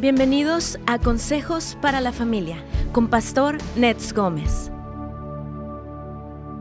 Bienvenidos 0.00 0.78
a 0.86 1.00
Consejos 1.00 1.76
para 1.82 2.00
la 2.00 2.12
Familia 2.12 2.62
con 2.92 3.08
Pastor 3.08 3.58
Nets 3.74 4.12
Gómez. 4.12 4.70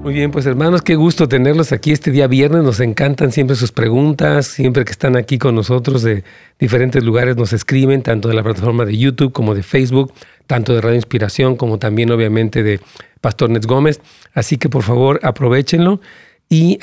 Muy 0.04 0.12
bien, 0.12 0.32
pues 0.32 0.44
hermanos, 0.44 0.82
qué 0.82 0.96
gusto 0.96 1.28
tenerlos 1.28 1.72
aquí 1.72 1.90
este 1.90 2.10
día 2.10 2.26
viernes. 2.26 2.62
Nos 2.62 2.78
encantan 2.80 3.32
siempre 3.32 3.56
sus 3.56 3.72
preguntas, 3.72 4.46
siempre 4.46 4.84
que 4.84 4.92
están 4.92 5.16
aquí 5.16 5.38
con 5.38 5.54
nosotros 5.54 6.02
de 6.02 6.24
diferentes 6.58 7.02
lugares 7.02 7.38
nos 7.38 7.54
escriben, 7.54 8.02
tanto 8.02 8.28
de 8.28 8.34
la 8.34 8.42
plataforma 8.42 8.84
de 8.84 8.98
YouTube 8.98 9.32
como 9.32 9.54
de 9.54 9.62
Facebook, 9.62 10.12
tanto 10.46 10.74
de 10.74 10.82
Radio 10.82 10.96
Inspiración 10.96 11.56
como 11.56 11.78
también 11.78 12.10
obviamente 12.10 12.62
de 12.62 12.80
Pastor 13.22 13.48
Nets 13.48 13.66
Gómez. 13.66 14.02
Así 14.34 14.58
que 14.58 14.68
por 14.68 14.82
favor 14.82 15.20
aprovechenlo. 15.22 16.02
Y 16.50 16.78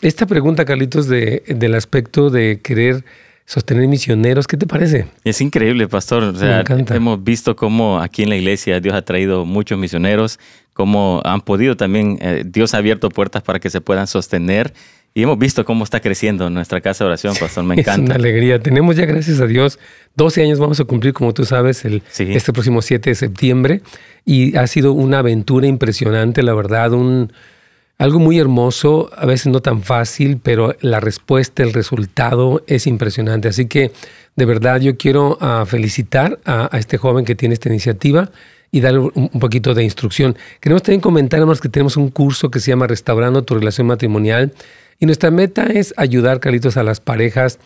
esta 0.00 0.24
pregunta, 0.24 0.64
Carlitos, 0.64 1.08
de, 1.08 1.42
del 1.48 1.74
aspecto 1.74 2.30
de 2.30 2.60
querer 2.62 3.04
sostener 3.46 3.86
misioneros. 3.86 4.46
¿Qué 4.46 4.56
te 4.56 4.66
parece? 4.66 5.06
Es 5.24 5.40
increíble, 5.40 5.88
pastor. 5.88 6.24
O 6.24 6.34
sea, 6.34 6.64
hemos 6.90 7.22
visto 7.22 7.56
cómo 7.56 8.00
aquí 8.00 8.24
en 8.24 8.28
la 8.28 8.36
iglesia 8.36 8.80
Dios 8.80 8.94
ha 8.94 9.02
traído 9.02 9.46
muchos 9.46 9.78
misioneros, 9.78 10.38
cómo 10.74 11.22
han 11.24 11.40
podido 11.40 11.76
también, 11.76 12.18
eh, 12.20 12.42
Dios 12.44 12.74
ha 12.74 12.78
abierto 12.78 13.08
puertas 13.08 13.42
para 13.42 13.60
que 13.60 13.70
se 13.70 13.80
puedan 13.80 14.06
sostener. 14.06 14.74
Y 15.14 15.22
hemos 15.22 15.38
visto 15.38 15.64
cómo 15.64 15.82
está 15.82 16.00
creciendo 16.00 16.50
nuestra 16.50 16.82
casa 16.82 17.04
de 17.04 17.08
oración, 17.08 17.34
pastor. 17.40 17.64
Me 17.64 17.74
encanta. 17.78 17.92
Es 17.92 18.06
una 18.06 18.14
alegría. 18.16 18.60
Tenemos 18.60 18.96
ya, 18.96 19.06
gracias 19.06 19.40
a 19.40 19.46
Dios, 19.46 19.78
12 20.16 20.42
años 20.42 20.58
vamos 20.58 20.78
a 20.78 20.84
cumplir, 20.84 21.14
como 21.14 21.32
tú 21.32 21.46
sabes, 21.46 21.86
el, 21.86 22.02
este 22.18 22.52
próximo 22.52 22.82
7 22.82 23.08
de 23.08 23.14
septiembre. 23.14 23.80
Y 24.26 24.56
ha 24.56 24.66
sido 24.66 24.92
una 24.92 25.20
aventura 25.20 25.68
impresionante, 25.68 26.42
la 26.42 26.52
verdad, 26.52 26.92
un, 26.92 27.32
algo 27.98 28.18
muy 28.18 28.38
hermoso, 28.38 29.10
a 29.16 29.24
veces 29.24 29.46
no 29.46 29.60
tan 29.60 29.82
fácil, 29.82 30.38
pero 30.42 30.76
la 30.80 31.00
respuesta, 31.00 31.62
el 31.62 31.72
resultado 31.72 32.62
es 32.66 32.86
impresionante. 32.86 33.48
Así 33.48 33.66
que 33.66 33.92
de 34.36 34.44
verdad 34.44 34.80
yo 34.80 34.96
quiero 34.96 35.38
ah, 35.40 35.64
felicitar 35.66 36.38
a, 36.44 36.68
este 36.74 36.98
joven 36.98 37.24
que 37.24 37.34
tiene 37.34 37.54
esta 37.54 37.70
iniciativa 37.70 38.30
y 38.70 38.80
darle 38.80 39.10
un, 39.14 39.28
poquito 39.40 39.72
de 39.72 39.82
instrucción. 39.82 40.36
Queremos 40.60 40.82
también 40.82 41.00
comentar 41.00 41.44
más 41.46 41.60
que 41.60 41.70
tenemos 41.70 41.96
un 41.96 42.10
curso 42.10 42.50
que 42.50 42.60
se 42.60 42.70
llama 42.70 42.86
Restaurando 42.86 43.42
tu 43.44 43.54
relación 43.54 43.86
matrimonial 43.86 44.52
y 44.98 45.06
nuestra 45.06 45.30
meta 45.30 45.64
es 45.66 45.94
ayudar, 45.96 46.40
Carlitos, 46.40 46.76
a 46.76 46.82
las 46.82 47.00
parejas 47.00 47.58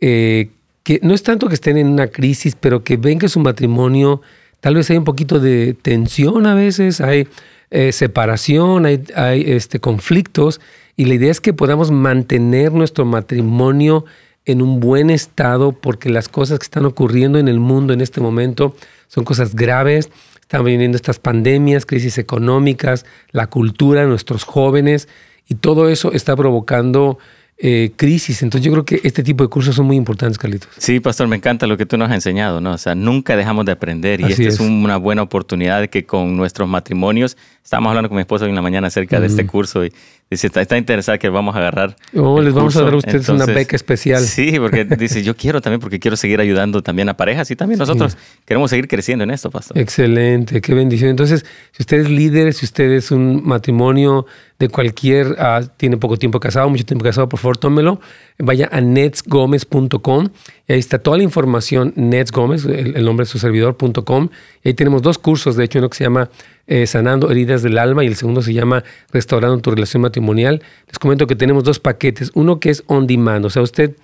eh, 0.00 0.48
que 0.82 1.00
no 1.02 1.14
es 1.14 1.22
tanto 1.22 1.48
que 1.48 1.54
estén 1.54 1.76
en 1.76 1.88
una 1.88 2.06
crisis, 2.06 2.56
pero 2.58 2.84
que 2.84 2.96
ven 2.96 3.18
que 3.18 3.28
su 3.28 3.40
matrimonio 3.40 4.22
tal 4.60 4.76
vez 4.76 4.88
hay 4.90 4.96
un 4.96 5.04
poquito 5.04 5.40
de 5.40 5.74
tensión 5.74 6.46
a 6.46 6.54
veces, 6.54 7.02
hay 7.02 7.28
eh, 7.76 7.90
separación, 7.90 8.86
hay, 8.86 9.44
este, 9.48 9.80
conflictos, 9.80 10.60
y 10.94 11.06
la 11.06 11.14
idea 11.14 11.32
es 11.32 11.40
que 11.40 11.52
podamos 11.52 11.90
mantener 11.90 12.70
nuestro 12.70 13.04
matrimonio 13.04 14.04
en 14.44 14.62
un 14.62 14.78
buen 14.78 15.10
estado 15.10 15.72
porque 15.72 16.08
las 16.08 16.28
cosas 16.28 16.60
que 16.60 16.62
están 16.62 16.84
ocurriendo 16.84 17.36
en 17.36 17.48
el 17.48 17.58
mundo 17.58 17.92
en 17.92 18.00
este 18.00 18.20
momento 18.20 18.76
son 19.08 19.24
cosas 19.24 19.56
graves. 19.56 20.08
Están 20.40 20.64
viniendo 20.64 20.94
estas 20.94 21.18
pandemias, 21.18 21.84
crisis 21.84 22.16
económicas, 22.16 23.06
la 23.32 23.48
cultura, 23.48 24.06
nuestros 24.06 24.44
jóvenes, 24.44 25.08
y 25.48 25.56
todo 25.56 25.88
eso 25.88 26.12
está 26.12 26.36
provocando 26.36 27.18
eh, 27.56 27.92
crisis. 27.94 28.42
Entonces 28.42 28.66
yo 28.66 28.72
creo 28.72 28.84
que 28.84 29.00
este 29.04 29.22
tipo 29.22 29.44
de 29.44 29.48
cursos 29.48 29.76
son 29.76 29.86
muy 29.86 29.96
importantes, 29.96 30.38
Carlitos. 30.38 30.68
Sí, 30.76 30.98
pastor, 30.98 31.28
me 31.28 31.36
encanta 31.36 31.68
lo 31.68 31.76
que 31.76 31.86
tú 31.86 31.96
nos 31.96 32.08
has 32.08 32.14
enseñado, 32.16 32.60
¿no? 32.60 32.72
O 32.72 32.78
sea, 32.78 32.96
nunca 32.96 33.36
dejamos 33.36 33.64
de 33.64 33.72
aprender 33.72 34.20
y 34.20 34.24
esta 34.24 34.42
es. 34.42 34.60
una 34.60 34.96
buena 34.96 35.22
oportunidad 35.22 35.80
de 35.80 35.88
que 35.88 36.04
con 36.04 36.36
nuestros 36.36 36.68
matrimonios, 36.68 37.36
estábamos 37.64 37.90
hablando 37.90 38.10
con 38.10 38.16
mi 38.16 38.20
esposa 38.20 38.44
hoy 38.44 38.50
en 38.50 38.54
la 38.54 38.62
mañana 38.62 38.88
acerca 38.88 39.18
de 39.18 39.26
este 39.26 39.46
curso 39.46 39.86
y 39.86 39.92
dice, 40.30 40.48
está, 40.48 40.60
está 40.60 40.76
interesada 40.76 41.16
que 41.16 41.30
vamos 41.30 41.56
a 41.56 41.58
agarrar. 41.58 41.96
Oh, 42.14 42.40
les 42.40 42.52
vamos 42.52 42.76
a 42.76 42.82
dar 42.82 42.92
a 42.92 42.96
ustedes 42.96 43.26
una 43.30 43.46
beca 43.46 43.74
especial. 43.74 44.22
Sí, 44.22 44.58
porque 44.58 44.84
dice, 44.98 45.22
yo 45.22 45.34
quiero 45.34 45.62
también, 45.62 45.80
porque 45.80 45.98
quiero 45.98 46.16
seguir 46.16 46.40
ayudando 46.40 46.82
también 46.82 47.08
a 47.08 47.16
parejas 47.16 47.50
y 47.50 47.56
también 47.56 47.78
nosotros 47.78 48.18
queremos 48.44 48.68
seguir 48.68 48.86
creciendo 48.86 49.24
en 49.24 49.30
esto, 49.30 49.50
pastor. 49.50 49.78
Excelente, 49.78 50.60
qué 50.60 50.74
bendición. 50.74 51.08
Entonces, 51.08 51.46
si 51.72 51.82
usted 51.82 52.00
es 52.00 52.10
líder, 52.10 52.52
si 52.52 52.66
usted 52.66 52.90
es 52.90 53.10
un 53.10 53.42
matrimonio 53.46 54.26
de 54.58 54.68
cualquier, 54.68 55.28
uh, 55.32 55.66
tiene 55.76 55.96
poco 55.96 56.18
tiempo 56.18 56.38
casado, 56.38 56.68
mucho 56.68 56.84
tiempo 56.84 57.02
casado, 57.02 57.28
por 57.28 57.40
favor, 57.40 57.56
tómelo. 57.56 57.98
Vaya 58.38 58.68
a 58.70 58.80
netsgomez.com 58.80 60.28
y 60.68 60.72
ahí 60.72 60.78
está 60.78 60.98
toda 60.98 61.16
la 61.16 61.22
información, 61.22 61.92
netsgomez, 61.96 62.66
el, 62.66 62.96
el 62.96 63.04
nombre 63.04 63.24
de 63.24 63.30
su 63.30 63.38
servidor.com. 63.38 64.28
Y 64.62 64.68
ahí 64.68 64.74
tenemos 64.74 65.02
dos 65.02 65.18
cursos, 65.18 65.56
de 65.56 65.64
hecho, 65.64 65.78
uno 65.78 65.88
que 65.88 65.96
se 65.96 66.04
llama 66.04 66.30
eh, 66.66 66.86
Sanando 66.86 67.30
heridas 67.30 67.53
del 67.62 67.78
alma 67.78 68.04
y 68.04 68.06
el 68.06 68.16
segundo 68.16 68.42
se 68.42 68.52
llama 68.52 68.84
Restaurando 69.12 69.58
tu 69.58 69.70
relación 69.70 70.02
matrimonial. 70.02 70.62
Les 70.86 70.98
comento 70.98 71.26
que 71.26 71.36
tenemos 71.36 71.64
dos 71.64 71.80
paquetes, 71.80 72.30
uno 72.34 72.60
que 72.60 72.70
es 72.70 72.84
on 72.86 73.06
demand, 73.06 73.44
o 73.44 73.50
sea, 73.50 73.62
usted... 73.62 73.96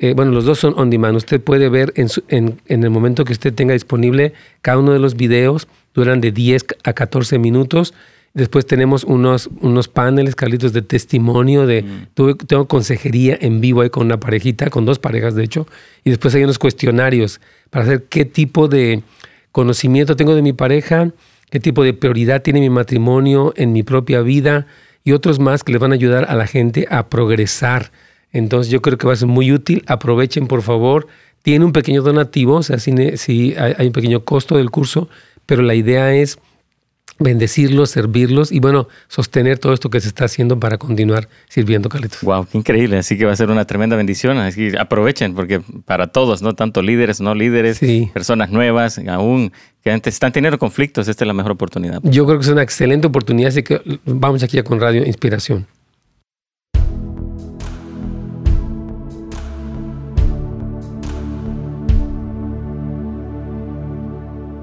Eh, 0.00 0.14
bueno, 0.14 0.30
los 0.30 0.44
dos 0.44 0.60
son 0.60 0.74
on 0.76 0.90
demand. 0.90 1.16
Usted 1.16 1.40
puede 1.40 1.68
ver 1.68 1.92
en, 1.96 2.06
en, 2.28 2.60
en, 2.66 2.84
el 2.84 2.90
momento 2.90 3.24
que 3.24 3.32
usted 3.32 3.52
tenga 3.52 3.72
disponible 3.72 4.32
cada 4.62 4.78
uno 4.78 4.92
de 4.92 5.00
los 5.00 5.16
videos, 5.16 5.66
duran 5.92 6.20
de 6.20 6.30
10 6.30 6.66
a 6.84 6.92
14 6.92 7.40
minutos 7.40 7.94
Después 8.34 8.66
tenemos 8.66 9.04
unos, 9.04 9.48
unos 9.62 9.88
paneles, 9.88 10.36
Carlitos, 10.36 10.72
de 10.72 10.82
testimonio, 10.82 11.66
de 11.66 11.82
mm. 11.82 12.46
tengo 12.46 12.68
consejería 12.68 13.36
en 13.40 13.60
vivo 13.60 13.80
ahí 13.80 13.90
con 13.90 14.06
una 14.06 14.20
parejita, 14.20 14.70
con 14.70 14.84
dos 14.84 14.98
parejas 14.98 15.34
de 15.34 15.44
hecho, 15.44 15.66
y 16.04 16.10
después 16.10 16.34
hay 16.34 16.44
unos 16.44 16.58
cuestionarios 16.58 17.40
para 17.70 17.86
saber 17.86 18.04
qué 18.08 18.24
tipo 18.24 18.68
de 18.68 19.02
conocimiento 19.50 20.14
tengo 20.14 20.34
de 20.34 20.42
mi 20.42 20.52
pareja, 20.52 21.10
qué 21.50 21.60
tipo 21.60 21.84
de 21.84 21.94
prioridad 21.94 22.42
tiene 22.42 22.60
mi 22.60 22.70
matrimonio 22.70 23.52
en 23.56 23.72
mi 23.72 23.82
propia 23.82 24.20
vida 24.22 24.66
y 25.04 25.12
otros 25.12 25.38
más 25.38 25.64
que 25.64 25.72
les 25.72 25.80
van 25.80 25.92
a 25.92 25.94
ayudar 25.94 26.26
a 26.28 26.34
la 26.34 26.46
gente 26.46 26.86
a 26.90 27.08
progresar. 27.08 27.92
Entonces 28.32 28.70
yo 28.70 28.82
creo 28.82 28.98
que 28.98 29.06
va 29.06 29.14
a 29.14 29.16
ser 29.16 29.28
muy 29.28 29.52
útil. 29.52 29.82
Aprovechen, 29.86 30.46
por 30.46 30.62
favor. 30.62 31.06
Tiene 31.42 31.64
un 31.64 31.72
pequeño 31.72 32.02
donativo, 32.02 32.56
o 32.56 32.62
sea, 32.62 32.78
si, 32.78 32.92
si 33.16 33.54
hay 33.56 33.86
un 33.86 33.92
pequeño 33.92 34.24
costo 34.24 34.56
del 34.56 34.70
curso, 34.70 35.08
pero 35.46 35.62
la 35.62 35.74
idea 35.74 36.14
es 36.14 36.38
bendecirlos, 37.18 37.90
servirlos 37.90 38.52
y 38.52 38.60
bueno, 38.60 38.88
sostener 39.08 39.58
todo 39.58 39.72
esto 39.72 39.90
que 39.90 40.00
se 40.00 40.08
está 40.08 40.24
haciendo 40.24 40.58
para 40.60 40.78
continuar 40.78 41.28
sirviendo, 41.48 41.88
Carlitos. 41.88 42.22
Wow, 42.22 42.46
qué 42.50 42.58
increíble. 42.58 42.98
Así 42.98 43.18
que 43.18 43.24
va 43.24 43.32
a 43.32 43.36
ser 43.36 43.50
una 43.50 43.64
tremenda 43.64 43.96
bendición. 43.96 44.38
Así 44.38 44.70
que 44.70 44.78
aprovechen, 44.78 45.34
porque 45.34 45.60
para 45.84 46.08
todos, 46.08 46.42
no 46.42 46.54
tanto 46.54 46.82
líderes, 46.82 47.20
no 47.20 47.34
líderes, 47.34 47.80
personas 48.12 48.50
nuevas, 48.50 48.98
aún 49.08 49.52
que 49.82 49.90
antes 49.90 50.14
están 50.14 50.32
teniendo 50.32 50.58
conflictos, 50.58 51.08
esta 51.08 51.24
es 51.24 51.26
la 51.26 51.34
mejor 51.34 51.52
oportunidad. 51.52 52.00
Yo 52.02 52.26
creo 52.26 52.38
que 52.38 52.44
es 52.44 52.50
una 52.50 52.62
excelente 52.62 53.06
oportunidad, 53.06 53.48
así 53.48 53.62
que 53.62 53.80
vamos 54.04 54.42
aquí 54.42 54.60
con 54.62 54.80
Radio 54.80 55.06
Inspiración. 55.06 55.66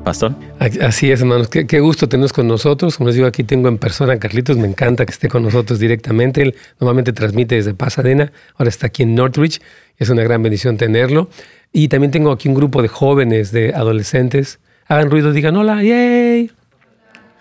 Pastor. 0.05 0.35
Así 0.59 1.11
es, 1.11 1.21
hermanos. 1.21 1.47
Qué, 1.47 1.79
gusto 1.79 2.07
tenernos 2.07 2.31
con 2.31 2.47
nosotros. 2.47 2.95
Como 2.95 3.07
les 3.07 3.15
digo, 3.15 3.27
aquí 3.27 3.43
tengo 3.43 3.69
en 3.69 3.79
persona 3.79 4.13
a 4.13 4.19
Carlitos. 4.19 4.55
Me 4.55 4.67
encanta 4.67 5.03
que 5.03 5.11
esté 5.11 5.29
con 5.29 5.41
nosotros 5.41 5.79
directamente. 5.79 6.43
Él 6.43 6.55
normalmente 6.79 7.11
transmite 7.11 7.55
desde 7.55 7.73
Pasadena. 7.73 8.31
Ahora 8.55 8.69
está 8.69 8.85
aquí 8.85 9.01
en 9.01 9.15
Northridge. 9.15 9.61
Es 9.97 10.09
una 10.09 10.21
gran 10.21 10.43
bendición 10.43 10.77
tenerlo. 10.77 11.27
Y 11.73 11.87
también 11.87 12.11
tengo 12.11 12.31
aquí 12.31 12.47
un 12.47 12.53
grupo 12.53 12.83
de 12.83 12.87
jóvenes, 12.87 13.51
de 13.51 13.73
adolescentes. 13.73 14.59
Hagan 14.85 15.09
ruido, 15.09 15.33
digan 15.33 15.57
hola, 15.57 15.81
yay. 15.81 16.51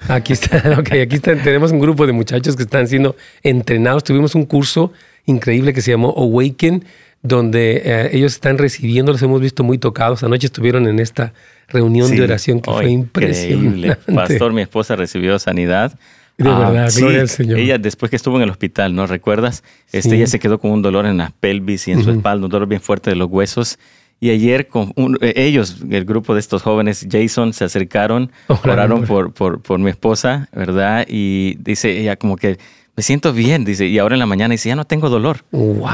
Aquí 0.08 0.32
está, 0.32 0.56
ok, 0.78 0.90
aquí 1.02 1.17
está. 1.17 1.37
Tenemos 1.37 1.70
un 1.70 1.81
grupo 1.81 2.06
de 2.06 2.14
muchachos 2.14 2.56
que 2.56 2.62
están 2.62 2.88
siendo 2.88 3.14
entrenados. 3.43 4.05
Tuvimos 4.05 4.34
un 4.34 4.46
curso 4.46 4.90
increíble 5.26 5.75
que 5.75 5.82
se 5.82 5.90
llamó 5.90 6.14
Awaken, 6.17 6.82
donde 7.24 7.80
eh, 7.84 8.10
ellos 8.12 8.34
están 8.34 8.58
recibiendo, 8.58 9.10
los 9.10 9.22
hemos 9.22 9.40
visto 9.40 9.64
muy 9.64 9.78
tocados. 9.78 10.22
Anoche 10.22 10.46
estuvieron 10.46 10.86
en 10.86 11.00
esta 11.00 11.32
reunión 11.68 12.14
de 12.14 12.22
oración 12.22 12.60
que 12.60 12.70
fue 12.70 12.90
impresionante. 12.90 13.96
Pastor, 14.14 14.52
mi 14.52 14.60
esposa 14.60 14.94
recibió 14.94 15.38
sanidad. 15.38 15.98
De 16.36 16.50
ah, 16.50 16.70
verdad, 16.70 16.92
gloria 16.94 17.22
al 17.22 17.30
Señor. 17.30 17.58
Ella 17.58 17.78
después 17.78 18.10
que 18.10 18.16
estuvo 18.16 18.36
en 18.36 18.42
el 18.42 18.50
hospital, 18.50 18.94
¿no 18.94 19.06
recuerdas? 19.06 19.64
Este, 19.90 20.16
Ella 20.16 20.26
se 20.26 20.38
quedó 20.38 20.58
con 20.58 20.70
un 20.70 20.82
dolor 20.82 21.06
en 21.06 21.16
la 21.16 21.32
pelvis 21.40 21.88
y 21.88 21.92
en 21.92 22.04
su 22.04 22.10
espalda, 22.10 22.44
un 22.44 22.50
dolor 22.50 22.68
bien 22.68 22.82
fuerte 22.82 23.08
de 23.08 23.16
los 23.16 23.30
huesos. 23.30 23.78
Y 24.20 24.28
ayer 24.30 24.68
con 24.68 24.92
eh, 25.22 25.32
ellos, 25.36 25.78
el 25.90 26.04
grupo 26.04 26.34
de 26.34 26.40
estos 26.40 26.62
jóvenes, 26.62 27.06
Jason, 27.10 27.54
se 27.54 27.64
acercaron, 27.64 28.30
oraron 28.64 29.04
por, 29.04 29.32
por, 29.32 29.62
por 29.62 29.78
mi 29.78 29.88
esposa, 29.88 30.48
¿verdad? 30.52 31.06
Y 31.08 31.56
dice 31.60 31.98
ella 31.98 32.16
como 32.16 32.36
que 32.36 32.58
me 32.96 33.02
siento 33.02 33.32
bien, 33.32 33.64
dice, 33.64 33.87
y 33.87 33.99
ahora 33.99 34.14
en 34.14 34.20
la 34.20 34.26
mañana 34.26 34.52
dice, 34.52 34.69
ya 34.69 34.76
no 34.76 34.85
tengo 34.85 35.08
dolor. 35.08 35.44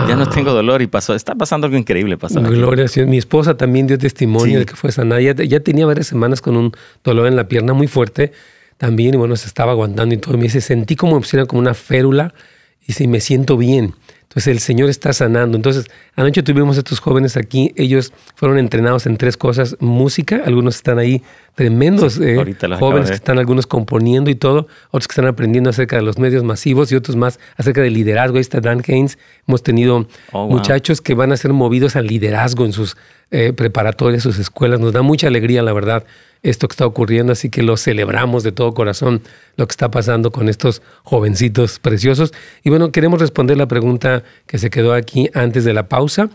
Ya 0.07 0.17
no 0.17 0.29
tengo 0.29 0.53
dolor 0.53 0.83
y 0.83 0.87
pasó, 0.87 1.15
está 1.15 1.35
pasando 1.35 1.67
algo 1.67 1.79
increíble. 1.79 2.19
Pasó 2.19 2.43
Gloria 2.43 2.85
a 2.85 3.07
Mi 3.07 3.17
esposa 3.17 3.57
también 3.57 3.87
dio 3.87 3.97
testimonio 3.97 4.59
de 4.59 4.67
que 4.67 4.77
fue 4.77 4.93
sana. 4.93 5.19
Ya, 5.19 5.33
ya, 5.33 5.61
tenía 5.61 5.87
varias 5.87 6.09
semanas 6.09 6.43
con 6.43 6.59
un 6.59 6.73
dolor 7.03 7.27
en 7.27 7.37
la 7.37 7.49
pierna 7.49 7.73
muy 7.73 7.87
fuerte 7.87 8.33
también 8.77 9.15
y 9.15 9.17
bueno, 9.17 9.37
se 9.37 9.47
estaba 9.47 9.73
aguantando 9.73 10.15
y 10.15 10.19
todo. 10.19 10.37
Me 10.37 10.45
dice, 10.45 10.61
sentí 10.61 10.95
como, 10.95 11.19
como 11.47 11.61
una 11.61 11.73
férula 11.73 12.35
y 12.83 12.89
dice, 12.89 13.09
me 13.09 13.21
siento 13.21 13.57
bien. 13.57 13.95
Entonces 14.31 14.47
el 14.47 14.61
Señor 14.61 14.89
está 14.91 15.13
sanando. 15.13 15.57
Entonces, 15.57 15.91
anoche 16.15 16.45
tuvimos 16.45 16.79
estos 16.79 17.01
jóvenes 17.01 17.37
aquí, 17.37 17.73
ellos 17.75 18.13
fueron 18.37 18.59
entrenados 18.59 19.07
en 19.07 19.17
tres 19.17 19.37
cosas, 19.37 19.77
música, 19.81 20.43
algunos 20.47 20.77
están 20.77 21.01
ahí 21.01 21.21
tremendos 21.57 22.21
eh, 22.21 22.37
jóvenes 22.79 23.09
que 23.09 23.17
están 23.17 23.41
algunos 23.41 23.67
componiendo 23.67 24.31
y 24.31 24.37
todo, 24.37 24.69
otros 24.91 25.09
que 25.09 25.13
están 25.15 25.27
aprendiendo 25.27 25.71
acerca 25.71 25.97
de 25.97 26.03
los 26.03 26.17
medios 26.17 26.45
masivos 26.45 26.93
y 26.93 26.95
otros 26.95 27.17
más 27.17 27.41
acerca 27.57 27.81
del 27.81 27.93
liderazgo. 27.93 28.37
Ahí 28.37 28.43
está 28.43 28.61
Dan 28.61 28.85
Haynes. 28.87 29.19
Hemos 29.49 29.65
tenido 29.65 30.07
oh, 30.31 30.47
muchachos 30.47 31.01
que 31.01 31.15
van 31.15 31.33
a 31.33 31.37
ser 31.37 31.53
movidos 31.53 31.97
al 31.97 32.07
liderazgo 32.07 32.65
en 32.65 32.73
sus 32.73 32.97
eh, 33.33 33.53
preparatorias, 33.53 34.23
sus 34.23 34.39
escuelas. 34.39 34.79
Nos 34.79 34.93
da 34.93 35.03
mucha 35.03 35.27
alegría, 35.27 35.61
la 35.65 35.73
verdad, 35.73 36.05
esto 36.43 36.69
que 36.69 36.73
está 36.73 36.87
ocurriendo, 36.87 37.33
así 37.33 37.51
que 37.51 37.63
lo 37.63 37.77
celebramos 37.77 38.43
de 38.43 38.53
todo 38.53 38.73
corazón, 38.73 39.23
lo 39.57 39.67
que 39.67 39.73
está 39.73 39.91
pasando 39.91 40.31
con 40.31 40.49
estos 40.49 40.83
jovencitos 41.03 41.79
preciosos. 41.79 42.33
Y 42.65 42.71
bueno, 42.71 42.93
queremos 42.93 43.21
responder 43.21 43.57
la 43.57 43.69
pregunta 43.69 44.23
que 44.47 44.59
se 44.59 44.71
quedó 44.71 44.95
aquí 44.95 45.29
antes 45.35 45.65
de 45.65 45.75
la 45.75 45.89
pausa 45.89 46.31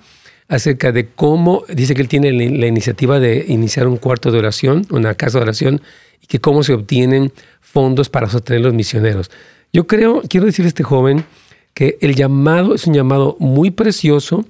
acerca 0.47 0.91
de 0.91 1.07
cómo, 1.07 1.63
dice 1.69 1.95
que 1.95 2.01
él 2.01 2.07
tiene 2.07 2.31
la 2.31 2.67
iniciativa 2.67 3.19
de 3.19 3.45
iniciar 3.47 3.87
un 3.87 3.97
cuarto 3.97 4.31
de 4.31 4.37
oración, 4.37 4.85
una 4.91 5.15
casa 5.15 5.39
de 5.39 5.43
oración, 5.43 5.81
y 6.21 6.27
que 6.27 6.39
cómo 6.39 6.63
se 6.63 6.73
obtienen 6.73 7.31
fondos 7.61 8.09
para 8.09 8.29
sostener 8.29 8.61
los 8.61 8.73
misioneros. 8.73 9.31
Yo 9.73 9.87
creo, 9.87 10.21
quiero 10.29 10.45
decir 10.45 10.65
a 10.65 10.67
este 10.67 10.83
joven, 10.83 11.25
que 11.73 11.97
el 12.01 12.15
llamado 12.15 12.75
es 12.75 12.87
un 12.87 12.93
llamado 12.93 13.35
muy 13.39 13.71
precioso, 13.71 14.45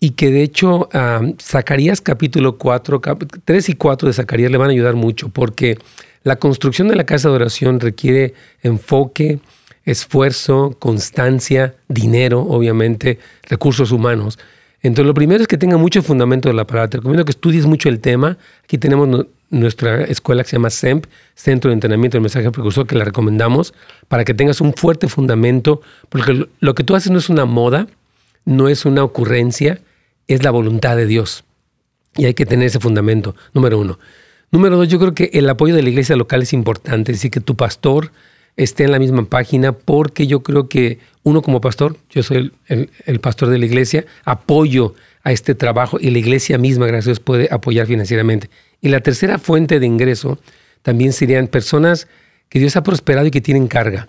y 0.00 0.10
que 0.10 0.30
de 0.30 0.42
hecho 0.42 0.88
Zacarías 1.40 2.00
capítulo 2.00 2.58
4, 2.58 3.00
3 3.44 3.68
y 3.68 3.74
4 3.74 4.08
de 4.08 4.14
Zacarías 4.14 4.50
le 4.50 4.58
van 4.58 4.68
a 4.68 4.72
ayudar 4.72 4.94
mucho 4.94 5.28
porque 5.28 5.78
la 6.24 6.36
construcción 6.36 6.88
de 6.88 6.96
la 6.96 7.04
casa 7.04 7.28
de 7.28 7.34
oración 7.34 7.80
requiere 7.80 8.34
enfoque, 8.62 9.40
esfuerzo, 9.84 10.74
constancia, 10.78 11.74
dinero, 11.88 12.40
obviamente, 12.40 13.18
recursos 13.42 13.92
humanos. 13.92 14.38
Entonces, 14.82 15.06
lo 15.06 15.14
primero 15.14 15.42
es 15.42 15.48
que 15.48 15.58
tenga 15.58 15.76
mucho 15.78 16.02
fundamento 16.02 16.48
de 16.48 16.54
la 16.54 16.66
palabra. 16.66 16.90
Te 16.90 16.96
recomiendo 16.98 17.24
que 17.24 17.30
estudies 17.30 17.66
mucho 17.66 17.88
el 17.88 18.00
tema. 18.00 18.36
Aquí 18.64 18.78
tenemos 18.78 19.26
nuestra 19.50 20.04
escuela 20.04 20.42
que 20.42 20.50
se 20.50 20.56
llama 20.56 20.70
SEMP, 20.70 21.06
Centro 21.34 21.70
de 21.70 21.74
Entrenamiento 21.74 22.16
del 22.16 22.22
Mensaje 22.22 22.50
Precursor, 22.50 22.86
que 22.86 22.94
la 22.94 23.04
recomendamos 23.04 23.74
para 24.08 24.24
que 24.24 24.34
tengas 24.34 24.60
un 24.60 24.74
fuerte 24.74 25.08
fundamento, 25.08 25.80
porque 26.08 26.46
lo 26.60 26.74
que 26.74 26.84
tú 26.84 26.94
haces 26.94 27.10
no 27.10 27.18
es 27.18 27.28
una 27.28 27.44
moda, 27.44 27.86
no 28.44 28.68
es 28.68 28.84
una 28.84 29.04
ocurrencia, 29.04 29.80
es 30.28 30.42
la 30.42 30.50
voluntad 30.50 30.96
de 30.96 31.06
Dios. 31.06 31.44
Y 32.16 32.26
hay 32.26 32.34
que 32.34 32.46
tener 32.46 32.66
ese 32.66 32.80
fundamento, 32.80 33.34
número 33.52 33.78
uno. 33.78 33.98
Número 34.50 34.76
dos, 34.76 34.88
yo 34.88 34.98
creo 34.98 35.14
que 35.14 35.30
el 35.32 35.48
apoyo 35.48 35.74
de 35.74 35.82
la 35.82 35.88
iglesia 35.88 36.14
local 36.16 36.42
es 36.42 36.52
importante, 36.52 37.10
es 37.10 37.18
decir, 37.18 37.30
que 37.30 37.40
tu 37.40 37.56
pastor 37.56 38.12
esté 38.56 38.84
en 38.84 38.92
la 38.92 38.98
misma 38.98 39.24
página, 39.24 39.72
porque 39.72 40.26
yo 40.26 40.42
creo 40.42 40.68
que 40.68 41.00
uno 41.24 41.42
como 41.42 41.60
pastor, 41.60 41.96
yo 42.10 42.22
soy 42.22 42.52
el, 42.68 43.20
pastor 43.20 43.48
de 43.48 43.58
la 43.58 43.66
iglesia, 43.66 44.04
apoyo 44.24 44.94
a 45.24 45.32
este 45.32 45.54
trabajo 45.54 45.98
y 46.00 46.10
la 46.10 46.18
iglesia 46.18 46.58
misma, 46.58 46.86
gracias 46.86 47.06
a 47.06 47.10
Dios, 47.10 47.20
puede 47.20 47.48
apoyar 47.50 47.86
financieramente. 47.86 48.50
Y 48.80 48.90
la 48.90 49.00
tercera 49.00 49.38
fuente 49.38 49.80
de 49.80 49.86
ingreso 49.86 50.38
también 50.82 51.12
serían 51.12 51.48
personas 51.48 52.06
que 52.48 52.58
Dios 52.58 52.76
ha 52.76 52.82
prosperado 52.82 53.26
y 53.26 53.30
que 53.30 53.40
tienen 53.40 53.66
carga. 53.66 54.06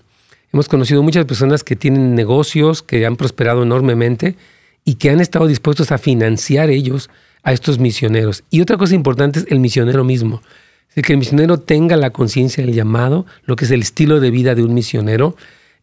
Hemos 0.56 0.69
conocido 0.69 1.04
muchas 1.04 1.25
personas 1.25 1.66
que 1.66 1.75
tienen 1.75 2.16
negocios, 2.16 2.81
que 2.81 3.06
han 3.06 3.18
prosperado 3.18 3.63
enormemente 3.63 4.38
y 4.86 4.96
que 4.96 5.10
han 5.10 5.19
estado 5.19 5.48
dispuestos 5.48 5.92
a 5.92 5.98
financiar 5.98 6.69
ellos 6.69 7.10
a 7.44 7.52
estos 7.52 7.78
misioneros. 7.78 8.46
Y 8.52 8.62
otra 8.62 8.78
cosa 8.78 8.96
importante 8.96 9.40
es 9.40 9.48
el 9.50 9.60
misionero 9.60 10.06
mismo. 10.06 10.42
Es 10.96 11.04
que 11.04 11.12
el 11.12 11.19
misionero 11.19 11.60
tenga 11.60 11.98
la 11.98 12.12
conciencia 12.12 12.66
del 12.66 12.74
llamado, 12.74 13.25
lo 13.44 13.57
que 13.57 13.66
es 13.66 13.72
el 13.72 13.81
estilo 13.81 14.22
de 14.22 14.31
vida 14.31 14.56
de 14.56 14.63
un 14.63 14.74
misionero. 14.74 15.36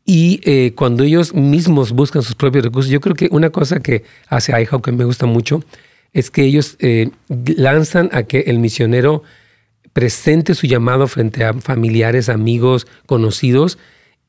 Y 0.06 0.40
eh, 0.44 0.72
cuando 0.74 1.04
ellos 1.04 1.34
mismos 1.34 1.92
buscan 1.92 2.22
sus 2.22 2.34
propios 2.34 2.64
recursos, 2.64 2.90
yo 2.90 3.02
creo 3.02 3.14
que 3.14 3.28
una 3.30 3.50
cosa 3.50 3.80
que 3.80 4.04
hace 4.28 4.58
IHO 4.58 4.80
que 4.80 4.92
me 4.92 5.04
gusta 5.04 5.26
mucho 5.26 5.62
es 6.14 6.30
que 6.30 6.44
ellos 6.44 6.76
eh, 6.78 7.10
lanzan 7.28 8.08
a 8.14 8.22
que 8.22 8.44
el 8.46 8.58
misionero 8.58 9.22
presente 9.92 10.54
su 10.54 10.66
llamado 10.66 11.08
frente 11.08 11.44
a 11.44 11.52
familiares, 11.52 12.30
amigos, 12.30 12.86
conocidos, 13.04 13.76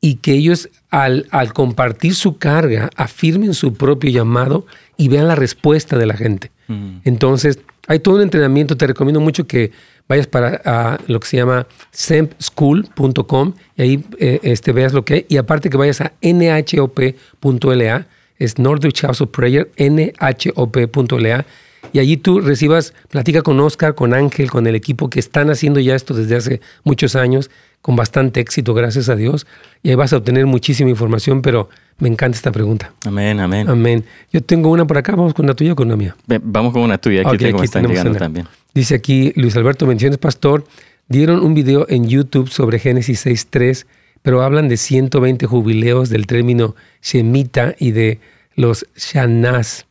y 0.04 0.16
que 0.16 0.34
ellos 0.34 0.68
al, 0.90 1.28
al, 1.32 1.54
compartir 1.54 2.14
su 2.14 2.38
carga 2.38 2.90
afirmen 2.98 3.54
su 3.54 3.74
propio 3.74 4.12
llamado 4.12 4.66
y 4.98 5.08
vean 5.08 5.30
la 5.30 5.36
respuesta 5.36 5.98
de 5.98 6.06
la 6.06 6.18
gente. 6.18 6.52
Mm. 6.68 6.98
Entonces, 7.06 7.60
hay 7.88 8.00
todo 8.00 8.16
un 8.16 8.22
entrenamiento, 8.22 8.76
te 8.76 8.86
recomiendo 8.86 9.22
mucho 9.22 9.48
que 9.48 9.72
vayas 10.10 10.28
para 10.28 11.00
lo 11.08 11.22
que 11.22 11.28
se 11.28 11.38
llama 11.38 11.68
sempschool.com 11.92 13.54
y 13.78 13.82
ahí 13.82 14.06
eh, 14.20 14.42
este, 14.44 14.74
veas 14.74 14.92
lo 14.92 15.06
que 15.06 15.14
hay. 15.14 15.26
Y 15.30 15.38
aparte 15.38 15.70
que 15.70 15.78
vayas 15.78 16.02
a 16.02 16.12
nhop.la, 16.22 18.08
es 18.38 18.60
Northwich 18.60 19.04
House 19.04 19.22
of 19.22 19.30
Prayer, 19.30 19.72
nhop.la, 19.78 21.46
y 21.94 22.00
allí 22.00 22.18
tú 22.18 22.42
recibas, 22.42 22.94
platica 23.10 23.42
con 23.42 23.58
Oscar, 23.62 23.96
con 23.96 24.14
Ángel, 24.14 24.52
con 24.52 24.68
el 24.68 24.76
equipo 24.76 25.10
que 25.10 25.20
están 25.20 25.50
haciendo 25.50 25.80
ya 25.80 25.96
esto 25.96 26.14
desde 26.14 26.36
hace 26.36 26.62
muchos 26.84 27.16
años 27.16 27.50
con 27.84 27.98
bastante 27.98 28.40
éxito, 28.40 28.74
gracias 28.74 29.10
a 29.10 29.16
Dios. 29.18 29.46
Y 29.84 29.90
ahí 29.90 29.96
vas 29.96 30.14
a 30.14 30.18
obtener 30.18 30.46
muchísima 30.46 30.90
información, 30.90 31.42
pero 31.42 31.70
me 32.00 32.08
encanta 32.08 32.38
esta 32.38 32.50
pregunta. 32.50 32.94
Amén, 33.06 33.42
amén. 33.42 33.70
Amén. 33.70 34.06
Yo 34.32 34.42
tengo 34.42 34.72
una 34.72 34.88
por 34.88 34.98
acá, 34.98 35.12
vamos 35.18 35.34
con 35.34 35.46
la 35.46 35.54
tuya 35.54 35.74
o 35.74 35.76
con 35.76 35.90
la 35.90 35.98
mía. 35.98 36.16
Vamos 36.42 36.72
con 36.72 36.82
una 36.82 36.98
tuya, 36.98 37.24
aquí 37.26 37.38
tengo, 37.38 37.62
están 37.62 37.86
llegando 37.86 38.18
también. 38.18 38.48
Dice 38.74 38.96
aquí 38.96 39.34
Luis 39.36 39.58
Alberto 39.58 39.86
Menciones 39.86 40.18
Pastor, 40.18 40.66
dieron 41.10 41.44
un 41.44 41.54
video 41.54 41.86
en 41.90 42.08
YouTube 42.08 42.50
sobre 42.50 42.80
Génesis 42.80 43.26
6.3, 43.26 43.86
pero 44.22 44.44
hablan 44.44 44.70
de 44.70 44.78
120 44.78 45.46
jubileos 45.46 46.08
del 46.10 46.26
término 46.26 46.76
Shemita 47.02 47.76
y 47.78 47.92
de 47.92 48.22
los 48.56 48.88
Shanás 48.96 49.88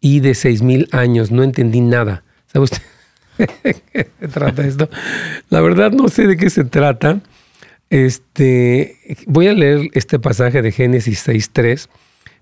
y 0.00 0.18
de 0.18 0.32
6.000 0.32 0.92
años. 0.92 1.30
No 1.30 1.44
entendí 1.44 1.80
nada. 1.80 2.24
¿Sabe 2.52 2.64
usted? 2.64 2.82
se 4.20 4.28
trata 4.28 4.66
esto? 4.66 4.88
La 5.50 5.60
verdad 5.60 5.92
no 5.92 6.08
sé 6.08 6.26
de 6.26 6.36
qué 6.36 6.50
se 6.50 6.64
trata. 6.64 7.20
Este, 7.90 8.96
voy 9.26 9.46
a 9.46 9.54
leer 9.54 9.88
este 9.94 10.18
pasaje 10.18 10.60
de 10.60 10.72
Génesis 10.72 11.26
6.3 11.26 11.88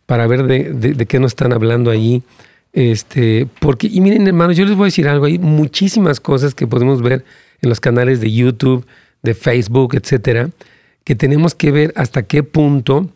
para 0.06 0.26
ver 0.26 0.44
de, 0.44 1.06
qué 1.06 1.20
nos 1.20 1.32
están 1.32 1.52
hablando 1.52 1.90
allí. 1.90 2.22
Este, 2.72 3.46
porque, 3.60 3.86
y 3.86 4.00
miren 4.00 4.26
hermanos, 4.26 4.56
yo 4.56 4.64
les 4.64 4.74
voy 4.74 4.84
a 4.84 4.86
decir 4.86 5.08
algo, 5.08 5.26
hay 5.26 5.38
muchísimas 5.38 6.20
cosas 6.20 6.54
que 6.54 6.66
podemos 6.66 7.00
ver 7.02 7.24
en 7.62 7.68
los 7.68 7.80
canales 7.80 8.20
de 8.20 8.32
YouTube, 8.32 8.86
de 9.22 9.34
Facebook, 9.34 9.94
etcétera, 9.94 10.50
que 11.04 11.14
tenemos 11.14 11.54
que 11.54 11.70
ver 11.70 11.92
hasta 11.96 12.24
qué 12.24 12.42
punto 12.42 13.08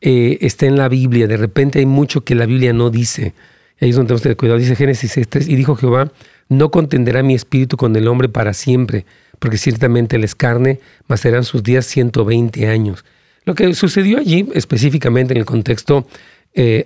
eh, 0.00 0.38
está 0.40 0.66
en 0.66 0.76
la 0.76 0.88
Biblia. 0.88 1.26
De 1.26 1.36
repente 1.36 1.80
hay 1.80 1.86
mucho 1.86 2.22
que 2.22 2.34
la 2.34 2.46
Biblia 2.46 2.72
no 2.72 2.90
dice. 2.90 3.34
Ahí 3.80 3.90
es 3.90 3.96
donde 3.96 4.08
tenemos 4.08 4.20
que 4.20 4.24
tener 4.24 4.36
cuidado. 4.36 4.58
Dice 4.58 4.76
Génesis 4.76 5.16
6.3, 5.16 5.48
y 5.48 5.56
dijo 5.56 5.76
Jehová, 5.76 6.12
no 6.48 6.70
contenderá 6.70 7.22
mi 7.22 7.34
espíritu 7.34 7.76
con 7.76 7.94
el 7.96 8.08
hombre 8.08 8.28
para 8.28 8.54
siempre, 8.54 9.06
porque 9.38 9.58
ciertamente 9.58 10.16
él 10.16 10.24
es 10.24 10.34
carne, 10.34 10.80
mas 11.08 11.20
serán 11.20 11.44
sus 11.44 11.62
días 11.62 11.86
120 11.86 12.68
años. 12.68 13.04
Lo 13.44 13.54
que 13.54 13.74
sucedió 13.74 14.18
allí, 14.18 14.48
específicamente 14.54 15.34
en 15.34 15.38
el 15.38 15.44
contexto 15.44 16.06
eh, 16.54 16.84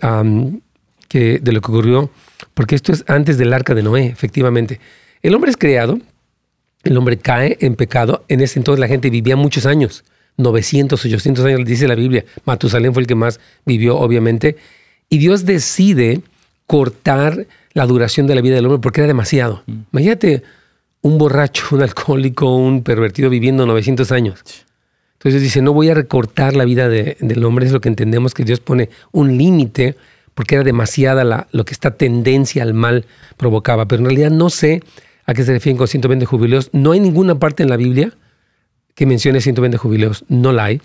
que, 1.09 1.39
de 1.39 1.53
lo 1.53 1.61
que 1.61 1.71
ocurrió, 1.71 2.11
porque 2.55 2.75
esto 2.75 2.93
es 2.93 3.05
antes 3.07 3.39
del 3.39 3.53
arca 3.53 3.75
de 3.75 3.83
Noé, 3.83 4.07
efectivamente. 4.07 4.81
El 5.23 5.35
hombre 5.35 5.51
es 5.51 5.57
creado 5.57 6.01
el 6.85 6.97
hombre 6.97 7.19
cae 7.19 7.57
en 7.61 7.77
pecado. 7.77 8.25
En 8.29 8.41
ese 8.41 8.59
entonces 8.59 8.81
la 8.81 8.89
gente 8.89 9.11
vivía 9.11 9.37
muchos 9.37 9.67
años, 9.67 10.05
900, 10.37 11.05
800 11.05 11.45
años, 11.45 11.65
dice 11.65 11.89
la 11.89 11.95
Biblia. 11.95 12.25
Matusalén 12.45 12.93
fue 12.93 13.03
el 13.03 13.07
que 13.07 13.15
más 13.15 13.41
vivió, 13.67 13.99
obviamente. 13.99 14.57
Y 15.09 15.19
Dios 15.19 15.45
decide 15.45 16.23
cortar 16.69 17.49
la 17.73 17.87
duración 17.87 18.27
de 18.27 18.35
la 18.37 18.43
vida 18.43 18.55
del 18.55 18.67
hombre 18.67 18.79
porque 18.81 19.01
era 19.01 19.09
demasiado. 19.09 19.65
Mm. 19.67 19.73
Imagínate 19.93 20.45
un 21.01 21.19
borracho, 21.19 21.65
un 21.73 21.83
alcohólico, 21.83 22.55
un 22.55 22.83
pervertido 22.85 23.31
viviendo 23.31 23.67
900 23.67 24.13
años. 24.13 24.45
Entonces 25.15 25.43
dice, 25.43 25.63
no 25.63 25.73
voy 25.73 25.89
a 25.89 25.95
recortar 25.95 26.55
la 26.55 26.65
vida 26.65 26.89
del 26.89 27.45
hombre, 27.45 27.67
es 27.67 27.73
lo 27.73 27.81
que 27.81 27.89
entendemos 27.89 28.35
que 28.35 28.45
Dios 28.45 28.61
pone 28.61 28.91
un 29.11 29.37
límite 29.37 29.97
porque 30.35 30.55
era 30.55 30.63
demasiada 30.63 31.25
la, 31.25 31.49
lo 31.51 31.65
que 31.65 31.73
esta 31.73 31.97
tendencia 31.97 32.63
al 32.63 32.75
mal 32.75 33.07
provocaba. 33.37 33.89
Pero 33.89 34.01
en 34.01 34.07
realidad 34.07 34.31
no 34.31 34.51
sé 34.51 34.83
a 35.25 35.35
qué 35.35 35.43
se 35.43 35.53
refieren 35.53 35.79
con 35.79 35.89
120 35.89 36.27
jubileos. 36.27 36.69
No 36.73 36.93
hay 36.93 37.01
ninguna 37.01 37.39
parte 37.39 37.63
en 37.63 37.71
la 37.71 37.77
Biblia 37.77 38.13
que 38.95 39.07
mencione 39.07 39.41
120 39.41 39.79
jubileos, 39.79 40.25
no 40.29 40.53
la 40.53 40.65
hay. 40.65 40.83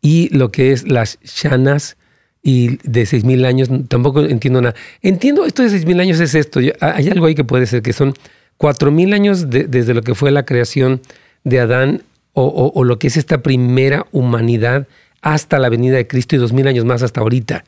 Y 0.00 0.34
lo 0.34 0.50
que 0.50 0.72
es 0.72 0.88
las 0.88 1.18
shanas 1.22 1.96
y 2.46 2.76
de 2.88 3.04
6.000 3.04 3.46
años, 3.46 3.70
tampoco 3.88 4.20
entiendo 4.20 4.60
nada. 4.60 4.76
Entiendo, 5.00 5.46
esto 5.46 5.62
de 5.62 5.70
6.000 5.70 6.00
años 6.02 6.20
es 6.20 6.34
esto. 6.34 6.60
hay 6.78 7.08
algo 7.08 7.24
ahí 7.24 7.34
que 7.34 7.42
puede 7.42 7.66
ser, 7.66 7.80
que 7.80 7.94
son 7.94 8.12
4.000 8.58 9.14
años 9.14 9.48
desde 9.48 9.94
lo 9.94 10.02
que 10.02 10.14
fue 10.14 10.30
la 10.30 10.44
creación 10.44 11.00
de 11.42 11.60
Adán 11.60 12.02
o, 12.34 12.72
o, 12.74 12.84
lo 12.84 12.98
que 12.98 13.06
es 13.06 13.16
esta 13.16 13.42
primera 13.42 14.06
humanidad 14.12 14.86
hasta 15.22 15.58
la 15.58 15.70
venida 15.70 15.96
de 15.96 16.06
Cristo 16.06 16.36
y 16.36 16.38
2.000 16.38 16.68
años 16.68 16.84
más 16.84 17.02
hasta 17.02 17.22
ahorita. 17.22 17.64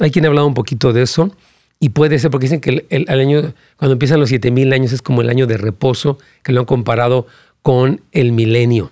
Hay 0.00 0.10
quien 0.10 0.26
ha 0.26 0.28
hablado 0.28 0.46
un 0.46 0.54
poquito 0.54 0.92
de 0.92 1.02
eso 1.02 1.34
y 1.80 1.88
puede 1.88 2.18
ser 2.18 2.30
porque 2.30 2.44
dicen 2.44 2.60
que 2.60 2.84
el, 2.90 3.08
año, 3.08 3.54
cuando 3.78 3.94
empiezan 3.94 4.20
los 4.20 4.28
7000 4.28 4.72
años 4.74 4.92
es 4.92 5.00
como 5.00 5.22
el 5.22 5.30
año 5.30 5.46
de 5.46 5.56
reposo, 5.56 6.18
que 6.42 6.52
lo 6.52 6.60
han 6.60 6.66
comparado 6.66 7.26
con 7.62 8.02
el 8.12 8.32
milenio. 8.32 8.90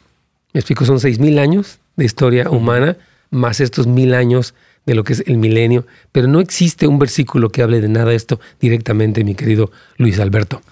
Me 0.55 0.61
explico, 0.61 0.87
son 0.87 1.01
6000 1.01 1.39
años 1.39 1.81
de 1.97 2.07
historia 2.07 2.49
humana 2.49 2.97
más 3.31 3.61
estos 3.61 3.87
mil 3.87 4.15
años 4.15 4.55
de 4.87 4.95
lo 4.95 5.05
que 5.05 5.13
es 5.13 5.25
el 5.27 5.37
milenio, 5.37 5.85
pero 6.13 6.29
no 6.29 6.41
existe 6.41 6.87
un 6.87 6.99
versículo 6.99 7.51
que 7.51 7.63
hable 7.63 7.81
de 7.81 7.89
nada 7.89 8.11
de 8.11 8.17
esto 8.17 8.41
directamente, 8.61 9.25
mi 9.25 9.35
querido 9.35 9.71
Luis 9.99 10.19
Alberto. 10.21 10.63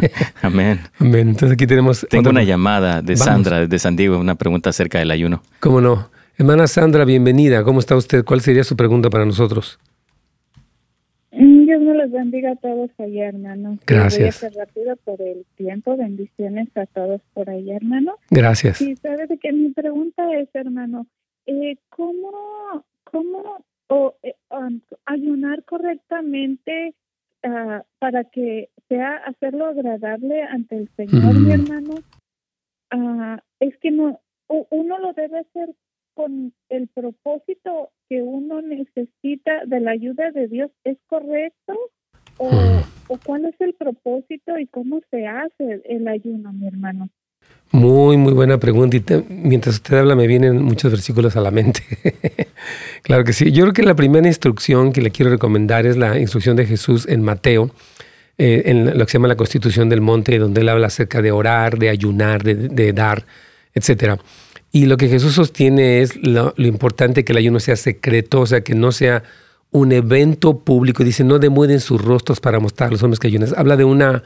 Amén. 0.42 0.80
Amén. 0.98 1.28
Entonces 1.28 1.52
aquí 1.52 1.66
tenemos... 1.66 2.06
Tengo 2.10 2.30
una 2.30 2.42
llamada 2.42 3.00
de 3.00 3.16
Sandra 3.16 3.66
de 3.66 3.78
San 3.78 3.96
Diego, 3.96 4.18
una 4.18 4.34
pregunta 4.34 4.70
acerca 4.70 4.98
del 4.98 5.10
ayuno. 5.10 5.42
¿Cómo 5.60 5.80
no? 5.80 6.10
Hermana 6.36 6.66
Sandra, 6.66 7.04
bienvenida. 7.04 7.62
¿Cómo 7.62 7.80
está 7.80 7.96
usted? 7.96 8.24
¿Cuál 8.24 8.40
sería 8.40 8.64
su 8.64 8.74
pregunta 8.74 9.08
para 9.08 9.24
nosotros? 9.24 9.78
Mm, 11.32 11.66
Dios 11.66 11.82
me 11.82 11.94
los 11.94 12.10
bendiga 12.10 12.52
a 12.52 12.56
todos 12.56 12.90
allá, 12.98 13.28
hermano. 13.28 13.78
Gracias. 13.86 14.40
Voy 14.40 14.50
a 14.50 14.64
rápido 14.64 14.96
por 15.04 15.22
el 15.22 15.44
tiempo. 15.56 15.96
Bendiciones 15.96 16.68
a 16.76 16.86
todos 16.86 17.20
por 17.34 17.48
allá, 17.50 17.76
hermano. 17.76 18.14
Gracias. 18.30 18.78
Sí, 18.78 18.96
sabes 18.96 19.28
que 19.40 19.52
mi 19.52 19.68
pregunta 19.70 20.22
es, 20.40 20.48
hermano, 20.54 21.06
eh, 21.46 21.76
¿cómo, 21.90 22.84
cómo 23.10 23.64
eh, 24.22 24.34
um, 24.50 24.80
ayunar 25.04 25.64
correctamente 25.64 26.94
uh, 27.44 27.82
para 27.98 28.24
que 28.24 28.70
sea 28.88 29.16
hacerlo 29.16 29.66
agradable 29.66 30.42
ante 30.42 30.76
el 30.76 30.88
Señor, 30.96 31.38
mi 31.38 31.52
hermano? 31.52 31.94
Uh, 32.92 33.38
es 33.60 33.76
que 33.78 33.90
no, 33.90 34.20
uno 34.48 34.98
lo 34.98 35.12
debe 35.12 35.40
hacer 35.40 35.74
con 36.14 36.52
el 36.68 36.88
propósito 36.88 37.90
que 38.08 38.22
uno 38.22 38.62
necesita 38.62 39.64
de 39.66 39.80
la 39.80 39.92
ayuda 39.92 40.30
de 40.32 40.48
Dios 40.48 40.70
es 40.84 40.98
correcto? 41.06 41.74
¿O, 42.38 42.48
o 43.08 43.18
cuál 43.24 43.44
es 43.44 43.60
el 43.60 43.74
propósito 43.74 44.58
y 44.58 44.66
cómo 44.66 45.00
se 45.10 45.26
hace 45.26 45.82
el 45.84 46.08
ayuno, 46.08 46.52
mi 46.52 46.66
hermano? 46.66 47.08
Muy, 47.72 48.16
muy 48.16 48.32
buena 48.32 48.58
pregunta. 48.58 48.96
Y 48.96 49.02
mientras 49.28 49.76
usted 49.76 49.98
habla, 49.98 50.16
me 50.16 50.26
vienen 50.26 50.60
muchos 50.62 50.90
versículos 50.90 51.36
a 51.36 51.40
la 51.40 51.52
mente. 51.52 51.82
claro 53.02 53.22
que 53.24 53.32
sí. 53.32 53.52
Yo 53.52 53.62
creo 53.64 53.72
que 53.72 53.82
la 53.84 53.94
primera 53.94 54.26
instrucción 54.26 54.92
que 54.92 55.00
le 55.00 55.10
quiero 55.10 55.30
recomendar 55.30 55.86
es 55.86 55.96
la 55.96 56.18
instrucción 56.18 56.56
de 56.56 56.66
Jesús 56.66 57.06
en 57.08 57.22
Mateo, 57.22 57.70
eh, 58.38 58.62
en 58.66 58.98
lo 58.98 59.04
que 59.06 59.12
se 59.12 59.18
llama 59.18 59.28
la 59.28 59.36
Constitución 59.36 59.88
del 59.88 60.00
Monte, 60.00 60.38
donde 60.38 60.62
él 60.62 60.68
habla 60.68 60.88
acerca 60.88 61.22
de 61.22 61.30
orar, 61.30 61.78
de 61.78 61.90
ayunar, 61.90 62.42
de, 62.42 62.92
dar, 62.92 63.24
etcétera. 63.72 64.18
Y 64.72 64.86
lo 64.86 64.96
que 64.96 65.08
Jesús 65.08 65.34
sostiene 65.34 66.00
es 66.00 66.16
lo, 66.16 66.54
importante 66.56 67.24
que 67.24 67.32
el 67.32 67.38
ayuno 67.38 67.60
sea 67.60 67.76
secreto, 67.76 68.40
o 68.40 68.46
sea, 68.46 68.62
que 68.62 68.74
no 68.74 68.90
sea 68.90 69.22
un 69.70 69.92
evento 69.92 70.58
público. 70.58 71.04
Dice, 71.04 71.22
no 71.22 71.38
demuden 71.38 71.78
sus 71.78 72.02
rostros 72.02 72.40
para 72.40 72.58
mostrar 72.58 72.88
a 72.88 72.92
los 72.92 73.02
hombres 73.04 73.20
que 73.20 73.28
ayunan. 73.28 73.50
Habla 73.56 73.76
de 73.76 73.84
una 73.84 74.24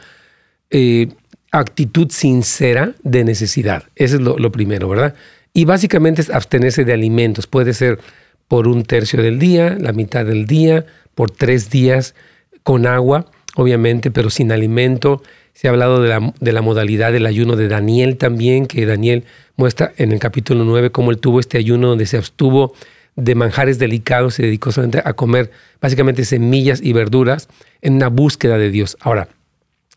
eh, 0.70 1.08
actitud 1.58 2.10
sincera 2.10 2.94
de 3.02 3.24
necesidad. 3.24 3.84
Eso 3.94 4.16
es 4.16 4.22
lo, 4.22 4.52
primero, 4.52 4.88
¿verdad? 4.88 5.14
Y 5.52 5.64
básicamente 5.64 6.20
es 6.20 6.30
abstenerse 6.30 6.84
de 6.84 6.92
alimentos. 6.92 7.46
Puede 7.46 7.74
ser 7.74 8.00
por 8.48 8.66
un 8.66 8.82
tercio 8.82 9.22
del 9.22 9.38
día, 9.38 9.76
la 9.78 9.92
mitad 9.92 10.24
del 10.24 10.46
día, 10.46 10.84
por 11.14 11.30
tres 11.30 11.70
días, 11.70 12.14
con 12.62 12.86
agua, 12.86 13.26
obviamente, 13.54 14.10
pero 14.10 14.30
sin 14.30 14.50
alimento. 14.50 15.22
Se 15.52 15.68
ha 15.68 15.70
hablado 15.70 16.02
de 16.02 16.08
la, 16.08 16.34
de 16.40 16.52
la 16.52 16.60
modalidad 16.60 17.12
del 17.12 17.26
ayuno 17.26 17.54
de 17.54 17.68
Daniel 17.68 18.16
también, 18.16 18.66
que 18.66 18.84
Daniel 18.84 19.24
muestra 19.56 19.92
en 19.96 20.10
el 20.10 20.18
capítulo 20.18 20.64
9 20.64 20.90
cómo 20.90 21.12
él 21.12 21.18
tuvo 21.18 21.38
este 21.38 21.58
ayuno 21.58 21.88
donde 21.88 22.06
se 22.06 22.16
abstuvo 22.16 22.74
de 23.14 23.36
manjares 23.36 23.78
delicados, 23.78 24.34
se 24.34 24.42
dedicó 24.42 24.72
solamente 24.72 25.00
a 25.04 25.12
comer 25.12 25.52
básicamente 25.80 26.24
semillas 26.24 26.80
y 26.82 26.92
verduras 26.92 27.48
en 27.80 27.94
una 27.94 28.08
búsqueda 28.08 28.58
de 28.58 28.70
Dios. 28.70 28.96
Ahora, 29.00 29.28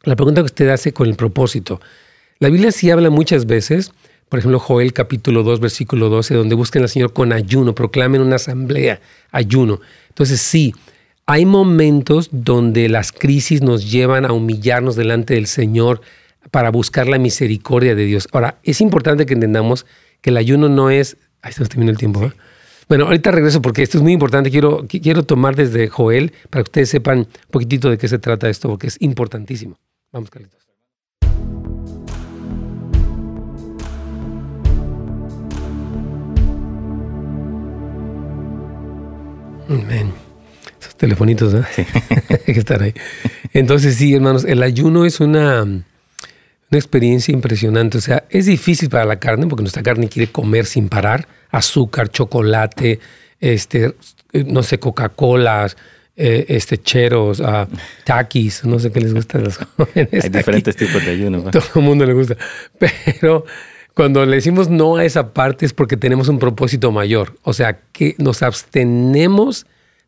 la 0.03 0.15
pregunta 0.15 0.41
que 0.41 0.45
usted 0.45 0.69
hace 0.69 0.93
con 0.93 1.07
el 1.07 1.15
propósito. 1.15 1.81
La 2.39 2.49
Biblia 2.49 2.71
sí 2.71 2.91
habla 2.91 3.09
muchas 3.09 3.45
veces, 3.45 3.91
por 4.29 4.39
ejemplo, 4.39 4.59
Joel 4.59 4.93
capítulo 4.93 5.43
2, 5.43 5.59
versículo 5.59 6.09
12, 6.09 6.35
donde 6.35 6.55
busquen 6.55 6.83
al 6.83 6.89
Señor 6.89 7.13
con 7.13 7.31
ayuno, 7.31 7.73
proclamen 7.73 8.21
una 8.21 8.35
asamblea, 8.35 8.99
ayuno. 9.31 9.79
Entonces 10.09 10.41
sí, 10.41 10.73
hay 11.25 11.45
momentos 11.45 12.29
donde 12.31 12.89
las 12.89 13.11
crisis 13.11 13.61
nos 13.61 13.89
llevan 13.89 14.25
a 14.25 14.33
humillarnos 14.33 14.95
delante 14.95 15.33
del 15.33 15.47
Señor 15.47 16.01
para 16.51 16.71
buscar 16.71 17.07
la 17.07 17.17
misericordia 17.17 17.95
de 17.95 18.05
Dios. 18.05 18.27
Ahora, 18.31 18.59
es 18.63 18.81
importante 18.81 19.25
que 19.25 19.33
entendamos 19.33 19.85
que 20.21 20.29
el 20.29 20.37
ayuno 20.37 20.69
no 20.69 20.89
es... 20.89 21.17
Ahí 21.41 21.53
se 21.53 21.61
nos 21.61 21.69
el 21.75 21.97
tiempo. 21.97 22.23
¿eh? 22.23 22.31
Bueno, 22.89 23.05
ahorita 23.05 23.31
regreso 23.31 23.61
porque 23.61 23.83
esto 23.83 23.97
es 23.97 24.03
muy 24.03 24.13
importante. 24.13 24.49
Quiero, 24.49 24.85
quiero 24.87 25.23
tomar 25.23 25.55
desde 25.55 25.87
Joel 25.87 26.33
para 26.49 26.63
que 26.63 26.69
ustedes 26.69 26.89
sepan 26.89 27.19
un 27.19 27.27
poquitito 27.51 27.89
de 27.89 27.97
qué 27.97 28.07
se 28.07 28.19
trata 28.19 28.49
esto, 28.49 28.69
porque 28.69 28.87
es 28.87 28.97
importantísimo. 29.01 29.77
Vamos, 30.17 30.31
Carlitos. 30.31 30.65
Amén. 39.69 40.11
Esos 40.81 40.95
telefonitos, 40.95 41.53
¿no? 41.53 41.59
Hay 42.47 42.53
que 42.53 42.59
estar 42.59 42.81
ahí. 42.81 42.95
Entonces, 43.53 43.97
sí, 43.97 44.15
hermanos, 44.15 44.43
el 44.45 44.63
ayuno 44.63 45.05
es 45.05 45.19
una 45.19 45.61
una 45.61 45.83
experiencia 46.71 47.31
impresionante. 47.31 47.99
O 47.99 48.01
sea, 48.01 48.23
es 48.31 48.47
difícil 48.47 48.89
para 48.89 49.05
la 49.05 49.19
carne 49.19 49.45
porque 49.45 49.61
nuestra 49.61 49.83
carne 49.83 50.09
quiere 50.09 50.31
comer 50.31 50.65
sin 50.65 50.89
parar. 50.89 51.27
Azúcar, 51.51 52.09
chocolate, 52.09 52.99
este, 53.39 53.93
no 54.33 54.63
sé, 54.63 54.79
Coca-Cola, 54.79 55.67
eh, 56.17 56.45
este, 56.49 56.77
cheros, 56.79 57.39
uh, 57.39 57.67
taquis, 58.03 58.65
no 58.65 58.79
sé 58.79 58.91
qué 58.91 58.99
les 58.99 59.13
gusta 59.13 59.37
a 59.37 59.41
los 59.41 59.57
jóvenes. 59.77 60.23
Hay 60.23 60.29
diferentes 60.29 60.75
tipos 60.75 61.05
de 61.05 61.11
ayuno. 61.11 61.43
Todo 61.51 61.63
el 61.75 61.81
mundo 61.81 62.05
le 62.05 62.13
gusta. 62.13 62.35
Pero 62.79 63.45
cuando 63.93 64.25
le 64.25 64.35
decimos 64.35 64.69
no 64.69 64.97
a 64.97 65.05
esa 65.05 65.33
parte 65.33 65.65
es 65.65 65.73
porque 65.73 65.95
tenemos 65.95 66.27
un 66.27 66.39
propósito 66.39 66.91
mayor. 66.91 67.35
O 67.43 67.53
sea, 67.53 67.79
que 67.91 68.15
nos 68.17 68.43
abstenemos 68.43 69.65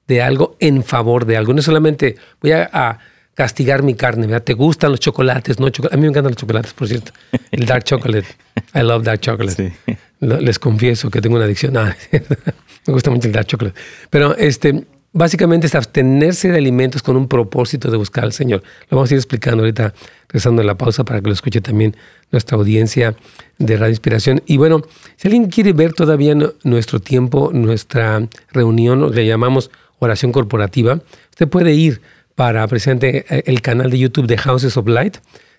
de 0.08 0.22
algo 0.22 0.56
en 0.60 0.84
favor 0.84 1.26
de 1.26 1.38
algo. 1.38 1.54
No 1.54 1.62
solamente 1.62 2.16
voy 2.42 2.52
a 2.52 3.00
castigar 3.40 3.84
mi 3.84 3.94
carne, 3.94 4.28
¿verdad? 4.28 4.44
¿Te 4.44 4.54
gustan 4.54 4.92
los 4.92 5.00
chocolates? 5.00 5.62
No, 5.62 5.68
a 5.68 5.96
mí 5.96 6.02
me 6.02 6.08
encantan 6.08 6.32
los 6.32 6.36
chocolates, 6.36 6.74
por 6.74 6.90
cierto. 6.90 7.14
El 7.52 7.66
dark 7.66 7.86
chocolate. 7.86 8.28
I 8.76 8.80
love 8.80 9.04
dark 9.04 9.22
chocolate. 9.22 9.72
Les 10.20 10.60
confieso 10.60 11.10
que 11.10 11.22
tengo 11.22 11.38
una 11.38 11.46
adicción. 11.46 11.74
me 12.12 12.94
gusta 12.94 13.10
mucho 13.10 13.30
el 13.30 13.34
dark 13.34 13.48
chocolate. 13.48 13.80
Pero 14.10 14.36
este, 14.36 14.84
básicamente 15.12 15.68
es 15.68 15.76
abstenerse 15.76 16.52
de 16.52 16.58
alimentos 16.58 17.02
con 17.02 17.18
un 17.18 17.28
propósito 17.28 17.90
de 17.90 17.98
buscar 17.98 18.24
al 18.24 18.34
Señor. 18.34 18.64
Lo 18.90 18.98
vamos 18.98 19.12
a 19.12 19.14
ir 19.16 19.18
explicando 19.18 19.64
ahorita, 19.64 19.94
regresando 20.28 20.64
la 20.64 20.76
pausa 20.76 21.04
para 21.04 21.22
que 21.22 21.28
lo 21.28 21.34
escuche 21.34 21.62
también 21.62 21.96
nuestra 22.32 22.58
audiencia 22.58 23.16
de 23.58 23.78
Radio 23.78 23.92
Inspiración. 23.92 24.42
Y 24.46 24.58
bueno, 24.58 24.84
si 25.18 25.28
alguien 25.28 25.50
quiere 25.50 25.74
ver 25.74 25.94
todavía 25.94 26.36
nuestro 26.64 27.00
tiempo, 27.00 27.52
nuestra 27.54 28.28
reunión, 28.52 29.02
lo 29.02 29.12
que 29.12 29.26
llamamos 29.26 29.72
oración 30.00 30.32
corporativa, 30.32 31.02
usted 31.32 31.48
puede 31.48 31.74
ir 31.74 32.02
para 32.36 32.66
precisamente 32.68 33.26
eh, 33.30 33.44
el 33.48 33.62
canal 33.62 33.90
de 33.90 34.00
YouTube 34.00 34.28
de 34.28 34.38
Houses 34.38 34.78
of 34.78 34.88
Light, 34.88 35.18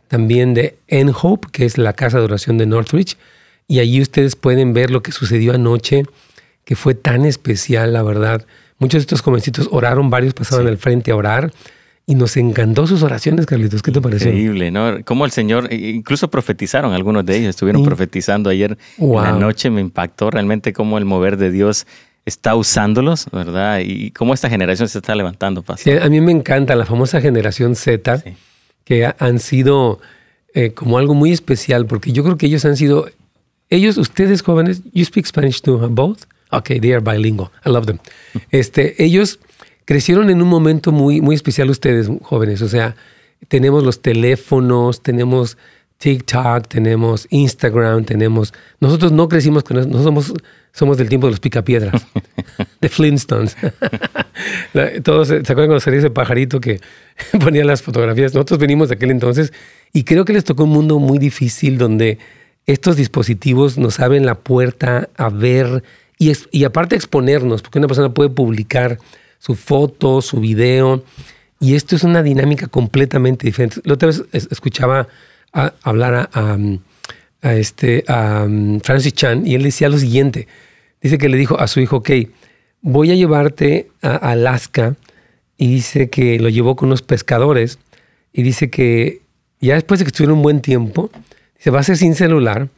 también 0.09 0.55
de 0.55 0.79
En 0.89 1.11
Hope, 1.11 1.49
que 1.53 1.65
es 1.65 1.77
la 1.77 1.93
casa 1.93 2.19
de 2.19 2.25
oración 2.25 2.57
de 2.57 2.67
Northridge. 2.67 3.17
Y 3.69 3.81
allí 3.81 4.01
ustedes 4.01 4.35
pueden 4.35 4.73
ver 4.73 4.91
lo 4.91 5.03
que 5.03 5.13
sucedió 5.13 5.53
anoche, 5.53 6.05
que 6.65 6.77
fue 6.77 6.95
tan 6.95 7.25
especial, 7.25 7.93
la 7.93 8.03
verdad. 8.03 8.47
Muchos 8.81 8.99
de 8.99 9.03
estos 9.03 9.21
jovencitos 9.21 9.69
oraron, 9.71 10.11
varios 10.11 10.35
pasaban 10.35 10.67
al 10.67 10.79
frente 10.79 11.13
a 11.13 11.17
orar. 11.17 11.53
y 12.07 12.17
nos 12.17 12.37
encantó 12.37 12.89
sus 12.89 13.05
oraciones, 13.05 13.47
Carlitos. 13.47 13.83
¿Qué 13.83 13.93
te 13.93 14.01
pareció? 14.01 14.31
Increíble, 14.31 14.73
¿no? 14.73 15.05
Como 15.05 15.25
el 15.27 15.31
Señor, 15.31 15.73
incluso 15.73 16.29
profetizaron 16.29 16.93
algunos 16.93 17.25
de 17.25 17.37
ellos, 17.37 17.51
estuvieron 17.51 17.85
profetizando 17.85 18.51
ayer 18.51 18.77
en 18.99 19.15
la 19.15 19.33
noche, 19.33 19.71
me 19.71 19.81
impactó 19.81 20.29
realmente 20.29 20.73
cómo 20.73 20.99
el 20.99 21.05
mover 21.05 21.37
de 21.37 21.53
Dios 21.53 21.87
está 22.25 22.57
usándolos, 22.57 23.27
¿verdad? 23.31 23.81
Y 23.85 24.11
cómo 24.11 24.35
esta 24.35 24.51
generación 24.51 24.89
se 24.89 24.99
está 24.99 25.15
levantando, 25.15 25.63
Pastor. 25.63 26.03
a 26.03 26.09
mí 26.09 26.21
me 26.21 26.33
encanta 26.33 26.75
la 26.75 26.85
famosa 26.85 27.21
generación 27.21 27.77
Z, 27.77 28.25
que 28.85 29.15
han 29.19 29.39
sido 29.39 30.01
eh, 30.55 30.73
como 30.73 30.99
algo 30.99 31.15
muy 31.15 31.31
especial, 31.31 31.87
porque 31.87 32.11
yo 32.11 32.25
creo 32.25 32.37
que 32.37 32.47
ellos 32.47 32.65
han 32.65 32.77
sido, 32.77 33.09
ellos, 33.69 33.99
ustedes 33.99 34.43
jóvenes, 34.43 34.83
you 34.93 35.05
speak 35.05 35.27
Spanish 35.27 35.63
too, 35.63 35.79
both? 35.89 36.23
Okay, 36.53 36.81
they 36.81 36.93
are 36.93 37.01
bilingual. 37.01 37.51
I 37.65 37.71
love 37.71 37.87
them. 37.87 37.99
Este, 38.51 39.03
ellos 39.03 39.39
crecieron 39.85 40.31
en 40.31 40.43
un 40.43 40.49
momento 40.49 40.93
muy, 40.93 41.21
muy 41.21 41.35
especial 41.35 41.71
ustedes, 41.71 42.09
jóvenes. 42.23 42.63
O 42.63 42.69
sea, 42.69 42.97
tenemos 43.49 43.85
los 43.85 44.03
teléfonos, 44.03 45.03
tenemos 45.03 45.57
TikTok, 45.99 46.67
tenemos 46.67 47.27
Instagram, 47.31 48.05
tenemos... 48.05 48.55
Nosotros 48.81 49.13
no 49.13 49.29
crecimos 49.29 49.65
con 49.65 49.91
no 49.91 50.03
somos, 50.03 50.33
somos 50.73 50.97
del 50.97 51.09
tiempo 51.09 51.27
de 51.27 51.33
los 51.33 51.41
picapiedras, 51.41 52.07
de 52.81 52.89
Flintstones. 52.89 53.57
Todos 55.05 55.29
se 55.29 55.37
acuerdan 55.37 55.67
cuando 55.67 55.81
salía 55.81 55.99
ese 55.99 56.11
pajarito 56.11 56.61
que 56.61 56.81
ponía 57.41 57.65
las 57.65 57.83
fotografías. 57.83 58.35
Nosotros 58.35 58.59
venimos 58.59 58.89
de 58.89 58.95
aquel 58.95 59.11
entonces 59.11 59.53
y 59.93 60.05
creo 60.05 60.25
que 60.25 60.33
les 60.33 60.45
tocó 60.45 60.65
un 60.65 60.71
mundo 60.71 60.99
muy 60.99 61.19
difícil 61.19 61.77
donde 61.77 62.19
estos 62.67 62.97
dispositivos 62.97 63.77
nos 63.77 64.01
abren 64.01 64.25
la 64.25 64.37
puerta 64.37 65.11
a 65.17 65.29
ver 65.29 65.83
y, 66.21 66.31
y 66.53 66.65
aparte 66.65 66.95
exponernos, 66.95 67.63
porque 67.63 67.79
una 67.79 67.89
persona 67.89 68.13
puede 68.13 68.29
publicar 68.29 68.99
su 69.39 69.55
foto, 69.55 70.21
su 70.21 70.39
video, 70.39 71.03
y 71.59 71.75
esto 71.75 71.97
es 71.97 72.05
una 72.05 72.23
dinámica 72.23 72.67
completamente 72.67 73.47
diferente. 73.47 73.81
La 73.85 73.95
otra 73.95 74.09
vez 74.09 74.23
escuchaba 74.33 75.09
hablar 75.83 76.29
a, 76.33 76.59
este, 77.55 78.05
a 78.07 78.47
Francis 78.83 79.15
Chan 79.15 79.47
y 79.47 79.55
él 79.55 79.63
decía 79.63 79.89
lo 79.89 79.99
siguiente, 79.99 80.47
dice 81.01 81.17
que 81.17 81.31
le 81.31 81.39
dijo 81.39 81.59
a 81.59 81.67
su 81.69 81.81
hijo, 81.81 81.97
ok, 81.97 82.11
voy 82.83 83.11
a 83.11 83.15
llevarte 83.15 83.89
a 84.03 84.17
Alaska, 84.17 84.97
y 85.57 85.69
dice 85.69 86.11
que 86.11 86.39
lo 86.39 86.51
llevó 86.51 86.77
con 86.77 86.91
unos 86.91 87.01
pescadores, 87.01 87.79
y 88.33 88.43
dice 88.43 88.69
que 88.69 89.23
ya 89.59 89.75
después 89.75 90.01
de 90.01 90.05
que 90.05 90.09
estuvieron 90.09 90.37
un 90.37 90.43
buen 90.43 90.61
tiempo, 90.61 91.11
se 91.59 91.71
va 91.71 91.81
a 91.81 91.83
ser 91.83 91.97
sin 91.97 92.15
celular, 92.15 92.69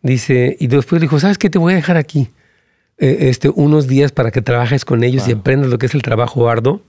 dice, 0.00 0.56
y 0.58 0.68
después 0.68 1.02
dijo, 1.02 1.20
¿sabes 1.20 1.36
qué? 1.36 1.50
Te 1.50 1.58
voy 1.58 1.74
a 1.74 1.76
dejar 1.76 1.98
aquí 1.98 2.30
eh, 2.98 3.28
este, 3.28 3.48
unos 3.48 3.86
días 3.86 4.12
para 4.12 4.30
que 4.30 4.42
trabajes 4.42 4.84
con 4.84 5.04
ellos 5.04 5.28
y 5.28 5.32
aprendas 5.32 5.70
lo 5.70 5.78
que 5.78 5.86
es 5.86 5.94
el 5.94 6.02
trabajo 6.02 6.48
arduo. 6.48 6.82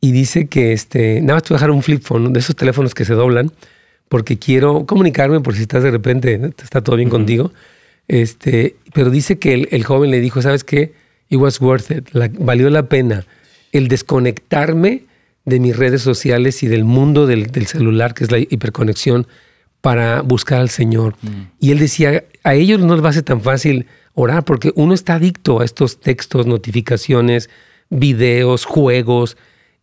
Y 0.00 0.12
dice 0.12 0.46
que 0.46 0.72
este, 0.72 1.20
nada 1.20 1.34
más 1.34 1.42
te 1.44 1.50
voy 1.50 1.56
a 1.56 1.58
dejar 1.58 1.70
un 1.70 1.82
flip 1.82 2.02
phone, 2.02 2.32
de 2.32 2.40
esos 2.40 2.56
teléfonos 2.56 2.94
que 2.94 3.04
se 3.04 3.14
doblan, 3.14 3.52
porque 4.08 4.38
quiero 4.38 4.84
comunicarme 4.86 5.40
por 5.40 5.54
si 5.54 5.62
estás 5.62 5.82
de 5.82 5.90
repente, 5.90 6.40
está 6.62 6.82
todo 6.82 6.96
bien 6.96 7.08
contigo. 7.08 7.52
Este, 8.08 8.76
pero 8.92 9.10
dice 9.10 9.38
que 9.38 9.68
el, 9.70 9.84
joven 9.84 10.10
le 10.10 10.20
dijo, 10.20 10.42
¿sabes 10.42 10.64
qué? 10.64 10.92
It 11.28 11.38
was 11.38 11.60
worth 11.60 11.90
it, 11.90 12.08
valió 12.38 12.68
la 12.68 12.88
pena 12.88 13.24
el 13.72 13.88
desconectarme 13.88 15.04
de 15.44 15.58
mis 15.58 15.76
redes 15.76 16.02
sociales 16.02 16.62
y 16.62 16.68
del 16.68 16.84
mundo 16.84 17.26
del, 17.26 17.66
celular, 17.66 18.14
que 18.14 18.24
es 18.24 18.30
la 18.30 18.38
hiperconexión, 18.38 19.26
para 19.80 20.20
buscar 20.22 20.60
al 20.60 20.68
Señor. 20.68 21.14
Mm. 21.22 21.28
Y 21.58 21.72
él 21.72 21.78
decía, 21.78 22.24
a 22.44 22.54
ellos 22.54 22.80
no 22.80 22.94
les 22.94 23.04
va 23.04 23.08
a 23.08 23.14
ser 23.14 23.24
tan 23.24 23.40
fácil 23.40 23.86
orar, 24.14 24.44
porque 24.44 24.72
uno 24.74 24.94
está 24.94 25.14
adicto 25.14 25.60
a 25.60 25.64
estos 25.64 26.00
textos, 26.00 26.46
notificaciones, 26.46 27.50
videos, 27.90 28.64
juegos, 28.64 29.36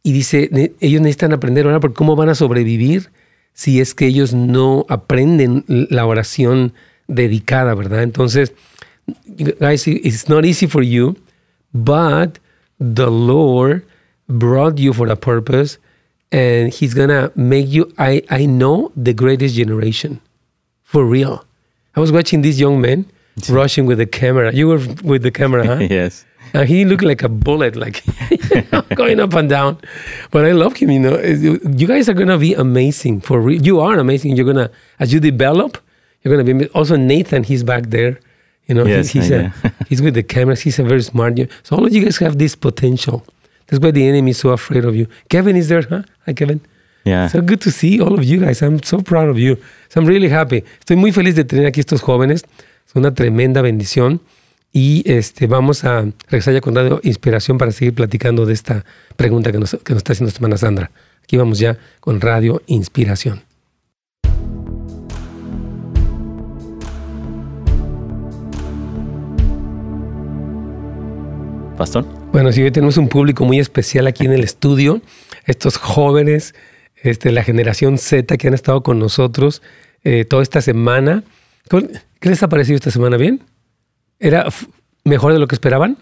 y 0.04 0.14
dice, 0.14 0.74
ellos 0.80 1.02
necesitan 1.02 1.34
aprender 1.34 1.66
a 1.66 1.70
orar, 1.70 1.82
porque 1.82 1.96
¿cómo 1.96 2.16
van 2.16 2.30
a 2.30 2.36
sobrevivir 2.36 3.10
si 3.54 3.82
es 3.82 3.94
que 3.94 4.06
ellos 4.08 4.34
no 4.34 4.86
aprenden 4.90 5.66
la 5.68 6.06
oración 6.06 6.74
dedicada, 7.08 7.74
verdad? 7.76 8.04
Entonces, 8.04 8.54
guys, 9.60 9.88
it's 9.88 10.30
not 10.30 10.46
easy 10.46 10.68
for 10.68 10.84
you, 10.84 11.18
but 11.74 12.40
the 12.80 13.10
Lord 13.10 13.86
brought 14.28 14.78
you 14.78 14.94
for 14.94 15.10
a 15.10 15.16
purpose, 15.16 15.80
and 16.32 16.72
He's 16.72 16.94
gonna 16.94 17.32
make 17.36 17.68
you, 17.68 17.92
I, 17.98 18.24
I 18.30 18.46
know, 18.46 18.92
the 18.96 19.14
greatest 19.14 19.56
generation, 19.56 20.22
for 20.84 21.06
real. 21.06 21.46
I 21.96 22.00
was 22.00 22.12
watching 22.12 22.42
this 22.42 22.60
young 22.60 22.80
man, 22.80 23.06
rushing 23.48 23.86
with 23.86 24.00
the 24.00 24.06
camera. 24.06 24.54
You 24.54 24.68
were 24.68 24.82
with 25.04 25.24
the 25.24 25.32
camera, 25.32 25.66
huh? 25.66 25.78
yes. 25.90 26.26
And 26.54 26.68
he 26.68 26.84
looked 26.84 27.04
like 27.04 27.22
a 27.22 27.30
bullet, 27.30 27.76
like 27.76 28.04
going 28.96 29.20
up 29.20 29.34
and 29.34 29.50
down. 29.50 29.78
But 30.32 30.46
I 30.46 30.52
love 30.52 30.76
him. 30.76 30.90
You 30.92 31.00
know, 31.00 31.20
you 31.20 31.88
guys 31.88 32.10
are 32.10 32.14
gonna 32.14 32.38
be 32.38 32.56
amazing 32.56 33.22
for 33.22 33.40
real. 33.40 33.62
You 33.62 33.80
are 33.80 34.00
amazing. 34.00 34.36
You're 34.36 34.46
gonna 34.46 34.72
as 35.00 35.14
you 35.14 35.20
develop, 35.20 35.78
you're 36.24 36.36
gonna 36.36 36.54
be 36.54 36.68
also 36.70 36.96
Nathan. 36.96 37.44
He's 37.44 37.64
back 37.64 37.84
there. 37.88 38.20
You 38.68 38.76
know, 38.76 38.86
yes, 38.86 39.10
he's, 39.10 39.24
he's, 39.24 39.32
a, 39.32 39.54
he's 39.88 40.02
with 40.02 40.14
the 40.14 40.22
cameras. 40.22 40.62
He's 40.62 40.78
a 40.78 40.84
very 40.84 41.02
smart. 41.02 41.40
So 41.64 41.76
all 41.76 41.86
of 41.86 41.94
you 41.94 42.04
guys 42.04 42.18
have 42.18 42.38
this 42.38 42.56
potential. 42.56 43.26
That's 43.66 43.82
why 43.82 43.90
the 43.92 44.08
enemy 44.08 44.32
is 44.32 44.38
so 44.38 44.50
afraid 44.50 44.86
of 44.86 44.96
you. 44.96 45.08
Kevin 45.28 45.56
is 45.56 45.70
there, 45.70 45.82
huh? 45.82 46.04
Hi, 46.26 46.34
Kevin. 46.34 46.62
Yeah. 47.04 47.28
So 47.28 47.42
good 47.42 47.62
to 47.62 47.72
see 47.72 48.00
all 48.00 48.14
of 48.14 48.24
you 48.24 48.40
guys. 48.40 48.62
I'm 48.62 48.82
so 48.84 49.02
proud 49.02 49.30
of 49.30 49.40
you. 49.40 49.58
So 49.90 50.02
I'm 50.02 50.08
really 50.08 50.30
happy. 50.30 50.64
Estoy 50.80 50.98
muy 50.98 51.12
feliz 51.12 51.36
de 51.36 51.44
tener 51.44 51.66
aquí 51.66 51.80
estos 51.80 52.02
jóvenes. 52.02 52.44
Es 52.90 52.96
una 52.96 53.14
tremenda 53.14 53.62
bendición. 53.62 54.20
Y 54.74 55.04
este, 55.06 55.46
vamos 55.46 55.84
a 55.84 56.08
regresar 56.28 56.56
ya 56.56 56.62
con 56.62 56.74
Radio 56.74 57.00
Inspiración 57.04 57.60
para 57.60 57.72
seguir 57.72 57.94
platicando 57.94 58.48
de 58.48 58.54
esta 58.54 58.84
pregunta 59.16 59.52
que 59.52 59.60
nos, 59.60 59.78
que 59.84 59.94
nos 59.94 59.98
está 59.98 60.14
haciendo 60.14 60.30
esta 60.30 60.40
hermana 60.40 60.58
Sandra. 60.58 60.90
Aquí 61.24 61.38
vamos 61.38 61.60
ya 61.60 61.78
con 62.00 62.20
Radio 62.20 62.64
Inspiración. 62.66 63.44
Pastor. 71.78 72.06
Bueno, 72.32 72.52
sí, 72.52 72.64
hoy 72.64 72.72
tenemos 72.72 72.98
un 72.98 73.08
público 73.08 73.46
muy 73.46 73.60
especial 73.60 74.08
aquí 74.08 74.26
en 74.26 74.32
el 74.32 74.44
estudio. 74.44 75.00
Estos 75.46 75.78
jóvenes, 75.78 76.56
este, 76.96 77.32
la 77.32 77.44
generación 77.44 78.00
Z 78.00 78.36
que 78.36 78.48
han 78.48 78.56
estado 78.56 78.82
con 78.82 78.98
nosotros 78.98 79.62
eh, 80.04 80.26
toda 80.26 80.42
esta 80.42 80.62
semana. 80.62 81.24
¿Qué 81.70 82.30
les 82.30 82.44
ha 82.44 82.50
parecido 82.50 82.76
esta 82.76 82.92
semana? 82.92 83.18
¿Bien? 83.18 83.42
¿Era 84.20 84.46
mejor 85.04 85.34
de 85.34 85.40
lo 85.40 85.48
que 85.48 85.56
esperaban? 85.56 85.98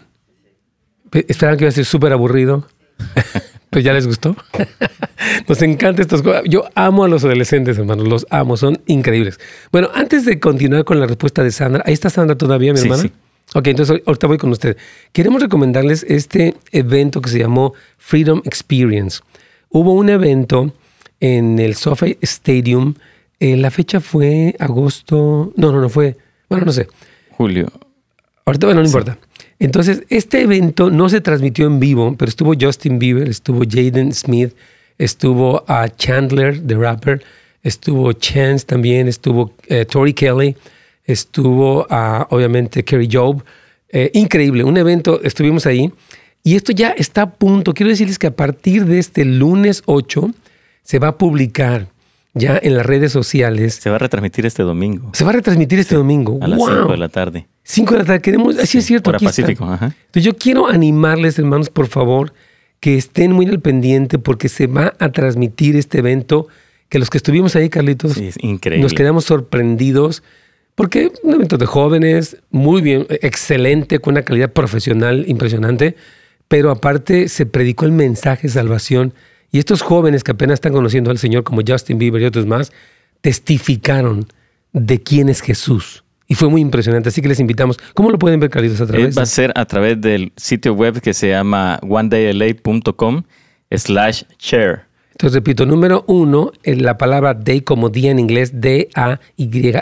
¿Esperaban 1.12 1.58
que 1.58 1.64
iba 1.64 1.68
a 1.68 1.72
ser 1.72 1.84
súper 1.84 2.12
aburrido? 2.12 2.66
¿Pues 3.70 3.84
ya 3.84 3.92
les 3.92 4.06
gustó? 4.06 4.34
Nos 5.48 5.62
encanta 5.62 6.02
estas 6.02 6.22
cosas. 6.22 6.42
Yo 6.46 6.64
amo 6.74 7.04
a 7.04 7.08
los 7.08 7.24
adolescentes, 7.24 7.78
hermanos. 7.78 8.08
Los 8.08 8.26
amo, 8.30 8.56
son 8.56 8.80
increíbles. 8.86 9.38
Bueno, 9.70 9.90
antes 9.94 10.24
de 10.24 10.40
continuar 10.40 10.84
con 10.84 10.98
la 11.00 11.06
respuesta 11.06 11.44
de 11.44 11.50
Sandra, 11.50 11.82
¿ahí 11.86 11.92
está 11.92 12.08
Sandra 12.10 12.36
todavía, 12.36 12.72
mi 12.72 12.80
hermana? 12.80 13.02
Sí. 13.02 13.12
Ok, 13.54 13.68
entonces 13.68 14.02
ahorita 14.06 14.26
voy 14.26 14.38
con 14.38 14.50
usted. 14.50 14.76
Queremos 15.12 15.42
recomendarles 15.42 16.04
este 16.08 16.54
evento 16.72 17.20
que 17.20 17.30
se 17.30 17.38
llamó 17.38 17.74
Freedom 17.96 18.42
Experience. 18.44 19.20
Hubo 19.70 19.92
un 19.92 20.08
evento 20.08 20.72
en 21.20 21.58
el 21.58 21.74
SoFi 21.74 22.18
Stadium 22.20 22.94
eh, 23.40 23.56
la 23.56 23.70
fecha 23.70 24.00
fue 24.00 24.54
agosto. 24.58 25.52
No, 25.56 25.72
no, 25.72 25.80
no 25.80 25.88
fue. 25.88 26.16
Bueno, 26.48 26.66
no 26.66 26.72
sé. 26.72 26.88
Julio. 27.32 27.70
Ahorita, 28.44 28.66
bueno, 28.66 28.80
no 28.80 28.86
importa. 28.86 29.18
Entonces, 29.58 30.04
este 30.08 30.42
evento 30.42 30.90
no 30.90 31.08
se 31.08 31.20
transmitió 31.20 31.66
en 31.66 31.80
vivo, 31.80 32.14
pero 32.16 32.28
estuvo 32.28 32.54
Justin 32.58 32.98
Bieber, 32.98 33.28
estuvo 33.28 33.62
Jaden 33.68 34.12
Smith, 34.12 34.54
estuvo 34.98 35.64
a 35.66 35.88
Chandler, 35.88 36.60
the 36.64 36.76
rapper, 36.76 37.22
estuvo 37.62 38.12
Chance 38.12 38.64
también, 38.66 39.08
estuvo 39.08 39.52
eh, 39.66 39.84
Tori 39.84 40.14
Kelly, 40.14 40.56
estuvo 41.04 41.86
obviamente 42.30 42.84
Kerry 42.84 43.08
Job. 43.10 43.42
Eh, 43.90 44.10
increíble, 44.14 44.64
un 44.64 44.76
evento, 44.76 45.20
estuvimos 45.22 45.66
ahí. 45.66 45.92
Y 46.44 46.54
esto 46.56 46.72
ya 46.72 46.90
está 46.90 47.22
a 47.22 47.30
punto. 47.30 47.74
Quiero 47.74 47.90
decirles 47.90 48.18
que 48.18 48.28
a 48.28 48.36
partir 48.36 48.84
de 48.86 48.98
este 48.98 49.24
lunes 49.24 49.82
8 49.86 50.30
se 50.82 50.98
va 50.98 51.08
a 51.08 51.18
publicar 51.18 51.88
ya 52.38 52.58
en 52.62 52.76
las 52.76 52.86
redes 52.86 53.12
sociales. 53.12 53.74
Se 53.74 53.90
va 53.90 53.96
a 53.96 53.98
retransmitir 53.98 54.46
este 54.46 54.62
domingo. 54.62 55.10
Se 55.12 55.24
va 55.24 55.30
a 55.30 55.34
retransmitir 55.34 55.78
este 55.78 55.94
domingo. 55.94 56.38
A 56.40 56.48
las 56.48 56.58
5 56.58 56.92
de 56.92 56.96
la 56.96 57.08
tarde. 57.08 57.46
5 57.64 57.92
de 57.92 57.98
la 57.98 58.04
tarde. 58.04 58.20
Queremos, 58.20 58.58
así 58.58 58.78
es 58.78 58.86
cierto. 58.86 59.10
Hora 59.10 59.18
Pacífico. 59.18 59.64
Entonces 59.64 60.24
yo 60.24 60.36
quiero 60.36 60.68
animarles, 60.68 61.38
hermanos, 61.38 61.70
por 61.70 61.88
favor, 61.88 62.32
que 62.80 62.96
estén 62.96 63.32
muy 63.32 63.46
al 63.46 63.60
pendiente 63.60 64.18
porque 64.18 64.48
se 64.48 64.66
va 64.66 64.94
a 64.98 65.12
transmitir 65.12 65.76
este 65.76 65.98
evento. 65.98 66.48
Que 66.88 66.98
los 66.98 67.10
que 67.10 67.18
estuvimos 67.18 67.54
ahí, 67.54 67.68
Carlitos, 67.68 68.12
sí, 68.12 68.28
es 68.28 68.36
increíble. 68.40 68.82
nos 68.82 68.94
quedamos 68.94 69.24
sorprendidos. 69.24 70.22
Porque 70.74 71.10
un 71.24 71.34
evento 71.34 71.58
de 71.58 71.66
jóvenes, 71.66 72.36
muy 72.50 72.80
bien, 72.80 73.04
excelente, 73.10 73.98
con 73.98 74.14
una 74.14 74.22
calidad 74.22 74.52
profesional 74.52 75.24
impresionante, 75.26 75.96
pero 76.46 76.70
aparte 76.70 77.28
se 77.28 77.46
predicó 77.46 77.84
el 77.84 77.90
mensaje 77.90 78.46
de 78.46 78.52
salvación 78.52 79.12
y 79.50 79.58
estos 79.58 79.82
jóvenes 79.82 80.22
que 80.24 80.32
apenas 80.32 80.54
están 80.54 80.72
conociendo 80.72 81.10
al 81.10 81.18
Señor, 81.18 81.44
como 81.44 81.62
Justin 81.66 81.98
Bieber 81.98 82.20
y 82.22 82.26
otros 82.26 82.46
más, 82.46 82.72
testificaron 83.20 84.26
de 84.72 85.02
quién 85.02 85.28
es 85.28 85.40
Jesús. 85.40 86.04
Y 86.26 86.34
fue 86.34 86.48
muy 86.50 86.60
impresionante. 86.60 87.08
Así 87.08 87.22
que 87.22 87.28
les 87.28 87.40
invitamos. 87.40 87.78
¿Cómo 87.94 88.10
lo 88.10 88.18
pueden 88.18 88.38
ver, 88.38 88.50
Carlitos, 88.50 88.80
a 88.82 88.86
través? 88.86 89.16
Va 89.16 89.22
a 89.22 89.26
ser 89.26 89.50
a 89.54 89.64
través 89.64 89.98
del 90.00 90.32
sitio 90.36 90.74
web 90.74 91.00
que 91.00 91.14
se 91.14 91.28
llama 91.30 91.78
onedayla.com 91.88 93.22
slash 93.70 94.24
share. 94.38 94.82
Entonces 95.12 95.34
repito, 95.34 95.64
número 95.66 96.04
uno, 96.06 96.52
en 96.62 96.82
la 96.84 96.96
palabra 96.98 97.32
day 97.34 97.62
como 97.62 97.88
día 97.88 98.10
en 98.10 98.18
inglés, 98.18 98.60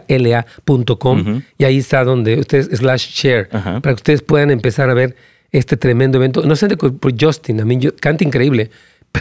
D-A-Y-L-A.com. 0.07 1.20
Ujú. 1.20 1.42
Y 1.59 1.64
ahí 1.64 1.79
está 1.79 2.05
donde 2.05 2.38
ustedes, 2.38 2.66
slash 2.79 3.09
share, 3.11 3.48
para 3.48 3.81
que 3.83 3.92
ustedes 3.94 4.22
puedan 4.22 4.50
empezar 4.50 4.88
a 4.90 4.94
ver 4.94 5.16
este 5.52 5.76
tremendo 5.76 6.18
evento. 6.18 6.42
No 6.46 6.57
sé 6.57 6.68
de 6.68 6.76
por 6.76 7.12
Justin, 7.20 7.61
a 7.61 7.64
mí 7.64 7.79
yo- 7.79 7.94
canta 7.96 8.24
increíble, 8.24 8.70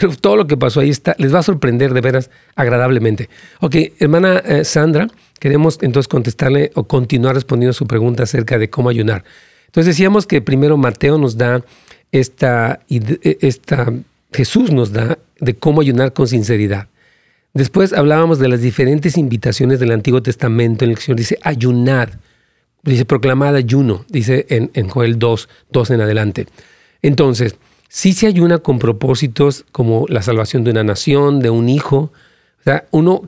pero 0.00 0.14
todo 0.14 0.36
lo 0.36 0.46
que 0.46 0.56
pasó 0.56 0.80
ahí 0.80 0.90
está, 0.90 1.14
les 1.18 1.34
va 1.34 1.38
a 1.38 1.42
sorprender 1.42 1.94
de 1.94 2.00
veras 2.00 2.30
agradablemente. 2.54 3.28
Ok, 3.60 3.76
hermana 3.98 4.38
eh, 4.38 4.64
Sandra, 4.64 5.08
queremos 5.38 5.78
entonces 5.80 6.08
contestarle 6.08 6.70
o 6.74 6.84
continuar 6.84 7.34
respondiendo 7.34 7.72
su 7.72 7.86
pregunta 7.86 8.24
acerca 8.24 8.58
de 8.58 8.68
cómo 8.68 8.88
ayunar. 8.88 9.24
Entonces 9.66 9.94
decíamos 9.94 10.26
que 10.26 10.42
primero 10.42 10.76
Mateo 10.76 11.18
nos 11.18 11.36
da 11.36 11.64
esta, 12.12 12.80
eh, 12.88 13.38
esta 13.40 13.92
Jesús 14.32 14.70
nos 14.70 14.92
da 14.92 15.18
de 15.40 15.54
cómo 15.54 15.80
ayunar 15.80 16.12
con 16.12 16.28
sinceridad. 16.28 16.88
Después 17.54 17.94
hablábamos 17.94 18.38
de 18.38 18.48
las 18.48 18.60
diferentes 18.60 19.16
invitaciones 19.16 19.80
del 19.80 19.92
Antiguo 19.92 20.22
Testamento 20.22 20.84
en 20.84 20.90
el 20.90 20.96
que 20.96 21.00
el 21.00 21.04
Señor 21.04 21.18
dice 21.18 21.38
ayunad, 21.42 22.10
dice 22.82 23.06
proclamad 23.06 23.54
ayuno, 23.56 24.04
dice 24.08 24.44
en, 24.50 24.70
en 24.74 24.88
Joel 24.88 25.18
2, 25.18 25.48
2 25.72 25.90
en 25.90 26.00
adelante. 26.02 26.46
Entonces, 27.00 27.56
sí 27.88 28.12
se 28.12 28.26
ayuna 28.26 28.58
con 28.58 28.78
propósitos 28.78 29.64
como 29.72 30.06
la 30.08 30.22
salvación 30.22 30.64
de 30.64 30.70
una 30.70 30.84
nación, 30.84 31.40
de 31.40 31.50
un 31.50 31.68
hijo. 31.68 32.12
Uno 32.90 33.22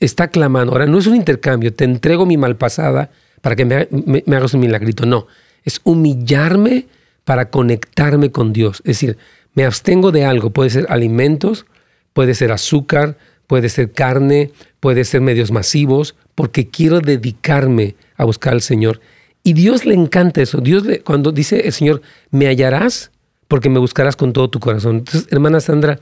está 0.00 0.28
clamando. 0.28 0.72
Ahora, 0.72 0.86
no 0.86 0.98
es 0.98 1.06
un 1.06 1.16
intercambio, 1.16 1.72
te 1.72 1.84
entrego 1.84 2.26
mi 2.26 2.36
malpasada 2.36 3.10
para 3.40 3.56
que 3.56 3.64
me, 3.64 3.74
ha- 3.76 3.88
me- 3.90 4.22
me 4.26 4.36
hagas 4.36 4.54
un 4.54 4.60
milagrito. 4.60 5.06
No, 5.06 5.26
es 5.64 5.80
humillarme 5.84 6.86
para 7.24 7.50
conectarme 7.50 8.30
con 8.32 8.52
Dios. 8.52 8.78
Es 8.78 8.98
decir, 8.98 9.16
me 9.54 9.64
abstengo 9.64 10.10
de 10.10 10.24
algo. 10.24 10.50
Puede 10.50 10.70
ser 10.70 10.86
alimentos, 10.88 11.66
puede 12.14 12.34
ser 12.34 12.50
azúcar, 12.52 13.16
puede 13.46 13.68
ser 13.68 13.92
carne, 13.92 14.50
puede 14.80 15.04
ser 15.04 15.20
medios 15.20 15.50
masivos, 15.52 16.14
porque 16.34 16.68
quiero 16.68 17.00
dedicarme 17.00 17.94
a 18.16 18.24
buscar 18.24 18.54
al 18.54 18.62
Señor. 18.62 19.00
Y 19.44 19.52
Dios 19.52 19.84
le 19.84 19.94
encanta 19.94 20.40
eso. 20.40 20.60
Dios 20.60 20.84
cuando 21.04 21.30
dice 21.32 21.60
el 21.66 21.72
Señor, 21.72 22.00
me 22.30 22.46
hallarás 22.46 23.10
porque 23.52 23.68
me 23.68 23.78
buscarás 23.78 24.16
con 24.16 24.32
todo 24.32 24.48
tu 24.48 24.60
corazón. 24.60 24.96
Entonces, 25.00 25.28
hermana 25.30 25.60
Sandra, 25.60 25.98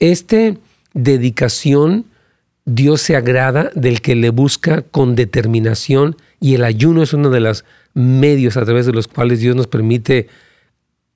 este 0.00 0.58
dedicación, 0.92 2.04
Dios 2.64 3.00
se 3.00 3.14
agrada 3.14 3.70
del 3.76 4.00
que 4.00 4.16
le 4.16 4.30
busca 4.30 4.82
con 4.82 5.14
determinación 5.14 6.16
y 6.40 6.56
el 6.56 6.64
ayuno 6.64 7.04
es 7.04 7.12
uno 7.12 7.30
de 7.30 7.38
los 7.38 7.64
medios 7.94 8.56
a 8.56 8.64
través 8.64 8.86
de 8.86 8.92
los 8.92 9.06
cuales 9.06 9.38
Dios 9.38 9.54
nos 9.54 9.68
permite 9.68 10.26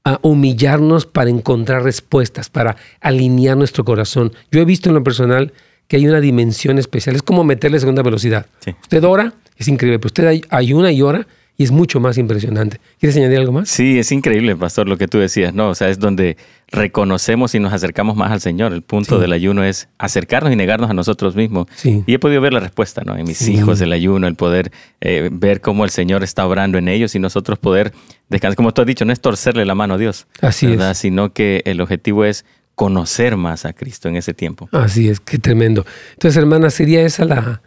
a 0.04 0.20
humillarnos 0.22 1.06
para 1.06 1.28
encontrar 1.30 1.82
respuestas, 1.82 2.50
para 2.50 2.76
alinear 3.00 3.56
nuestro 3.56 3.84
corazón. 3.84 4.32
Yo 4.52 4.60
he 4.60 4.64
visto 4.64 4.90
en 4.90 4.94
lo 4.94 5.02
personal 5.02 5.52
que 5.88 5.96
hay 5.96 6.06
una 6.06 6.20
dimensión 6.20 6.78
especial, 6.78 7.16
es 7.16 7.22
como 7.24 7.42
meterle 7.42 7.80
segunda 7.80 8.02
velocidad. 8.04 8.46
Sí. 8.60 8.76
Usted 8.80 9.02
ora, 9.02 9.32
es 9.56 9.66
increíble, 9.66 9.98
pero 9.98 10.06
usted 10.06 10.26
ay- 10.28 10.44
ayuna 10.50 10.92
y 10.92 11.02
ora 11.02 11.26
y 11.56 11.64
es 11.64 11.70
mucho 11.70 12.00
más 12.00 12.18
impresionante. 12.18 12.80
¿Quieres 12.98 13.16
añadir 13.16 13.38
algo 13.38 13.52
más? 13.52 13.68
Sí, 13.68 13.98
es 13.98 14.10
increíble, 14.12 14.56
pastor, 14.56 14.88
lo 14.88 14.96
que 14.96 15.06
tú 15.08 15.18
decías, 15.18 15.54
¿no? 15.54 15.68
O 15.68 15.74
sea, 15.74 15.88
es 15.88 15.98
donde 15.98 16.36
reconocemos 16.68 17.54
y 17.54 17.60
nos 17.60 17.72
acercamos 17.72 18.16
más 18.16 18.32
al 18.32 18.40
Señor. 18.40 18.72
El 18.72 18.82
punto 18.82 19.16
Sí. 19.16 19.20
del 19.20 19.32
ayuno 19.32 19.62
es 19.62 19.88
acercarnos 19.98 20.52
y 20.52 20.56
negarnos 20.56 20.90
a 20.90 20.94
nosotros 20.94 21.36
mismos. 21.36 21.66
Sí. 21.76 22.02
Y 22.06 22.14
he 22.14 22.18
podido 22.18 22.40
ver 22.40 22.52
la 22.52 22.60
respuesta, 22.60 23.02
¿no? 23.04 23.16
En 23.16 23.24
mis 23.26 23.38
Sí. 23.38 23.52
hijos, 23.54 23.80
el 23.80 23.92
ayuno, 23.92 24.26
el 24.26 24.34
poder 24.34 24.72
eh, 25.00 25.28
ver 25.32 25.60
cómo 25.60 25.84
el 25.84 25.90
Señor 25.90 26.24
está 26.24 26.44
obrando 26.46 26.76
en 26.78 26.88
ellos 26.88 27.14
y 27.14 27.18
nosotros 27.20 27.58
poder 27.58 27.92
descansar. 28.28 28.56
Como 28.56 28.72
tú 28.74 28.82
has 28.82 28.86
dicho, 28.88 29.04
no 29.04 29.12
es 29.12 29.20
torcerle 29.20 29.64
la 29.64 29.74
mano 29.76 29.94
a 29.94 29.98
Dios, 29.98 30.26
Así 30.40 30.66
¿verdad? 30.66 30.90
es. 30.92 30.98
Sino 30.98 31.32
que 31.32 31.62
el 31.66 31.80
objetivo 31.80 32.24
es 32.24 32.44
conocer 32.74 33.36
más 33.36 33.64
a 33.64 33.72
Cristo 33.72 34.08
en 34.08 34.16
ese 34.16 34.34
tiempo. 34.34 34.68
Así 34.72 35.08
es, 35.08 35.20
qué 35.20 35.38
tremendo. 35.38 35.86
Entonces, 36.14 36.36
hermana, 36.36 36.70
¿sería 36.70 37.02
esa 37.02 37.24
la, 37.24 37.62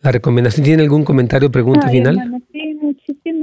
la 0.00 0.12
recomendación? 0.12 0.64
¿Tiene 0.64 0.82
algún 0.84 1.04
comentario, 1.04 1.50
pregunta 1.52 1.88
Ay, 1.88 1.98
final? 1.98 2.42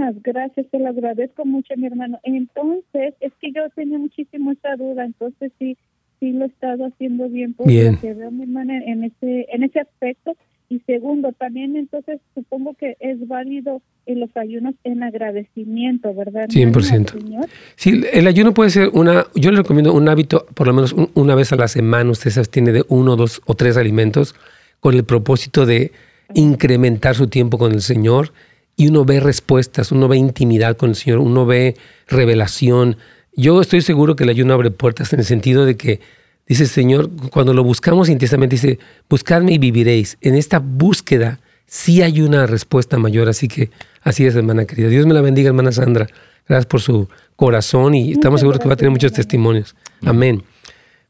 Muchísimas 0.05 0.23
gracias, 0.23 0.67
te 0.71 0.79
lo 0.79 0.89
agradezco 0.89 1.45
mucho, 1.45 1.73
mi 1.77 1.87
hermano. 1.87 2.19
Entonces, 2.23 3.13
es 3.19 3.31
que 3.41 3.51
yo 3.51 3.61
tenía 3.75 3.97
muchísimo 3.97 4.51
esa 4.51 4.75
duda, 4.75 5.05
entonces 5.05 5.51
sí, 5.59 5.77
sí 6.19 6.31
lo 6.31 6.45
he 6.45 6.47
estado 6.47 6.85
haciendo 6.85 7.29
bien, 7.29 7.53
por 7.53 7.67
Bien. 7.67 7.93
lo 7.93 7.99
que 8.01 8.13
veo, 8.13 8.31
mi 8.31 8.43
hermana, 8.43 8.77
en 8.85 9.03
ese, 9.03 9.47
en 9.51 9.63
ese 9.63 9.79
aspecto. 9.79 10.35
Y 10.67 10.79
segundo, 10.79 11.31
también 11.33 11.75
entonces 11.75 12.19
supongo 12.33 12.73
que 12.73 12.97
es 12.99 13.27
válido 13.27 13.83
en 14.07 14.19
los 14.19 14.35
ayunos 14.35 14.73
en 14.83 15.03
agradecimiento, 15.03 16.11
¿verdad? 16.15 16.47
hermano, 16.49 16.71
100%. 16.79 17.13
al 17.13 17.21
Señor? 17.21 17.45
Sí, 17.75 18.01
el 18.11 18.25
ayuno 18.27 18.51
puede 18.53 18.71
ser 18.71 18.89
una, 18.93 19.25
yo 19.35 19.51
le 19.51 19.57
recomiendo 19.57 19.93
un 19.93 20.09
hábito, 20.09 20.47
por 20.55 20.65
lo 20.65 20.73
menos 20.73 20.91
un- 20.93 21.09
una 21.13 21.35
vez 21.35 21.53
a 21.53 21.55
la 21.55 21.67
semana, 21.67 22.09
usted 22.09 22.31
se 22.31 22.39
abstiene 22.39 22.71
de 22.71 22.83
uno, 22.89 23.15
dos 23.15 23.41
o 23.45 23.53
tres 23.53 23.77
alimentos 23.77 24.33
con 24.79 24.95
el 24.95 25.03
propósito 25.03 25.67
de 25.67 25.91
incrementar 26.33 27.13
su 27.15 27.27
tiempo 27.27 27.57
con 27.59 27.71
el 27.71 27.81
Señor 27.81 28.31
y 28.75 28.87
uno 28.87 29.05
ve 29.05 29.19
respuestas, 29.19 29.91
uno 29.91 30.07
ve 30.07 30.17
intimidad 30.17 30.77
con 30.77 30.89
el 30.89 30.95
Señor, 30.95 31.19
uno 31.19 31.45
ve 31.45 31.75
revelación. 32.07 32.97
Yo 33.35 33.61
estoy 33.61 33.81
seguro 33.81 34.15
que 34.15 34.23
el 34.23 34.29
ayuno 34.29 34.53
abre 34.53 34.71
puertas 34.71 35.13
en 35.13 35.19
el 35.19 35.25
sentido 35.25 35.65
de 35.65 35.77
que 35.77 36.01
dice 36.47 36.63
el 36.63 36.69
Señor, 36.69 37.09
cuando 37.31 37.53
lo 37.53 37.63
buscamos 37.63 38.09
intensamente, 38.09 38.55
dice, 38.55 38.79
buscadme 39.09 39.53
y 39.53 39.57
viviréis. 39.57 40.17
En 40.21 40.35
esta 40.35 40.59
búsqueda 40.59 41.39
sí 41.67 42.01
hay 42.01 42.21
una 42.21 42.45
respuesta 42.45 42.97
mayor, 42.97 43.29
así 43.29 43.47
que 43.47 43.71
así 44.01 44.25
es, 44.25 44.35
hermana 44.35 44.65
querida. 44.65 44.89
Dios 44.89 45.05
me 45.05 45.13
la 45.13 45.21
bendiga, 45.21 45.47
hermana 45.47 45.71
Sandra. 45.71 46.07
Gracias 46.47 46.65
por 46.67 46.81
su 46.81 47.09
corazón 47.35 47.95
y 47.95 48.11
estamos 48.11 48.41
seguros 48.41 48.61
que 48.61 48.67
va 48.67 48.73
a 48.75 48.77
tener 48.77 48.91
muchos 48.91 49.11
testimonios. 49.11 49.75
Amén. 50.03 50.43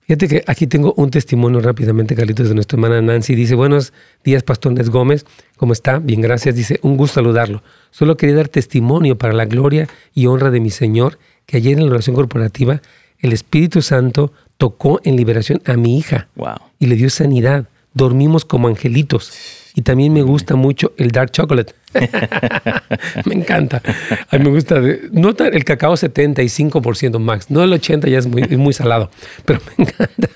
Fíjate 0.08 0.28
que 0.28 0.44
aquí 0.46 0.68
tengo 0.68 0.94
un 0.98 1.10
testimonio 1.10 1.62
rápidamente, 1.62 2.15
Carlitos, 2.15 2.48
de 2.48 2.54
nuestra 2.54 2.76
hermana 2.76 3.02
Nancy. 3.02 3.34
Dice, 3.34 3.56
buenos 3.56 3.91
días, 4.24 4.44
Pastor 4.44 4.74
Nes 4.74 4.91
Gómez. 4.91 5.26
¿Cómo 5.58 5.74
está? 5.74 5.98
Bien, 5.98 6.22
gracias. 6.22 6.56
Dice, 6.56 6.80
un 6.84 6.96
gusto 6.96 7.15
saludarlo. 7.15 7.63
Solo 7.89 8.15
quería 8.15 8.36
dar 8.36 8.48
testimonio 8.48 9.18
para 9.18 9.34
la 9.34 9.46
gloria 9.46 9.88
y 10.13 10.28
honra 10.28 10.52
de 10.52 10.60
mi 10.60 10.70
Señor, 10.70 11.18
que 11.48 11.58
ayer 11.58 11.80
en 11.80 11.88
la 11.88 11.91
oración 11.94 12.15
corporativa 12.15 12.82
el 13.20 13.34
Espíritu 13.34 13.82
Santo 13.82 14.32
tocó 14.58 15.02
en 15.04 15.15
liberación 15.15 15.62
a 15.65 15.74
mi 15.76 15.98
hija 15.98 16.28
Wow. 16.36 16.56
y 16.80 16.86
le 16.86 16.96
dio 16.96 17.10
sanidad. 17.10 17.65
Dormimos 17.96 18.46
como 18.46 18.68
angelitos. 18.68 19.32
Y 19.76 19.82
también 19.82 20.14
me 20.14 20.22
gusta 20.22 20.56
mucho 20.56 20.94
el 20.98 21.12
dark 21.12 21.32
chocolate. 21.32 21.74
me 23.26 23.36
encanta. 23.36 23.82
A 24.30 24.38
mí 24.38 24.44
me 24.46 24.50
gusta, 24.52 24.80
de- 24.80 25.02
no 25.12 25.30
el 25.38 25.64
cacao 25.66 25.94
75% 25.94 27.20
max, 27.20 27.50
no 27.50 27.64
el 27.64 27.74
80 27.74 28.08
ya 28.08 28.20
es 28.20 28.28
muy, 28.28 28.44
es 28.44 28.58
muy 28.58 28.74
salado, 28.74 29.10
pero 29.46 29.60
me 29.78 29.86
encanta. 29.86 30.30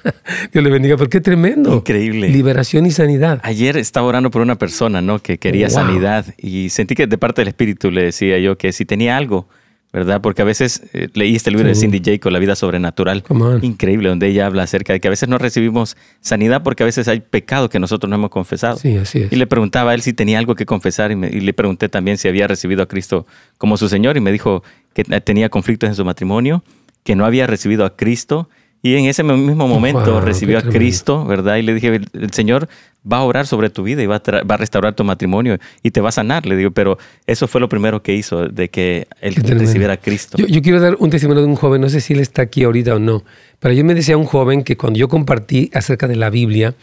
Dios 0.52 0.64
le 0.64 0.70
bendiga, 0.70 0.98
porque 0.98 1.18
qué 1.18 1.22
tremendo. 1.22 1.74
Increíble. 1.76 2.30
Liberación 2.30 2.86
y 2.86 2.92
sanidad. 2.92 3.40
Ayer 3.44 3.78
estaba 3.78 4.08
orando 4.08 4.30
por 4.32 4.42
una 4.42 4.56
persona, 4.58 5.02
¿no? 5.02 5.20
Que 5.20 5.38
quería 5.38 5.68
Wow. 5.68 5.76
sanidad 5.76 6.26
y 6.38 6.70
sentí 6.70 6.96
que 6.96 7.08
de 7.08 7.18
parte 7.18 7.42
del 7.42 7.50
Espíritu 7.50 7.92
le 7.92 8.04
decía 8.04 8.38
yo 8.40 8.58
que 8.58 8.72
si 8.72 8.86
tenía 8.86 9.18
algo, 9.18 9.48
¿verdad? 9.92 10.22
Porque 10.22 10.42
a 10.42 10.46
veces 10.46 10.84
eh, 10.94 11.10
leí 11.14 11.36
este 11.36 11.50
libro 11.52 11.68
de. 11.68 11.74
Cindy 11.76 12.02
Jacob, 12.04 12.32
La 12.32 12.40
vida 12.40 12.56
sobrenatural, 12.56 13.24
increíble, 13.64 14.10
donde 14.10 14.28
ella 14.28 14.46
habla 14.46 14.64
acerca 14.64 14.94
de 14.94 15.00
que 15.00 15.08
a 15.08 15.12
veces 15.12 15.28
no 15.30 15.38
recibimos 15.38 15.98
sanidad 16.22 16.62
porque 16.64 16.84
a 16.84 16.86
veces 16.86 17.08
hay 17.08 17.22
pecado 17.22 17.70
que 17.70 17.80
nosotros 17.80 18.10
no 18.10 18.16
hemos 18.16 18.30
confesado. 18.30 18.78
Sí, 18.78 18.98
así 18.98 19.24
es. 19.24 19.34
Y 19.34 19.36
le 19.36 19.48
preguntaba 19.48 19.92
a 19.92 19.94
él 19.96 20.02
si 20.02 20.14
tenía 20.14 20.38
algo 20.40 20.54
que 20.56 20.66
confesar 20.66 21.12
y, 21.12 21.16
me- 21.16 21.30
y 21.30 21.40
le 21.40 21.54
pregunté 21.54 21.90
también 21.90 22.18
si 22.18 22.28
había 22.28 22.48
recibido 22.48 22.84
a 22.84 22.88
Cristo 22.88 23.26
como 23.58 23.78
su 23.78 23.90
Señor 23.90 24.16
y 24.18 24.22
me 24.22 24.32
dijo 24.32 24.64
que 24.94 25.04
tenía 25.04 25.50
conflictos 25.50 25.90
en 25.90 25.96
su 25.96 26.06
matrimonio, 26.06 26.64
que 27.04 27.16
no 27.16 27.26
había 27.26 27.48
recibido 27.48 27.86
a 27.86 27.96
Cristo 27.96 28.50
y 28.82 28.96
en 28.96 29.06
ese 29.06 29.24
mismo 29.24 29.68
momento 29.68 30.14
Wow, 30.14 30.22
recibió 30.22 30.58
a. 30.58 30.62
Cristo, 30.62 31.26
¿verdad? 31.26 31.58
Y 31.58 31.64
le 31.64 31.74
dije, 31.74 31.96
el, 31.96 32.08
el 32.14 32.32
Señor 32.32 32.70
va 33.10 33.18
a 33.18 33.24
orar 33.24 33.48
sobre 33.48 33.70
tu 33.70 33.84
vida 33.84 34.02
y 34.02 34.06
va 34.06 34.18
a, 34.18 34.44
va 34.44 34.56
a 34.56 34.58
restaurar 34.58 34.94
tu 34.94 35.04
matrimonio 35.04 35.58
y 35.84 35.92
te 35.92 36.02
va 36.02 36.10
a 36.10 36.12
sanar, 36.12 36.46
le 36.46 36.56
digo, 36.56 36.72
pero 36.72 36.98
eso 37.28 37.48
fue 37.48 37.62
lo 37.62 37.70
primero 37.70 38.02
que 38.02 38.14
hizo, 38.14 38.48
de 38.48 38.70
que 38.70 39.08
él 39.22 39.36
recibiera 39.36 39.94
a 39.94 39.98
Cristo. 39.98 40.38
Yo, 40.38 40.48
yo 40.48 40.62
quiero 40.62 40.80
dar 40.80 40.96
un 41.00 41.10
testimonio 41.10 41.42
de 41.44 41.48
un 41.48 41.56
joven, 41.56 41.82
no 41.82 41.90
sé 41.90 42.02
si 42.02 42.14
él 42.14 42.20
está 42.20 42.42
aquí 42.42 42.64
ahorita 42.64 42.96
o 42.96 43.00
no, 43.00 43.24
pero 43.60 43.74
yo 43.74 43.84
me 43.86 43.96
decía 43.96 44.18
un 44.18 44.26
joven 44.26 44.64
que 44.64 44.78
cuando 44.78 45.00
yo 45.00 45.08
compartí 45.08 45.70
acerca 45.74 46.08
de 46.08 46.16
la 46.16 46.30
Biblia, 46.30 46.76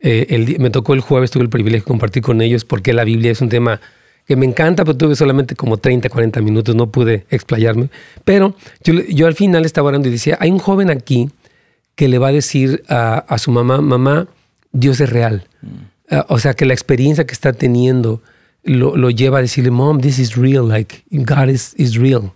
eh, 0.00 0.26
el 0.30 0.58
me 0.58 0.70
tocó 0.70 0.94
el 0.94 1.00
jueves, 1.00 1.30
tuve 1.30 1.44
el 1.44 1.50
privilegio 1.50 1.84
de 1.84 1.88
compartir 1.88 2.22
con 2.22 2.40
ellos 2.40 2.64
porque 2.64 2.92
la 2.92 3.04
Biblia 3.04 3.32
es 3.32 3.40
un 3.40 3.48
tema 3.48 3.80
que 4.26 4.36
me 4.36 4.46
encanta, 4.46 4.84
pero 4.84 4.96
tuve 4.96 5.16
solamente 5.16 5.54
como 5.54 5.76
30, 5.76 6.08
40 6.08 6.40
minutos, 6.40 6.74
no 6.74 6.90
pude 6.90 7.26
explayarme. 7.30 7.90
Pero 8.24 8.56
yo, 8.82 8.94
yo 8.94 9.26
al 9.26 9.34
final 9.34 9.66
estaba 9.66 9.88
orando 9.88 10.08
y 10.08 10.12
decía, 10.12 10.38
hay 10.40 10.50
un 10.50 10.58
joven 10.58 10.90
aquí 10.90 11.28
que 11.94 12.08
le 12.08 12.18
va 12.18 12.28
a 12.28 12.32
decir 12.32 12.82
a, 12.88 13.18
a 13.18 13.38
su 13.38 13.50
mamá, 13.50 13.80
mamá, 13.80 14.28
Dios 14.72 15.00
es 15.00 15.10
real. 15.10 15.46
Ah, 16.10 16.26
o 16.28 16.38
sea, 16.38 16.54
que 16.54 16.66
la 16.66 16.74
experiencia 16.74 17.26
que 17.26 17.32
está 17.32 17.52
teniendo 17.52 18.22
lo, 18.62 18.96
lo 18.96 19.10
lleva 19.10 19.38
a 19.38 19.42
decirle, 19.42 19.70
mom, 19.70 20.00
this 20.00 20.18
is 20.18 20.36
real, 20.36 20.68
like 20.68 21.04
God 21.10 21.48
is, 21.48 21.74
is 21.76 21.94
real. 21.94 22.32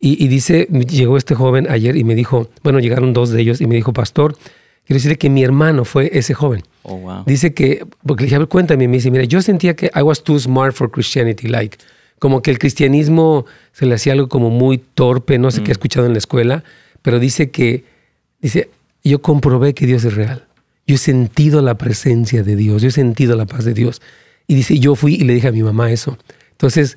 Y, 0.00 0.22
y 0.22 0.28
dice, 0.28 0.68
llegó 0.70 1.16
este 1.16 1.34
joven 1.34 1.68
ayer 1.68 1.96
y 1.96 2.04
me 2.04 2.14
dijo, 2.14 2.48
bueno, 2.62 2.78
llegaron 2.78 3.12
dos 3.12 3.30
de 3.30 3.40
ellos 3.40 3.60
y 3.60 3.66
me 3.66 3.74
dijo, 3.74 3.92
pastor, 3.92 4.36
quiero 4.84 4.98
decirle 4.98 5.18
que 5.18 5.28
mi 5.28 5.42
hermano 5.42 5.84
fue 5.84 6.10
ese 6.12 6.34
joven. 6.34 6.62
Oh, 6.82 6.96
wow. 6.96 7.24
Dice 7.26 7.52
que, 7.52 7.84
porque 8.06 8.22
le 8.22 8.26
dije, 8.26 8.36
a 8.36 8.38
ver, 8.40 8.48
cuéntame, 8.48 8.86
me 8.86 8.96
dice, 8.96 9.10
mira, 9.10 9.24
yo 9.24 9.42
sentía 9.42 9.74
que 9.74 9.90
I 9.94 10.02
was 10.02 10.22
too 10.22 10.38
smart 10.38 10.74
for 10.74 10.90
Christianity, 10.90 11.48
like, 11.48 11.78
como 12.18 12.42
que 12.42 12.50
el 12.50 12.58
cristianismo 12.58 13.46
se 13.72 13.86
le 13.86 13.94
hacía 13.94 14.12
algo 14.12 14.28
como 14.28 14.50
muy 14.50 14.78
torpe, 14.78 15.38
no 15.38 15.50
sé 15.50 15.62
qué 15.62 15.70
ha 15.70 15.72
escuchado 15.72 16.06
en 16.06 16.12
la 16.12 16.18
escuela, 16.18 16.64
pero 17.02 17.18
dice 17.18 17.50
que, 17.50 17.84
dice, 18.40 18.70
yo 19.04 19.20
comprobé 19.20 19.74
que 19.74 19.86
Dios 19.86 20.04
es 20.04 20.14
real. 20.14 20.48
yo 20.88 20.94
he 20.94 20.98
sentido 20.98 21.60
la 21.60 21.76
presencia 21.76 22.42
de 22.42 22.56
Dios, 22.56 22.80
yo 22.80 22.88
he 22.88 22.92
sentido 22.92 23.36
la 23.36 23.44
paz 23.44 23.64
de 23.64 23.74
Dios. 23.74 24.00
Y 24.48 24.54
dice, 24.54 24.78
yo 24.78 24.96
fui 24.96 25.14
y 25.14 25.24
le 25.24 25.34
dije 25.34 25.48
a 25.48 25.52
mi 25.52 25.62
mamá 25.62 25.92
eso. 25.92 26.16
Entonces, 26.52 26.96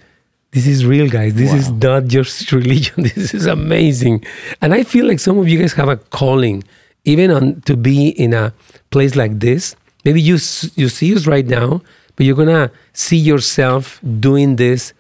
this 0.52 0.66
is 0.66 0.86
real, 0.86 1.10
guys. 1.10 1.36
This 1.36 1.54
is 1.54 1.70
not 1.70 2.06
just 2.08 2.50
religion. 2.54 3.04
This 3.16 3.34
is 3.34 3.46
amazing. 3.46 4.24
And 4.62 4.74
I 4.74 4.84
feel 4.84 5.06
like 5.06 5.20
some 5.20 5.38
of 5.38 5.50
you 5.50 5.60
guys 5.60 5.74
have 5.74 5.90
a 5.90 5.98
calling, 5.98 6.64
even 7.04 7.30
on 7.32 7.62
to 7.66 7.76
be 7.76 8.10
in 8.10 8.34
a 8.34 8.54
place 8.90 9.18
like 9.18 9.40
this. 9.40 9.76
Maybe 10.06 10.22
you 10.22 10.38
you 10.76 10.88
see 10.88 11.14
us 11.14 11.28
right 11.28 11.46
now, 11.46 11.82
but 12.16 12.26
you're 12.26 12.38
gonna 12.38 12.72
see 12.94 13.18
yourself 13.18 14.00
doing 14.20 14.56
this, 14.56 14.94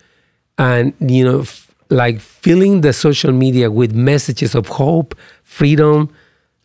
and 0.57 0.93
you 0.99 1.23
know, 1.23 1.45
like 1.89 2.19
filling 2.19 2.81
the 2.81 2.91
social 2.91 3.31
media 3.31 3.71
with 3.71 3.93
messages 3.93 4.53
of 4.53 4.67
hope, 4.67 5.15
freedom, 5.43 6.09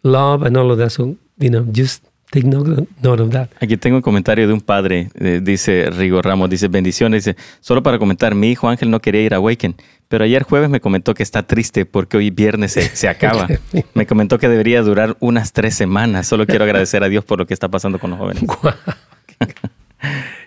love, 0.06 0.46
and 0.46 0.56
all 0.56 0.70
of 0.70 0.78
that. 0.78 0.90
So 0.90 1.16
you 1.38 1.50
know, 1.50 1.64
just 1.72 2.04
take 2.30 2.46
note, 2.46 2.86
note 3.02 3.22
of 3.22 3.30
that. 3.30 3.50
Aquí 3.60 3.76
tengo 3.76 3.96
un 3.96 4.02
comentario 4.02 4.46
de 4.46 4.52
un 4.52 4.60
padre, 4.60 5.10
eh, 5.14 5.40
dice 5.42 5.90
Rigo 5.90 6.22
Ramos, 6.22 6.48
dice 6.50 6.68
bendiciones, 6.68 7.24
dice, 7.24 7.36
solo 7.60 7.82
para 7.82 7.98
comentar, 7.98 8.34
mi 8.34 8.50
hijo 8.50 8.68
Ángel 8.68 8.90
no 8.90 9.00
quería 9.00 9.22
ir 9.22 9.34
a 9.34 9.40
Waken, 9.40 9.76
pero 10.08 10.24
ayer 10.24 10.42
jueves 10.42 10.68
me 10.70 10.80
comentó 10.80 11.14
que 11.14 11.22
está 11.22 11.42
triste 11.44 11.84
porque 11.86 12.16
hoy 12.16 12.30
viernes 12.30 12.72
se, 12.72 12.82
se 12.82 13.08
acaba. 13.08 13.46
me 13.94 14.06
comentó 14.06 14.38
que 14.38 14.48
debería 14.48 14.82
durar 14.82 15.16
unas 15.20 15.52
tres 15.52 15.74
semanas. 15.74 16.26
Solo 16.26 16.46
quiero 16.46 16.64
agradecer 16.64 17.02
a 17.04 17.08
Dios 17.08 17.24
por 17.24 17.38
lo 17.38 17.46
que 17.46 17.54
está 17.54 17.68
pasando 17.68 17.98
con 17.98 18.10
los 18.10 18.18
jóvenes. 18.18 18.42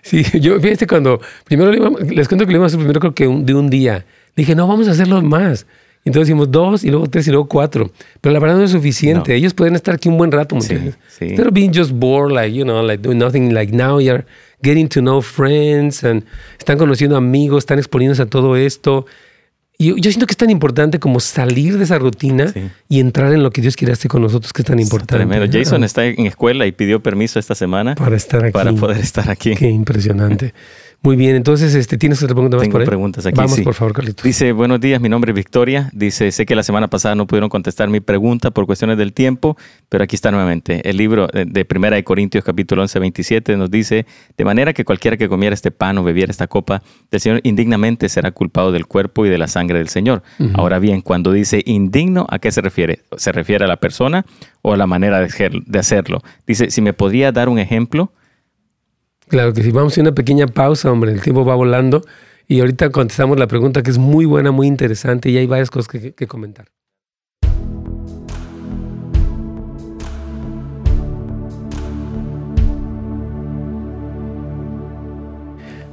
Sí, 0.02 0.24
yo, 0.40 0.58
fíjate, 0.60 0.86
cuando 0.86 1.20
primero 1.44 1.70
les 1.72 2.28
cuento 2.28 2.46
que 2.46 2.52
le 2.52 2.56
íbamos 2.56 2.72
a 2.72 2.76
hacer 2.76 2.78
primero 2.78 3.00
creo 3.00 3.14
que 3.14 3.26
un- 3.28 3.44
de 3.44 3.54
un 3.54 3.68
día. 3.68 4.06
Dije, 4.34 4.54
no, 4.54 4.66
vamos 4.66 4.88
a 4.88 4.92
hacerlo 4.92 5.20
más. 5.22 5.66
Entonces 6.04 6.28
hicimos 6.30 6.50
dos 6.50 6.82
y 6.82 6.90
luego 6.90 7.06
tres 7.08 7.26
y 7.28 7.30
luego 7.30 7.46
cuatro. 7.46 7.90
Pero 8.20 8.32
la 8.32 8.38
verdad 8.40 8.56
no 8.56 8.64
es 8.64 8.70
suficiente. 8.70 9.30
No. 9.32 9.36
Ellos 9.36 9.52
pueden 9.54 9.74
estar 9.76 9.94
aquí 9.94 10.08
un 10.08 10.16
buen 10.16 10.32
rato, 10.32 10.54
¿me 10.54 10.62
Sí, 10.62 10.72
entiendes? 10.72 10.98
sí. 11.18 11.26
Instead 11.26 11.46
of 11.48 11.52
being 11.52 11.72
just 11.74 11.90
bored, 11.92 12.32
like, 12.32 12.56
you 12.56 12.64
know, 12.64 12.82
like 12.82 13.02
doing 13.02 13.18
nothing, 13.18 13.52
like 13.52 13.70
now 13.74 14.00
you're 14.00 14.24
getting 14.62 14.88
to 14.88 15.00
know 15.00 15.20
friends 15.20 16.02
and 16.02 16.24
están 16.58 16.78
conociendo 16.78 17.16
amigos, 17.16 17.58
están 17.64 17.78
exponiéndose 17.78 18.22
a 18.22 18.26
todo 18.26 18.56
esto. 18.56 19.04
Y 19.78 19.86
yo, 19.88 19.96
yo 19.96 20.10
siento 20.10 20.26
que 20.26 20.32
es 20.32 20.36
tan 20.36 20.50
importante 20.50 20.98
como 20.98 21.20
salir 21.20 21.78
de 21.78 21.84
esa 21.84 21.98
rutina 21.98 22.48
Sí. 22.48 22.60
y 22.90 23.00
entrar 23.00 23.32
en 23.32 23.42
lo 23.42 23.50
que 23.50 23.62
Dios 23.62 23.76
quiere 23.76 23.92
hacer 23.94 24.10
con 24.10 24.20
nosotros, 24.20 24.52
que 24.52 24.60
es 24.62 24.66
tan 24.66 24.78
importante. 24.78 25.16
Tremendo. 25.24 25.46
Jason 25.50 25.84
está 25.84 26.04
en 26.04 26.26
escuela 26.26 26.66
y 26.66 26.72
pidió 26.72 27.02
permiso 27.02 27.38
esta 27.38 27.54
semana 27.54 27.94
para 27.94 28.16
estar 28.16 28.44
aquí. 28.44 28.52
para 28.52 28.72
poder 28.74 28.98
estar 28.98 29.30
aquí. 29.30 29.54
Qué 29.54 29.68
impresionante. 29.70 30.52
Muy 31.02 31.16
bien, 31.16 31.34
entonces, 31.34 31.74
este, 31.74 31.96
¿tienes 31.96 32.22
otra 32.22 32.34
pregunta 32.34 32.58
más 32.58 32.62
Tengo 32.64 32.72
por 32.72 32.82
ahí? 32.82 32.86
preguntas 32.86 33.24
aquí, 33.24 33.34
Vamos, 33.34 33.54
sí. 33.54 33.62
por 33.62 33.72
favor, 33.72 33.94
Carlitos. 33.94 34.22
Dice, 34.22 34.52
buenos 34.52 34.80
días, 34.80 35.00
mi 35.00 35.08
nombre 35.08 35.30
es 35.30 35.34
Victoria. 35.34 35.88
Dice, 35.94 36.30
sé 36.30 36.44
que 36.44 36.54
la 36.54 36.62
semana 36.62 36.88
pasada 36.88 37.14
no 37.14 37.26
pudieron 37.26 37.48
contestar 37.48 37.88
mi 37.88 38.00
pregunta 38.00 38.50
por 38.50 38.66
cuestiones 38.66 38.98
del 38.98 39.14
tiempo, 39.14 39.56
pero 39.88 40.04
aquí 40.04 40.14
está 40.14 40.30
nuevamente. 40.30 40.86
El 40.86 40.98
libro 40.98 41.26
de, 41.28 41.46
de 41.46 41.64
Primera 41.64 41.96
de 41.96 42.04
Corintios 42.04 42.44
capítulo 42.44 42.82
11, 42.82 42.98
27 42.98 43.56
nos 43.56 43.70
dice, 43.70 44.04
de 44.36 44.44
manera 44.44 44.74
que 44.74 44.84
cualquiera 44.84 45.16
que 45.16 45.26
comiera 45.26 45.54
este 45.54 45.70
pan 45.70 45.96
o 45.96 46.04
bebiera 46.04 46.30
esta 46.30 46.48
copa 46.48 46.82
del 47.10 47.20
Señor 47.22 47.40
indignamente 47.44 48.10
será 48.10 48.30
culpado 48.32 48.70
del 48.70 48.84
cuerpo 48.84 49.24
y 49.24 49.30
de 49.30 49.38
la 49.38 49.48
sangre 49.48 49.78
del 49.78 49.88
Señor. 49.88 50.22
Ahora 50.52 50.78
bien, 50.80 51.00
cuando 51.00 51.32
dice 51.32 51.62
indigno, 51.64 52.26
¿a 52.28 52.38
qué 52.40 52.52
se 52.52 52.60
refiere? 52.60 53.00
¿Se 53.16 53.32
refiere 53.32 53.64
a 53.64 53.68
la 53.68 53.78
persona 53.78 54.26
o 54.60 54.74
a 54.74 54.76
la 54.76 54.86
manera 54.86 55.18
de 55.18 55.78
hacerlo? 55.78 56.20
Dice, 56.46 56.70
si 56.70 56.82
me 56.82 56.92
podría 56.92 57.32
dar 57.32 57.48
un 57.48 57.58
ejemplo. 57.58 58.12
Claro 59.30 59.52
que 59.54 59.62
sí. 59.62 59.70
Vamos 59.70 59.96
a 59.96 60.00
una 60.00 60.12
pequeña 60.12 60.48
pausa, 60.48 60.90
hombre. 60.90 61.12
El 61.12 61.22
tiempo 61.22 61.44
va 61.44 61.54
volando. 61.54 62.02
Y 62.48 62.58
ahorita 62.58 62.90
contestamos 62.90 63.38
la 63.38 63.46
pregunta 63.46 63.80
que 63.84 63.92
es 63.92 63.98
muy 63.98 64.24
buena, 64.24 64.50
muy 64.50 64.66
interesante 64.66 65.30
y 65.30 65.38
hay 65.38 65.46
varias 65.46 65.70
cosas 65.70 65.86
que, 65.86 66.12
que 66.12 66.26
comentar. 66.26 66.66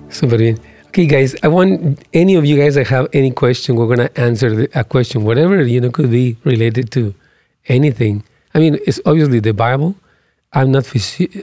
Super 0.10 0.40
bien. 0.40 0.58
Okay, 0.88 1.06
guys, 1.06 1.36
I 1.44 1.48
want 1.48 2.00
any 2.16 2.36
of 2.36 2.44
you 2.44 2.58
guys 2.58 2.74
that 2.74 2.88
have 2.88 3.08
any 3.14 3.30
question, 3.30 3.76
we're 3.76 3.86
going 3.86 4.00
to 4.00 4.20
answer 4.20 4.68
a 4.74 4.84
question, 4.84 5.24
whatever, 5.24 5.62
you 5.62 5.80
know, 5.80 5.92
could 5.92 6.10
be 6.10 6.38
related 6.44 6.90
to 6.94 7.14
anything. 7.68 8.24
I 8.56 8.60
mean, 8.60 8.80
it's 8.88 9.00
obviously 9.06 9.40
the 9.40 9.54
Bible. 9.54 9.94
I'm 10.58 10.72
not, 10.72 10.86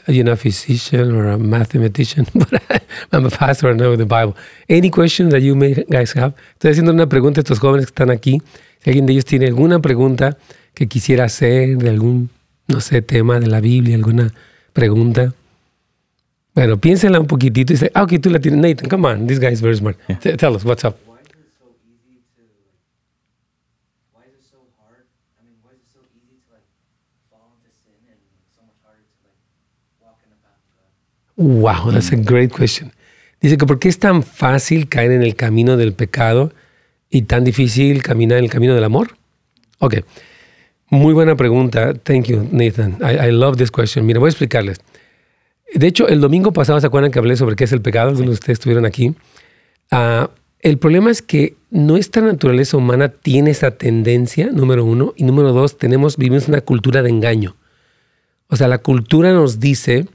you 0.08 0.24
know, 0.24 0.32
a 0.32 0.36
physician 0.36 1.14
or 1.14 1.30
a 1.30 1.38
mathematician, 1.38 2.26
but 2.34 2.52
I'm 3.12 3.24
a 3.26 3.30
pastor. 3.30 3.70
I 3.70 3.74
know 3.74 3.94
the 3.94 4.06
Bible. 4.06 4.34
Any 4.68 4.90
question 4.90 5.28
that 5.28 5.40
you 5.40 5.54
may 5.54 5.72
guys 5.88 6.12
have? 6.14 6.32
Estoy 6.58 6.72
haciendo 6.72 6.90
una 6.92 7.06
pregunta 7.08 7.40
a 7.40 7.42
estos 7.42 7.60
jóvenes 7.60 7.86
que 7.86 7.90
están 7.90 8.10
aquí. 8.10 8.42
Si 8.82 8.90
alguien 8.90 9.06
de 9.06 9.12
ellos 9.12 9.24
tiene 9.24 9.46
alguna 9.46 9.78
pregunta 9.78 10.36
que 10.74 10.88
quisiera 10.88 11.24
hacer 11.26 11.76
de 11.78 11.90
algún, 11.90 12.28
no 12.66 12.80
sé, 12.80 13.02
tema 13.02 13.38
de 13.38 13.46
la 13.46 13.60
Biblia, 13.60 13.94
alguna 13.94 14.34
pregunta. 14.72 15.32
Bueno, 16.56 16.76
piénsela 16.78 17.20
un 17.20 17.26
poquitito 17.28 17.72
y 17.72 17.76
dice, 17.76 17.92
ah, 17.94 18.02
ok, 18.02 18.14
tú 18.20 18.30
la 18.30 18.40
tienes. 18.40 18.60
Nathan, 18.60 18.88
come 18.88 19.06
on, 19.08 19.26
this 19.28 19.38
guy 19.38 19.52
is 19.52 19.60
very 19.60 19.76
smart. 19.76 19.96
T- 20.20 20.36
Tell 20.36 20.56
us, 20.56 20.64
what's 20.64 20.84
up? 20.84 20.96
why 21.06 21.18
is 21.22 21.30
it 21.30 21.52
so 21.58 21.66
easy 21.86 22.18
to 22.34 22.42
like 22.42 22.82
why 24.12 24.22
is 24.26 24.34
it 24.38 24.46
so 24.50 24.58
hard 24.78 25.06
i 25.38 25.42
mean 25.46 25.54
why 25.62 25.72
is 25.74 25.82
it 25.82 25.90
so 25.94 26.00
easy 26.14 26.38
to 26.46 26.50
like 26.54 26.66
fall 27.30 27.50
into 27.58 27.70
sin 27.74 27.98
and 28.06 28.18
so 28.54 28.62
much 28.62 28.78
harder 28.86 29.02
to 29.02 29.22
like 29.26 29.38
walk 30.02 30.18
in 30.22 30.30
the 30.30 30.38
path 30.46 30.62
of 30.62 30.70
god 30.78 30.90
Wow, 31.36 31.92
that's 31.92 32.12
a 32.12 32.16
great 32.16 32.52
question. 32.52 32.92
Dice 33.40 33.58
que 33.58 33.66
¿por 33.66 33.78
qué 33.78 33.88
es 33.88 33.98
tan 33.98 34.22
fácil 34.22 34.88
caer 34.88 35.12
en 35.12 35.22
el 35.22 35.34
camino 35.34 35.76
del 35.76 35.92
pecado 35.92 36.52
y 37.10 37.22
tan 37.22 37.44
difícil 37.44 38.02
caminar 38.02 38.38
en 38.38 38.44
el 38.44 38.50
camino 38.50 38.74
del 38.74 38.84
amor? 38.84 39.16
Ok, 39.78 39.96
muy 40.88 41.12
buena 41.12 41.36
pregunta. 41.36 41.94
Thank 41.94 42.26
you, 42.26 42.48
Nathan. 42.50 42.98
I, 43.00 43.28
I 43.28 43.32
love 43.32 43.56
this 43.56 43.70
question. 43.70 44.06
Mira, 44.06 44.20
voy 44.20 44.28
a 44.28 44.30
explicarles. 44.30 44.78
De 45.74 45.86
hecho, 45.86 46.06
el 46.08 46.20
domingo 46.20 46.52
pasado, 46.52 46.80
¿se 46.80 46.86
acuerdan 46.86 47.10
que 47.10 47.18
hablé 47.18 47.36
sobre 47.36 47.56
qué 47.56 47.64
es 47.64 47.72
el 47.72 47.82
pecado? 47.82 48.10
Algunos 48.10 48.30
de 48.30 48.34
ustedes 48.34 48.58
estuvieron 48.58 48.86
aquí. 48.86 49.14
Ah, 49.90 50.30
el 50.60 50.78
problema 50.78 51.10
es 51.10 51.20
que 51.20 51.56
nuestra 51.70 52.22
naturaleza 52.22 52.76
humana 52.76 53.08
tiene 53.08 53.50
esa 53.50 53.72
tendencia, 53.72 54.50
número 54.52 54.84
uno, 54.84 55.12
y 55.16 55.24
número 55.24 55.52
dos, 55.52 55.76
tenemos, 55.76 56.16
vivimos 56.16 56.48
una 56.48 56.60
cultura 56.60 57.02
de 57.02 57.10
engaño. 57.10 57.56
O 58.48 58.56
sea, 58.56 58.68
la 58.68 58.78
cultura 58.78 59.32
nos 59.32 59.58
dice 59.58 60.06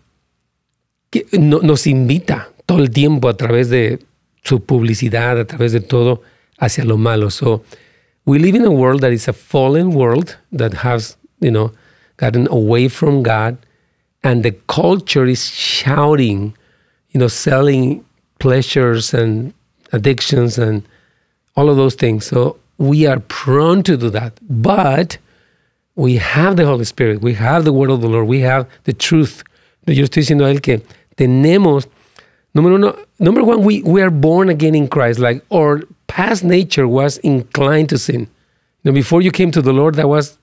que 1.11 1.25
no- 1.37 1.59
nos 1.61 1.87
invita 1.87 2.49
todo 2.65 2.79
el 2.79 2.89
tiempo 2.91 3.29
a 3.29 3.37
través 3.37 3.69
de 3.69 3.99
su 4.43 4.63
publicidad, 4.63 5.39
a 5.39 5.45
través 5.45 5.71
de 5.71 5.81
todo, 5.81 6.21
hacia 6.57 6.83
lo 6.85 6.97
malo. 6.97 7.29
So, 7.29 7.63
we 8.25 8.37
live 8.39 8.55
in 8.55 8.65
a 8.65 8.69
world 8.69 9.01
that 9.01 9.11
is 9.11 9.27
a 9.27 9.33
fallen 9.33 9.93
world 9.93 10.37
that 10.51 10.73
has, 10.83 11.17
you 11.39 11.51
know, 11.51 11.71
gotten 12.17 12.47
away 12.51 12.89
from 12.89 13.23
God, 13.23 13.57
and 14.23 14.43
the 14.43 14.55
culture 14.67 15.25
is 15.29 15.39
shouting, 15.51 16.53
you 17.11 17.19
know, 17.19 17.29
selling 17.29 18.03
pleasures 18.39 19.13
and 19.13 19.53
addictions 19.91 20.57
and 20.59 20.83
all 21.55 21.69
of 21.69 21.77
those 21.77 21.95
things. 21.95 22.25
So 22.25 22.57
we 22.77 23.07
are 23.07 23.21
prone 23.21 23.81
to 23.83 23.97
do 23.97 24.09
that. 24.11 24.33
But 24.47 25.17
we 25.95 26.17
have 26.17 26.55
the 26.55 26.65
Holy 26.65 26.85
Spirit, 26.85 27.21
we 27.21 27.33
have 27.35 27.63
the 27.63 27.71
word 27.71 27.89
of 27.91 28.01
the 28.01 28.07
Lord, 28.09 28.27
we 28.27 28.41
have 28.41 28.67
the 28.85 28.93
truth. 28.93 29.43
Yo 29.85 30.03
estoy 30.03 30.21
diciendo 30.21 30.45
a 30.45 30.51
él 30.51 30.61
que 30.61 30.81
tenemos, 31.19 31.87
número 32.55 32.75
uno, 32.75 32.95
number 33.19 33.43
one, 33.43 33.61
we, 33.61 33.83
we 33.83 34.01
are 34.01 34.09
born 34.09 34.47
again 34.49 34.73
in 34.73 34.87
Christ. 34.87 35.19
Like 35.19 35.43
our 35.51 35.83
past 36.07 36.43
nature 36.43 36.87
was 36.87 37.17
inclined 37.17 37.89
to 37.89 37.97
sin. 37.97 38.29
Know, 38.85 38.93
before 38.93 39.21
you 39.21 39.31
came 39.31 39.51
to 39.51 39.61
the 39.61 39.73
Lord, 39.73 39.95
that 39.95 40.07
was 40.07 40.37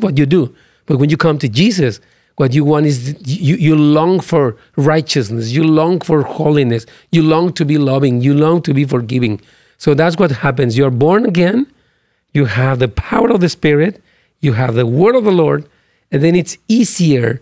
what 0.00 0.18
you 0.18 0.26
do. 0.26 0.54
But 0.84 0.98
when 0.98 1.08
you 1.08 1.16
come 1.16 1.38
to 1.38 1.48
Jesus, 1.48 2.00
what 2.36 2.52
you 2.52 2.62
want 2.62 2.84
is 2.84 3.16
you, 3.26 3.56
you 3.56 3.74
long 3.74 4.20
for 4.20 4.56
righteousness, 4.76 5.50
you 5.50 5.64
long 5.64 6.00
for 6.00 6.22
holiness, 6.22 6.84
you 7.10 7.22
long 7.22 7.52
to 7.54 7.64
be 7.64 7.78
loving, 7.78 8.20
you 8.20 8.34
long 8.34 8.60
to 8.62 8.74
be 8.74 8.84
forgiving. 8.84 9.40
So 9.78 9.94
that's 9.94 10.18
what 10.18 10.30
happens. 10.30 10.76
You're 10.76 10.90
born 10.90 11.24
again, 11.24 11.66
you 12.34 12.44
have 12.44 12.78
the 12.78 12.88
power 12.88 13.30
of 13.30 13.40
the 13.40 13.48
Spirit, 13.48 14.02
you 14.40 14.52
have 14.52 14.74
the 14.74 14.86
word 14.86 15.16
of 15.16 15.24
the 15.24 15.32
Lord, 15.32 15.66
and 16.12 16.22
then 16.22 16.34
it's 16.36 16.58
easier 16.68 17.40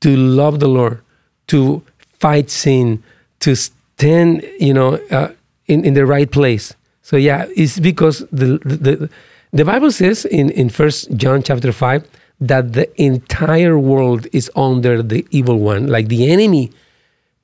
to 0.00 0.16
love 0.16 0.58
the 0.58 0.68
Lord, 0.68 1.00
to 1.46 1.82
fight 2.20 2.50
sin, 2.50 3.02
to 3.40 3.54
stand, 3.54 4.42
you 4.58 4.74
know, 4.74 4.94
uh, 5.10 5.32
in, 5.66 5.84
in 5.84 5.94
the 5.94 6.06
right 6.06 6.30
place. 6.30 6.74
So 7.02 7.16
yeah, 7.16 7.46
it's 7.54 7.78
because 7.78 8.26
the 8.32 8.58
the, 8.64 9.08
the 9.52 9.64
Bible 9.64 9.92
says 9.92 10.24
in 10.24 10.50
in 10.50 10.68
First 10.70 11.10
John 11.16 11.42
chapter 11.42 11.72
five 11.72 12.08
that 12.40 12.72
the 12.72 12.86
entire 13.00 13.78
world 13.78 14.26
is 14.32 14.50
under 14.56 15.02
the 15.02 15.24
evil 15.30 15.58
one, 15.58 15.86
like 15.86 16.08
the 16.08 16.30
enemy. 16.30 16.70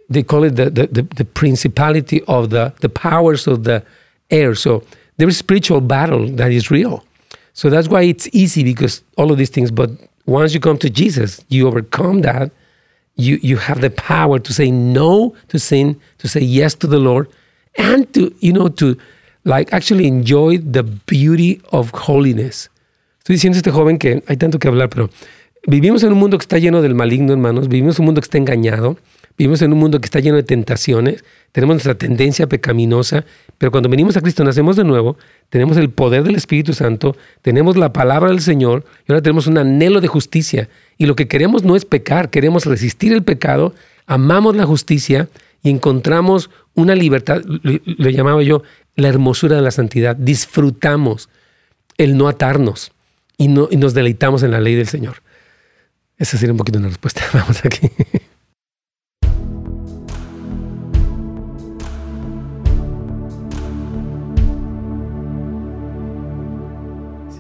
They 0.09 0.23
call 0.23 0.45
it 0.45 0.57
the 0.57 0.69
the, 0.69 0.87
the, 0.89 1.03
the 1.03 1.25
principality 1.25 2.23
of 2.27 2.51
the 2.51 2.73
the 2.81 2.89
powers 2.89 3.47
of 3.47 3.63
the 3.65 3.85
air. 4.31 4.55
So 4.55 4.83
there 5.19 5.29
is 5.29 5.39
spiritual 5.39 5.81
battle 5.81 6.27
that 6.37 6.51
is 6.51 6.71
real. 6.71 7.05
So 7.55 7.71
that's 7.71 7.89
why 7.89 8.03
it's 8.03 8.29
easy 8.33 8.65
because 8.65 9.03
all 9.17 9.31
of 9.31 9.39
these 9.39 9.51
things. 9.51 9.71
But 9.71 9.91
once 10.27 10.55
you 10.55 10.61
come 10.61 10.79
to 10.79 10.91
Jesus, 10.91 11.45
you 11.49 11.69
overcome 11.69 12.23
that. 12.23 12.51
You 13.17 13.39
you 13.43 13.59
have 13.59 13.81
the 13.81 13.91
power 13.91 14.41
to 14.41 14.53
say 14.53 14.71
no 14.71 15.35
to 15.49 15.59
sin, 15.59 16.01
to 16.19 16.29
say 16.29 16.43
yes 16.45 16.77
to 16.79 16.89
the 16.89 16.99
Lord, 16.99 17.29
and 17.77 18.11
to 18.15 18.33
you 18.41 18.53
know 18.53 18.69
to 18.71 18.97
like 19.45 19.73
actually 19.73 20.07
enjoy 20.07 20.59
the 20.59 20.83
beauty 20.83 21.61
of 21.71 21.91
holiness. 21.93 22.71
Estoy 23.19 23.37
diciendo 23.37 23.57
a 23.57 23.59
este 23.59 23.71
joven 23.71 23.99
que 23.99 24.23
hay 24.27 24.37
tanto 24.37 24.59
que 24.59 24.69
hablar, 24.69 24.89
pero 24.89 25.11
Vivimos 25.65 26.03
en 26.03 26.13
un 26.13 26.19
mundo 26.19 26.39
que 26.39 26.43
está 26.43 26.59
lleno 26.59 26.83
del 26.83 26.97
maligno, 26.97 27.33
hermanos. 27.33 27.69
Vivimos 27.69 27.97
en 27.97 28.03
un 28.03 28.07
mundo 28.07 28.21
que 28.21 28.27
está 28.27 28.37
engañado. 28.37 28.99
Vivimos 29.39 29.63
en 29.63 29.73
un 29.73 29.79
mundo 29.79 30.01
que 30.01 30.07
está 30.07 30.19
lleno 30.19 30.35
de 30.35 30.43
tentaciones. 30.43 31.25
Tenemos 31.53 31.75
nuestra 31.75 31.95
tendencia 31.95 32.49
pecaminosa. 32.49 33.25
Pero 33.59 33.71
cuando 33.71 33.89
venimos 33.89 34.17
a 34.17 34.21
Cristo, 34.23 34.43
nacemos 34.43 34.75
de 34.75 34.83
nuevo. 34.83 35.17
Tenemos 35.51 35.77
el 35.77 35.89
poder 35.91 36.25
del 36.25 36.35
Espíritu 36.35 36.73
Santo. 36.75 37.17
Tenemos 37.43 37.77
la 37.77 37.93
palabra 37.93 38.31
del 38.31 38.41
Señor. 38.41 38.85
Y 39.07 39.13
ahora 39.13 39.23
tenemos 39.23 39.47
un 39.47 39.57
anhelo 39.57 40.01
de 40.01 40.09
justicia. 40.09 40.69
Y 40.99 41.07
lo 41.07 41.17
que 41.17 41.29
queremos 41.29 41.65
no 41.65 41.77
es 41.77 41.85
pecar. 41.85 42.31
Queremos 42.31 42.67
resistir 42.67 43.13
el 43.13 43.23
pecado. 43.23 43.75
Amamos 44.07 44.57
la 44.57 44.67
justicia. 44.67 45.29
Y 45.63 45.71
encontramos 45.71 46.51
una 46.75 46.95
libertad. 46.95 47.43
Lo, 47.45 48.11
llamaba 48.11 48.43
yo 48.43 48.63
la 48.97 49.09
hermosura 49.09 49.57
de 49.57 49.63
la 49.63 49.71
santidad. 49.71 50.17
Disfrutamos 50.17 51.29
el 51.99 52.17
no 52.17 52.29
atarnos. 52.29 52.93
Y, 53.37 53.49
no, 53.49 53.69
y 53.71 53.77
nos 53.77 53.95
deleitamos 53.95 54.43
en 54.43 54.51
la 54.51 54.61
ley 54.61 54.75
del 54.75 54.89
Señor. 54.89 55.23
Esa 56.19 56.39
sería 56.39 56.53
un 56.53 56.59
poquito 56.59 56.79
una 56.79 56.89
respuesta. 56.89 57.23
Vamos 57.33 57.65
aquí. 57.65 57.91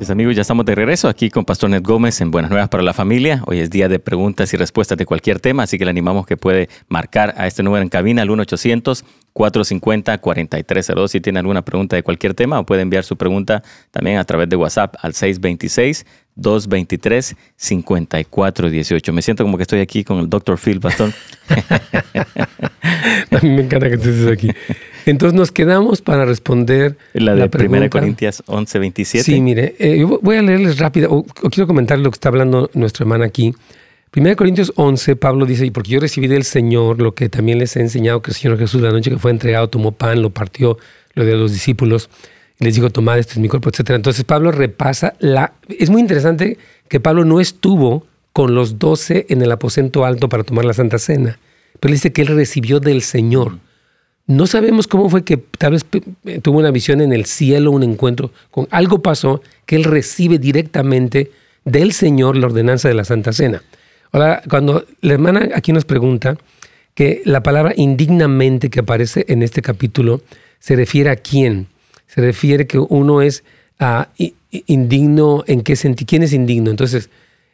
Pues 0.03 0.11
amigos, 0.11 0.35
ya 0.35 0.41
estamos 0.41 0.67
de 0.67 0.75
regreso 0.75 1.09
aquí 1.09 1.31
con 1.31 1.45
Pastor 1.45 1.71
Ned 1.71 1.85
Gómez 1.85 2.21
en 2.21 2.33
Buenas 2.33 2.51
Nuevas 2.51 2.69
para 2.69 2.83
la 2.83 2.93
Familia. 2.93 3.45
Hoy 3.47 3.61
es 3.61 3.71
día 3.71 3.89
de 3.89 4.01
preguntas 4.01 4.53
y 4.53 4.57
respuestas 4.57 4.99
de 4.99 5.07
cualquier 5.07 5.39
tema, 5.39 5.63
así 5.63 5.79
que 5.79 5.85
le 5.85 5.93
animamos 5.93 6.27
que 6.27 6.37
puede 6.37 6.69
marcar 6.89 7.35
a 7.37 7.47
este 7.47 7.63
número 7.63 7.85
en 7.85 7.89
cabina 7.89 8.23
al 8.23 8.29
1-800-450-4302 8.31 11.07
si 11.07 11.21
tiene 11.21 11.39
alguna 11.39 11.63
pregunta 11.63 11.95
de 11.95 12.03
cualquier 12.03 12.35
tema 12.35 12.59
o 12.59 12.67
puede 12.67 12.83
enviar 12.83 13.05
su 13.05 13.17
pregunta 13.17 13.63
también 13.93 14.19
a 14.19 14.25
través 14.25 14.49
de 14.49 14.57
WhatsApp 14.57 14.97
al 15.01 15.15
626 15.15 16.05
223 16.37 17.37
5418. 17.57 19.13
Me 19.13 19.23
siento 19.23 19.45
como 19.45 19.57
que 19.57 19.63
estoy 19.63 19.81
aquí 19.81 20.05
con 20.05 20.19
el 20.19 20.31
Dr. 20.31 20.59
Phil, 20.59 20.81
pastor. 20.81 21.13
A 23.31 23.39
mí 23.43 23.51
me 23.51 23.63
encanta 23.63 23.89
que 23.89 23.97
estés 23.97 24.27
aquí. 24.27 24.51
Entonces 25.07 25.35
nos 25.37 25.51
quedamos 25.51 26.01
para 26.01 26.25
responder 26.25 26.97
La 27.13 27.33
de 27.33 27.39
la 27.39 27.45
1 27.47 27.51
pregunta. 27.51 27.91
Corintias 27.91 28.43
11, 28.47 28.79
27. 28.79 29.25
Sí, 29.25 29.41
mire, 29.41 29.75
eh, 29.79 29.99
yo 29.99 30.21
voy 30.23 30.37
a 30.37 30.43
leerles 30.43 30.79
rápido, 30.79 31.11
o, 31.11 31.19
o 31.19 31.51
quiero 31.51 31.67
comentar 31.67 31.99
lo 31.99 32.11
que 32.11 32.17
está 32.17 32.29
hablando 32.29 32.71
nuestra 32.75 33.05
hermana 33.05 33.25
aquí. 33.25 33.55
1 34.15 34.37
Corintios 34.37 34.75
11, 34.77 35.17
Pablo 35.17 35.47
dice, 35.47 35.65
y 35.65 35.71
porque 35.71 35.93
yo 35.93 36.01
recibí 36.01 36.27
del 36.27 36.45
Señor 36.45 37.01
lo 37.01 37.15
que 37.15 37.31
también 37.31 37.59
les 37.59 37.77
he 37.77 37.81
enseñado, 37.81 38.21
que 38.21 38.31
el 38.31 38.37
Señor 38.37 38.59
Jesús 38.59 38.83
la 38.83 38.91
noche 38.91 39.11
que 39.11 39.19
fue 39.19 39.31
entregado 39.31 39.69
tomó 39.71 39.93
pan, 39.93 40.21
lo 40.21 40.29
partió, 40.29 40.77
lo 41.15 41.25
dio 41.25 41.35
a 41.35 41.39
los 41.39 41.51
discípulos, 41.51 42.11
les 42.63 42.75
dijo, 42.75 42.91
tomad, 42.91 43.19
este 43.19 43.35
es 43.35 43.39
mi 43.39 43.49
cuerpo, 43.49 43.69
etc. 43.69 43.91
Entonces 43.91 44.25
Pablo 44.25 44.53
repasa 44.53 45.15
la... 45.19 45.53
Es 45.69 45.91
muy 45.91 46.01
interesante 46.01 46.59
que 46.89 47.01
Pablo 47.01 47.25
no 47.25 47.41
estuvo 47.41 48.07
con 48.33 48.55
los 48.55 48.79
doce 48.79 49.27
en 49.29 49.43
el 49.43 49.53
aposento 49.53 50.05
alto 50.05 50.29
para 50.29 50.45
tomar 50.45 50.65
la 50.65 50.73
Santa 50.73 50.99
Cena, 50.99 51.39
pero 51.81 51.93
dice 51.93 52.13
que 52.13 52.23
él 52.23 52.29
recibió 52.29 52.81
del 52.81 53.03
Señor. 53.03 53.59
No 54.27 54.47
sabemos 54.47 54.87
cómo 54.87 55.11
fue 55.11 55.25
que 55.25 55.37
tal 55.37 55.73
vez 55.73 55.85
eh, 56.25 56.41
tuvo 56.41 56.59
una 56.59 56.71
visión 56.71 57.01
en 57.01 57.13
el 57.13 57.27
cielo, 57.27 57.73
un 57.73 57.83
encuentro 57.83 58.31
con 58.51 58.69
algo 58.71 59.03
pasó 59.03 59.43
que 59.67 59.77
él 59.77 59.85
recibe 59.85 60.39
directamente 60.39 61.31
del 61.65 61.93
Señor 61.93 62.37
la 62.37 62.47
ordenanza 62.47 62.89
de 62.89 62.95
la 62.95 63.05
Santa 63.05 63.33
Cena. 63.33 63.63
Ahora, 64.13 64.43
cuando 64.49 64.85
la 65.01 65.15
hermana 65.15 65.49
aquí 65.55 65.73
nos 65.73 65.85
pregunta 65.85 66.37
que 66.95 67.23
la 67.25 67.43
palabra 67.43 67.73
indignamente 67.77 68.71
que 68.71 68.81
aparece 68.81 69.25
en 69.29 69.43
este 69.43 69.63
capítulo 69.63 70.23
se 70.61 70.77
refiere 70.77 71.11
a 71.11 71.17
quién? 71.17 71.67
Se 72.13 72.21
refiere 72.21 72.67
que 72.67 72.79
uno 72.79 73.23
es 73.23 73.43
ah, 73.79 74.09
indigno, 74.67 75.45
¿en 75.47 75.63
qué 75.63 75.77
sentido? 75.77 76.07
¿Quién 76.07 76.23
es 76.23 76.35
indigno? 76.35 76.71
Entonces, 76.71 77.09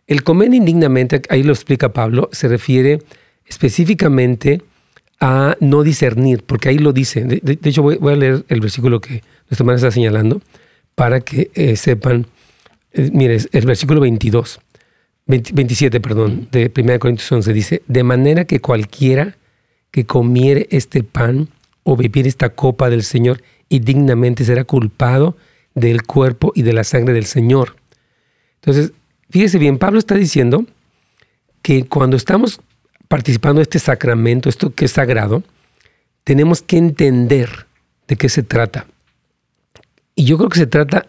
el 0.08 0.24
comer 0.24 0.52
indignamente, 0.52 1.22
ahí 1.28 1.44
lo 1.44 1.52
explica 1.52 1.92
Pablo, 1.92 2.28
se 2.32 2.48
refiere 2.48 3.00
específicamente 3.46 4.62
a 5.20 5.56
no 5.60 5.84
discernir, 5.84 6.42
porque 6.42 6.70
ahí 6.70 6.78
lo 6.78 6.92
dice. 6.92 7.22
De, 7.24 7.58
hecho, 7.62 7.82
voy, 7.82 7.98
a 8.02 8.16
leer 8.16 8.44
el 8.48 8.60
versículo 8.60 9.00
que 9.00 9.22
nuestra 9.48 9.62
hermana 9.62 9.76
está 9.76 9.92
señalando 9.92 10.42
para 10.96 11.20
que 11.20 11.52
eh, 11.54 11.76
sepan. 11.76 12.26
Eh, 12.92 13.10
mire, 13.12 13.38
el 13.52 13.64
versículo 13.64 14.00
22, 14.00 14.60
20 15.26 15.52
27, 15.52 16.00
perdón, 16.00 16.48
de 16.50 16.72
1 16.76 16.98
Corintios 16.98 17.30
11 17.30 17.52
dice: 17.52 17.82
De 17.86 18.02
manera 18.02 18.44
que 18.44 18.58
cualquiera 18.58 19.36
que 19.92 20.04
comiere 20.04 20.66
este 20.70 21.04
pan 21.04 21.48
o 21.84 21.96
bebiere 21.96 22.28
esta 22.28 22.48
copa 22.50 22.90
del 22.90 23.04
Señor 23.04 23.40
indignamente 23.68 24.44
será 24.44 24.64
culpado 24.64 25.37
del 25.74 26.02
cuerpo 26.02 26.52
y 26.54 26.62
de 26.62 26.72
la 26.72 26.85
sangre 26.85 27.14
del 27.14 27.26
Señor. 27.26 27.76
Entonces, 28.57 28.92
fíjese 29.31 29.59
bien, 29.59 29.78
Pablo 29.78 29.98
está 29.98 30.14
diciendo 30.14 30.64
que 31.62 31.87
cuando 31.87 32.16
estamos 32.16 32.61
participando 33.09 33.61
de 33.61 33.64
este 33.64 33.78
sacramento, 33.78 34.48
esto 34.48 34.74
que 34.74 34.87
es 34.87 34.92
sagrado, 34.92 35.42
tenemos 36.24 36.62
que 36.62 36.76
entender 36.76 37.66
de 38.07 38.16
qué 38.16 38.28
se 38.28 38.42
trata. 38.42 38.87
Y 40.14 40.24
yo 40.24 40.37
creo 40.37 40.48
que 40.48 40.59
se 40.59 40.66
trata 40.66 41.07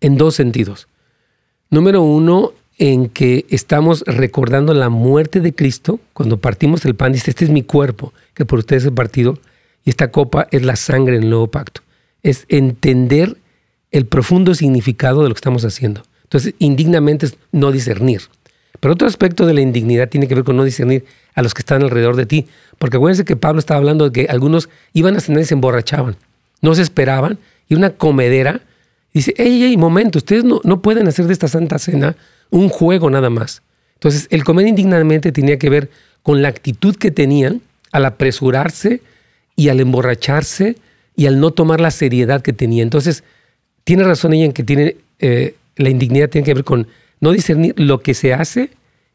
en 0.00 0.16
dos 0.16 0.34
sentidos. 0.34 0.88
Número 1.70 2.02
uno, 2.02 2.52
en 2.78 3.08
que 3.08 3.46
estamos 3.50 4.02
recordando 4.06 4.74
la 4.74 4.88
muerte 4.88 5.40
de 5.40 5.54
Cristo. 5.54 6.00
Cuando 6.12 6.38
partimos 6.38 6.84
el 6.84 6.94
pan, 6.94 7.12
dice, 7.12 7.30
este 7.30 7.44
es 7.44 7.50
mi 7.50 7.62
cuerpo, 7.62 8.12
que 8.34 8.44
por 8.44 8.58
ustedes 8.58 8.84
he 8.84 8.90
partido, 8.90 9.38
y 9.84 9.90
esta 9.90 10.10
copa 10.10 10.48
es 10.50 10.62
la 10.62 10.76
sangre 10.76 11.18
del 11.18 11.30
nuevo 11.30 11.48
pacto. 11.48 11.82
Es 12.24 12.44
entender 12.48 13.36
el 13.92 14.06
profundo 14.06 14.56
significado 14.56 15.22
de 15.22 15.28
lo 15.28 15.34
que 15.36 15.38
estamos 15.38 15.64
haciendo. 15.64 16.02
Entonces, 16.24 16.54
indignamente 16.58 17.26
es 17.26 17.36
no 17.52 17.70
discernir. 17.70 18.22
Pero 18.80 18.94
otro 18.94 19.06
aspecto 19.06 19.46
de 19.46 19.54
la 19.54 19.60
indignidad 19.60 20.08
tiene 20.08 20.26
que 20.26 20.34
ver 20.34 20.42
con 20.42 20.56
no 20.56 20.64
discernir 20.64 21.04
a 21.36 21.42
los 21.42 21.54
que 21.54 21.60
están 21.60 21.82
alrededor 21.82 22.16
de 22.16 22.26
ti. 22.26 22.48
Porque 22.78 22.96
acuérdense 22.96 23.24
que 23.24 23.36
Pablo 23.36 23.60
estaba 23.60 23.78
hablando 23.78 24.04
de 24.04 24.12
que 24.12 24.30
algunos 24.30 24.68
iban 24.92 25.16
a 25.16 25.20
cenar 25.20 25.42
y 25.42 25.44
se 25.44 25.54
emborrachaban. 25.54 26.16
No 26.60 26.74
se 26.74 26.82
esperaban. 26.82 27.38
Y 27.68 27.76
una 27.76 27.90
comedera 27.90 28.62
dice, 29.12 29.32
ey, 29.36 29.62
ey, 29.62 29.76
momento, 29.76 30.18
ustedes 30.18 30.42
no, 30.42 30.60
no 30.64 30.82
pueden 30.82 31.06
hacer 31.06 31.26
de 31.26 31.32
esta 31.32 31.46
santa 31.46 31.78
cena 31.78 32.16
un 32.50 32.68
juego 32.68 33.10
nada 33.10 33.30
más. 33.30 33.62
Entonces, 33.94 34.26
el 34.30 34.44
comer 34.44 34.66
indignamente 34.66 35.30
tenía 35.30 35.58
que 35.58 35.70
ver 35.70 35.88
con 36.22 36.42
la 36.42 36.48
actitud 36.48 36.96
que 36.96 37.10
tenían 37.10 37.62
al 37.92 38.06
apresurarse 38.06 39.00
y 39.56 39.68
al 39.68 39.78
emborracharse 39.78 40.76
y 41.16 41.26
al 41.26 41.40
no 41.40 41.52
tomar 41.52 41.80
la 41.80 41.90
seriedad 41.90 42.42
que 42.42 42.52
tenía. 42.52 42.82
Entonces, 42.82 43.24
tiene 43.84 44.04
razón 44.04 44.32
ella 44.32 44.46
en 44.46 44.52
que 44.52 44.64
tiene, 44.64 44.96
eh, 45.18 45.54
la 45.76 45.90
indignidad 45.90 46.30
tiene 46.30 46.44
que 46.44 46.54
ver 46.54 46.64
con 46.64 46.88
no 47.20 47.32
discernir 47.32 47.74
lo 47.78 48.00
que 48.00 48.14
se 48.14 48.34
hace 48.34 48.70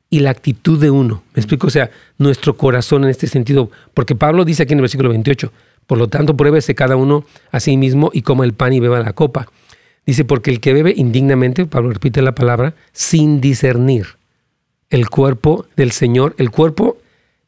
y 0.10 0.20
la 0.20 0.32
actitud 0.32 0.80
de 0.80 0.90
uno. 0.90 1.24
¿Me 1.34 1.42
explico? 1.42 1.68
O 1.68 1.70
sea, 1.70 1.92
nuestro 2.18 2.58
corazón 2.58 3.04
en 3.04 3.10
este 3.10 3.28
sentido. 3.28 3.70
Porque 3.94 4.16
Pablo 4.16 4.46
dice 4.46 4.64
aquí 4.64 4.74
en 4.74 4.80
el 4.80 4.84
versículo 4.84 5.10
28, 5.10 5.52
por 5.86 5.98
lo 5.98 6.08
tanto, 6.08 6.36
pruébese 6.38 6.76
cada 6.76 6.96
uno 6.96 7.26
a 7.52 7.60
sí 7.60 7.78
mismo 7.78 8.12
y 8.14 8.22
coma 8.22 8.46
el 8.46 8.54
pan 8.54 8.74
y 8.74 8.80
beba 8.80 9.00
la 9.00 9.14
copa. 9.14 9.48
Dice, 10.06 10.26
porque 10.26 10.52
el 10.52 10.60
que 10.60 10.74
bebe 10.74 10.94
indignamente, 10.96 11.66
Pablo 11.66 11.92
repite 11.92 12.22
la 12.22 12.34
palabra, 12.34 12.74
sin 12.94 13.42
discernir 13.42 14.18
el 14.90 15.10
cuerpo 15.10 15.66
del 15.76 15.92
Señor, 15.92 16.36
el 16.38 16.50
cuerpo 16.50 16.98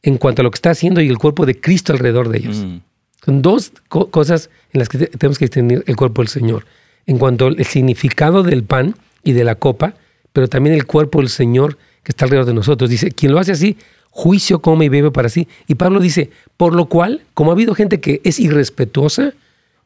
en 0.02 0.18
cuanto 0.18 0.42
a 0.42 0.44
lo 0.44 0.50
que 0.50 0.56
está 0.56 0.70
haciendo 0.70 1.00
y 1.00 1.08
el 1.08 1.18
cuerpo 1.18 1.46
de 1.46 1.60
Cristo 1.60 1.92
alrededor 1.92 2.28
de 2.28 2.38
ellos. 2.38 2.58
Mm. 2.58 2.76
Son 3.24 3.42
dos 3.42 3.72
co- 3.88 4.10
cosas 4.10 4.50
en 4.72 4.78
las 4.80 4.88
que 4.88 4.98
te- 4.98 5.06
tenemos 5.06 5.38
que 5.38 5.46
discernir 5.46 5.84
el 5.86 5.96
cuerpo 5.96 6.22
del 6.22 6.28
Señor. 6.28 6.66
En 7.06 7.18
cuanto 7.18 7.46
al 7.46 7.64
significado 7.64 8.42
del 8.42 8.62
pan 8.64 8.94
y 9.24 9.32
de 9.32 9.44
la 9.44 9.54
copa, 9.56 9.94
pero 10.32 10.48
también 10.48 10.74
el 10.74 10.86
cuerpo 10.86 11.18
del 11.20 11.28
Señor 11.28 11.76
que 12.02 12.10
está 12.12 12.24
alrededor 12.24 12.46
de 12.46 12.54
nosotros. 12.54 12.90
Dice, 12.90 13.10
quien 13.12 13.32
lo 13.32 13.38
hace 13.38 13.52
así, 13.52 13.76
juicio 14.10 14.60
come 14.60 14.86
y 14.86 14.88
bebe 14.88 15.10
para 15.10 15.28
sí. 15.28 15.46
Y 15.68 15.74
Pablo 15.76 16.00
dice, 16.00 16.30
por 16.56 16.74
lo 16.74 16.86
cual, 16.86 17.22
como 17.34 17.50
ha 17.50 17.54
habido 17.54 17.74
gente 17.74 18.00
que 18.00 18.20
es 18.24 18.40
irrespetuosa, 18.40 19.32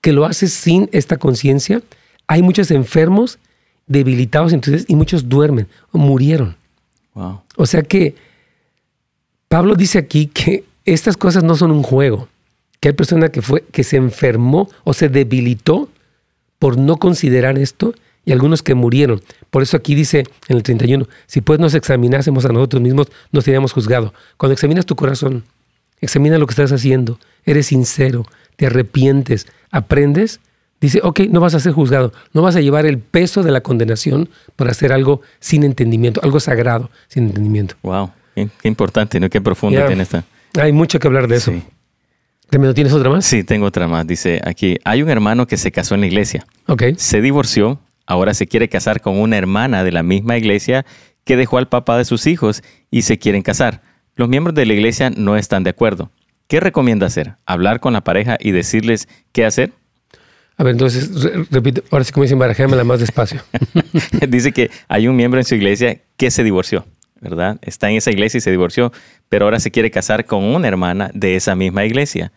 que 0.01 0.12
lo 0.12 0.24
hace 0.24 0.47
sin 0.49 0.89
esta 0.93 1.16
conciencia, 1.18 1.82
hay 2.26 2.43
muchos 2.43 2.70
enfermos, 2.70 3.39
debilitados 3.87 4.53
entonces, 4.53 4.84
y 4.89 4.97
muchos 4.97 5.28
duermen, 5.28 5.68
o 5.93 5.99
murieron. 5.99 6.57
Wow. 7.14 7.41
O 7.57 7.66
sea 7.66 7.82
que 7.82 8.14
Pablo 9.49 9.74
dice 9.74 9.99
aquí 9.99 10.26
que 10.26 10.64
estas 10.84 11.16
cosas 11.16 11.45
no 11.45 11.55
son 11.57 11.70
un 11.70 11.82
juego, 11.82 12.28
que 12.81 12.89
hay 12.89 12.95
persona 12.95 13.31
que 13.31 13.43
fue 13.43 13.64
que 13.72 13.85
se 13.85 13.97
enfermó 13.97 14.68
o 14.85 14.93
se 14.93 15.09
debilitó 15.09 15.89
por 16.59 16.79
no 16.79 16.97
considerar 16.97 17.59
esto 17.59 17.95
y 18.24 18.33
algunos 18.33 18.62
que 18.62 18.74
murieron. 18.74 19.22
Por 19.51 19.62
eso 19.62 19.77
aquí 19.77 19.95
dice 19.95 20.24
en 20.49 20.57
el 20.57 20.62
31, 20.62 21.09
si 21.27 21.41
pues 21.41 21.59
nos 21.59 21.74
examinásemos 21.74 22.45
a 22.45 22.49
nosotros 22.49 22.83
mismos, 22.83 23.09
nos 23.33 23.45
seríamos 23.45 23.72
juzgado. 23.72 24.12
Cuando 24.37 24.53
examinas 24.53 24.85
tu 24.85 24.97
corazón, 24.97 25.45
examina 26.01 26.37
lo 26.37 26.47
que 26.47 26.53
estás 26.53 26.72
haciendo, 26.72 27.18
eres 27.45 27.66
sincero, 27.66 28.27
te 28.57 28.66
arrepientes, 28.66 29.47
aprendes, 29.70 30.41
dice, 30.81 31.01
ok, 31.03 31.20
no 31.31 31.41
vas 31.41 31.55
a 31.55 31.61
ser 31.61 31.72
juzgado, 31.72 32.12
no 32.33 32.43
vas 32.43 32.57
a 32.57 32.61
llevar 32.61 32.85
el 32.85 32.99
peso 32.99 33.43
de 33.43 33.53
la 33.53 33.61
condenación 33.61 34.29
por 34.57 34.68
hacer 34.68 34.93
algo 34.93 35.22
sin 35.39 35.62
entendimiento, 35.62 36.20
algo 36.22 36.41
sagrado 36.41 36.91
sin 37.09 37.27
entendimiento. 37.29 37.77
Wow. 37.83 38.11
Qué, 38.35 38.49
qué 38.61 38.68
importante, 38.68 39.20
¿no? 39.20 39.31
Qué 39.31 39.41
profundo 39.41 39.87
tiene 39.87 40.03
esta. 40.03 40.24
Hay 40.59 40.72
mucho 40.72 40.99
que 40.99 41.07
hablar 41.07 41.29
de 41.29 41.37
eso. 41.37 41.53
Sí. 41.53 41.62
¿También 42.51 42.74
tienes 42.74 42.92
otra 42.92 43.11
más? 43.11 43.24
Sí, 43.24 43.42
tengo 43.44 43.66
otra 43.66 43.88
más. 43.88 44.07
Dice 44.07 44.40
aquí, 44.44 44.78
hay 44.84 45.03
un 45.03 45.11
hermano 45.11 45.47
que 45.47 45.57
se 45.57 45.72
casó 45.72 45.94
en 45.94 46.03
la 46.03 46.07
iglesia, 46.07 46.47
Ok. 46.66 46.82
se 46.97 47.20
divorció, 47.20 47.80
ahora 48.07 48.34
se 48.34 48.47
quiere 48.47 48.68
casar 48.68 49.01
con 49.01 49.18
una 49.18 49.36
hermana 49.36 49.82
de 49.84 49.92
la 49.92 50.03
misma 50.03 50.36
iglesia 50.36 50.86
que 51.24 51.36
dejó 51.36 51.59
al 51.59 51.68
papá 51.68 51.99
de 51.99 52.05
sus 52.05 52.26
hijos 52.26 52.62
y 52.90 53.03
se 53.03 53.18
quieren 53.18 53.42
casar. 53.42 53.82
Los 54.14 54.28
miembros 54.28 54.55
de 54.55 54.64
la 54.64 54.72
iglesia 54.74 55.11
no 55.11 55.36
están 55.36 55.64
de 55.64 55.70
acuerdo. 55.70 56.11
¿Qué 56.47 56.61
recomienda 56.61 57.07
hacer? 57.07 57.34
¿Hablar 57.44 57.80
con 57.80 57.92
la 57.92 58.03
pareja 58.05 58.36
y 58.40 58.53
decirles 58.53 59.09
qué 59.32 59.44
hacer? 59.44 59.72
A 60.57 60.62
ver, 60.64 60.72
entonces, 60.72 61.22
re- 61.22 61.44
repite, 61.51 61.82
ahora 61.90 62.05
sí 62.05 62.12
como 62.12 62.22
dicen, 62.22 62.38
barajémela 62.38 62.84
más 62.84 63.01
despacio. 63.01 63.42
Dice 64.28 64.53
que 64.53 64.70
hay 64.88 65.09
un 65.09 65.16
miembro 65.16 65.38
en 65.40 65.44
su 65.44 65.55
iglesia 65.57 66.01
que 66.16 66.30
se 66.30 66.44
divorció, 66.44 66.86
¿verdad? 67.21 67.59
Está 67.62 67.91
en 67.91 67.97
esa 67.97 68.11
iglesia 68.11 68.39
y 68.39 68.41
se 68.41 68.51
divorció, 68.51 68.93
pero 69.29 69.45
ahora 69.47 69.61
se 69.61 69.71
quiere 69.71 69.91
casar 69.91 70.25
con 70.27 70.45
una 70.45 70.69
hermana 70.69 71.11
de 71.14 71.37
esa 71.37 71.55
misma 71.55 71.85
iglesia. 71.85 72.33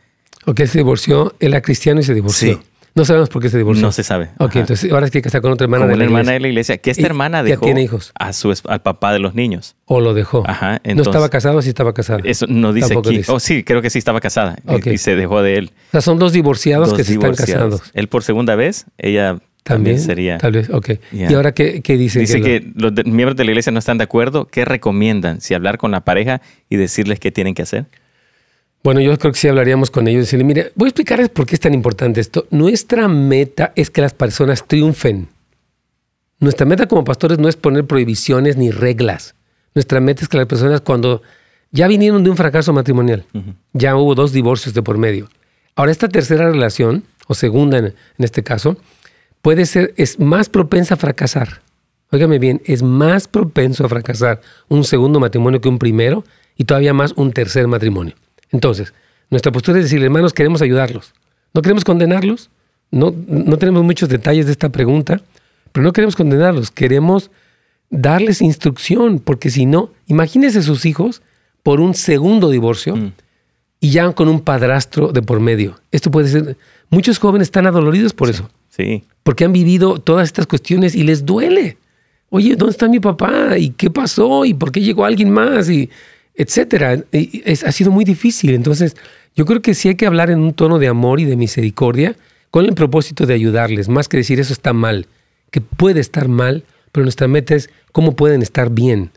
ok, 0.46 0.62
se 0.66 0.78
divorció, 0.80 1.34
él 1.40 1.50
era 1.54 1.62
cristiano 1.62 2.00
y 2.00 2.04
se 2.04 2.14
divorció. 2.14 2.56
Sí. 2.56 2.60
No 2.96 3.06
sabemos 3.06 3.30
por 3.30 3.42
qué 3.42 3.50
se 3.50 3.58
divorció. 3.58 3.86
No 3.86 3.92
se 3.92 4.04
sabe. 4.04 4.32
Ok, 4.40 4.50
Ajá. 4.50 4.60
entonces 4.62 4.92
ahora 4.92 5.06
se 5.06 5.12
quiere 5.12 5.24
casar 5.24 5.42
con 5.42 5.52
otra 5.52 5.66
hermana 5.66 5.84
Con 5.84 5.92
de 5.92 5.98
la 5.98 6.04
hermana 6.06 6.22
iglesia. 6.22 6.34
de 6.34 6.40
la 6.40 6.48
iglesia, 6.48 6.78
que 6.80 6.90
esta 6.92 7.02
Y 7.04 7.06
hermana 7.06 7.38
ya 7.40 7.44
dejó 7.44 7.66
tiene 7.66 7.84
hijos. 7.84 8.12
A 8.18 8.34
su, 8.34 8.54
al 8.68 8.82
papá 8.82 9.14
de 9.14 9.20
los 9.20 9.36
niños. 9.36 9.76
O 9.86 10.02
lo 10.02 10.14
dejó. 10.16 10.44
Ajá, 10.48 10.72
¿No 10.72 10.80
entonces- 10.84 11.12
estaba 11.12 11.30
casado 11.30 11.60
o 11.60 11.62
sí 11.62 11.70
estaba 11.70 11.94
casada? 11.94 12.20
Eso 12.24 12.48
no 12.50 12.74
dice 12.74 12.88
Tampoco 12.90 13.10
aquí. 13.10 13.18
dice. 13.20 13.32
Oh, 13.32 13.40
sí, 13.40 13.64
creo 13.64 13.82
que 13.84 13.92
sí 13.92 14.00
estaba 14.00 14.20
casada 14.20 14.58
y- 14.86 14.98
se 14.98 15.16
dejó 15.16 15.42
de 15.44 15.58
él. 15.60 15.72
O 15.90 15.92
sea, 15.92 16.02
son 16.02 16.18
dos 16.18 16.34
divorciados 16.34 16.90
Dos 16.90 16.98
que 16.98 17.04
se 17.04 17.14
están 17.14 17.32
divorciados. 17.32 17.80
casando. 17.82 17.92
Él 17.94 18.08
por 18.10 18.24
segunda 18.24 18.56
vez, 18.56 18.86
ella 18.98 19.38
también, 19.64 19.98
También 19.98 20.00
sería. 20.00 20.38
Tal 20.38 20.54
vez, 20.54 20.70
ok. 20.70 20.92
¿Y 21.12 21.34
ahora 21.34 21.54
qué, 21.54 21.82
qué 21.82 21.98
dice? 21.98 22.20
Dice 22.20 22.42
que 22.42 22.72
los 22.76 22.94
miembros 23.06 23.36
de 23.36 23.44
la 23.44 23.52
iglesia 23.52 23.72
no 23.72 23.80
están 23.80 23.98
de 23.98 24.06
acuerdo. 24.06 24.46
¿Qué 24.46 24.66
recomiendan? 24.66 25.42
Si 25.42 25.54
hablar 25.54 25.78
con 25.78 25.92
la 25.92 26.02
pareja 26.02 26.42
y 26.70 26.78
decirles 26.78 27.20
qué 27.20 27.32
tienen 27.32 27.54
que 27.54 27.62
hacer. 27.64 27.86
Bueno, 28.84 29.02
yo 29.02 29.18
creo 29.18 29.34
que 29.34 29.38
sí 29.40 29.48
hablaríamos 29.48 29.92
con 29.92 30.08
ellos 30.08 30.20
y 30.20 30.22
decirle, 30.22 30.46
mire, 30.46 30.72
voy 30.76 30.88
a 30.88 30.90
explicarles 30.90 31.30
por 31.30 31.46
qué 31.46 31.56
es 31.56 31.60
tan 31.60 31.74
importante 31.74 32.22
esto. 32.22 32.48
Nuestra 32.50 33.08
meta 33.10 33.74
es 33.76 33.90
que 33.90 34.02
las 34.02 34.14
personas 34.14 34.66
triunfen. 34.66 35.28
Nuestra 36.40 36.66
meta 36.66 36.88
como 36.88 37.04
pastores 37.04 37.38
no 37.40 37.50
es 37.50 37.58
poner 37.58 37.86
prohibiciones 37.86 38.56
ni 38.56 38.72
reglas. 38.72 39.36
Nuestra 39.76 40.00
meta 40.00 40.24
es 40.24 40.30
que 40.30 40.38
las 40.38 40.48
personas 40.48 40.80
cuando 40.80 41.22
ya 41.72 41.88
vinieron 41.88 42.24
de 42.24 42.30
un 42.30 42.38
fracaso 42.38 42.72
matrimonial, 42.72 43.26
ya 43.74 43.96
hubo 43.98 44.16
dos 44.16 44.32
divorcios 44.32 44.74
de 44.74 44.82
por 44.82 44.98
medio. 44.98 45.30
Ahora 45.76 45.92
esta 45.92 46.08
tercera 46.08 46.50
relación, 46.50 47.04
o 47.28 47.36
segunda 47.36 47.78
en, 47.78 47.86
en 47.86 47.94
este 48.18 48.42
caso, 48.44 48.78
puede 49.42 49.66
ser, 49.66 49.94
es 49.98 50.20
más 50.20 50.50
propensa 50.50 50.96
a 50.96 50.98
fracasar. 50.98 51.62
Óigame 52.12 52.40
bien, 52.40 52.62
es 52.66 52.82
más 52.82 53.28
propenso 53.28 53.86
a 53.86 53.90
fracasar 53.90 54.42
un 54.68 54.84
segundo 54.84 55.20
matrimonio 55.20 55.62
que 55.62 55.70
un 55.70 55.78
primero 55.78 56.24
y 56.58 56.66
todavía 56.66 56.94
más 56.94 57.14
un 57.16 57.32
tercer 57.32 57.68
matrimonio. 57.68 58.16
Entonces, 58.52 58.94
nuestra 59.30 59.52
postura 59.52 59.78
es 59.78 59.86
decir, 59.86 60.04
hermanos, 60.04 60.34
queremos 60.34 60.62
ayudarlos. 60.62 61.14
No 61.54 61.62
queremos 61.62 61.84
condenarlos. 61.84 62.50
No, 62.92 63.14
no 63.28 63.58
tenemos 63.58 63.84
muchos 63.84 64.10
detalles 64.10 64.48
de 64.48 64.52
esta 64.52 64.70
pregunta, 64.70 65.22
pero 65.72 65.84
no 65.84 65.94
queremos 65.94 66.16
condenarlos. 66.16 66.72
Queremos 66.72 67.30
darles 67.92 68.42
instrucción, 68.42 69.20
porque 69.20 69.52
si 69.52 69.68
no, 69.68 69.92
imagínense 70.08 70.64
sus 70.64 70.86
hijos 70.86 71.22
por 71.62 71.80
un 71.80 71.94
segundo 71.94 72.50
divorcio 72.50 72.98
y 73.80 73.92
ya 73.92 74.12
con 74.14 74.28
un 74.28 74.42
padrastro 74.42 75.12
de 75.12 75.22
por 75.22 75.40
medio. 75.40 75.80
Esto 75.92 76.12
puede 76.12 76.28
ser... 76.30 76.58
Muchos 76.90 77.20
jóvenes 77.20 77.48
están 77.48 77.68
adoloridos 77.68 78.14
por 78.14 78.30
eso 78.30 78.50
Sí. 78.70 79.04
porque 79.24 79.46
han 79.46 79.54
vivido 79.54 80.00
todas 80.00 80.26
estas 80.26 80.48
cuestiones 80.48 80.96
y 80.96 81.04
les 81.04 81.26
duele. 81.26 81.78
Oye, 82.30 82.56
¿dónde 82.56 82.72
está 82.72 82.88
mi 82.88 83.00
papá? 83.00 83.58
¿Y 83.58 83.70
qué 83.72 83.90
pasó? 83.90 84.44
¿Y 84.46 84.54
por 84.54 84.72
qué 84.72 84.82
llegó 84.82 85.06
alguien 85.06 85.30
más? 85.32 85.70
Y 85.70 85.90
etcétera. 86.36 87.04
Y 87.12 87.42
es- 87.46 87.64
ha 87.64 87.72
sido 87.72 87.92
muy 87.92 88.06
difícil. 88.06 88.54
Entonces, 88.56 88.96
yo 89.36 89.46
creo 89.46 89.62
que 89.62 89.74
sí 89.76 89.90
hay 89.90 89.96
que 89.96 90.06
hablar 90.08 90.30
en 90.32 90.40
un 90.40 90.54
tono 90.54 90.80
de 90.80 90.88
amor 90.88 91.20
y 91.20 91.26
de 91.26 91.36
misericordia 91.36 92.16
con 92.52 92.66
el 92.66 92.74
propósito 92.74 93.26
de 93.28 93.36
ayudarles, 93.36 93.88
más 93.90 94.08
que 94.08 94.18
decir 94.18 94.40
eso 94.40 94.54
está 94.54 94.74
mal, 94.74 95.06
que 95.52 95.62
puede 95.62 96.00
estar 96.00 96.28
mal, 96.28 96.64
pero 96.92 97.04
nuestra 97.04 97.28
meta 97.28 97.54
es 97.56 97.70
cómo 97.92 98.16
pueden 98.16 98.42
estar 98.42 98.72
bien. 98.72 99.12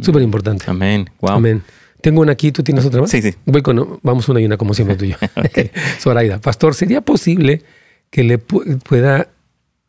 Súper 0.00 0.22
importante. 0.22 0.64
Amén. 0.68 1.10
Wow. 1.20 1.32
Amén. 1.32 1.62
Tengo 2.00 2.20
una 2.20 2.32
aquí, 2.32 2.52
¿tú 2.52 2.62
tienes 2.62 2.84
otra 2.84 3.00
más? 3.00 3.10
Sí, 3.10 3.20
sí. 3.22 3.34
Voy 3.44 3.62
con, 3.62 3.98
vamos 4.02 4.28
una 4.28 4.40
y 4.40 4.44
una 4.44 4.56
como 4.56 4.72
siempre 4.74 4.96
tú 4.96 5.04
y 5.04 5.10
yo. 5.10 5.16
Zoraida, 6.00 6.38
pastor, 6.40 6.74
¿sería 6.74 7.00
posible 7.00 7.62
que 8.10 8.22
le 8.24 8.38
pu- 8.38 8.80
pueda 8.82 9.28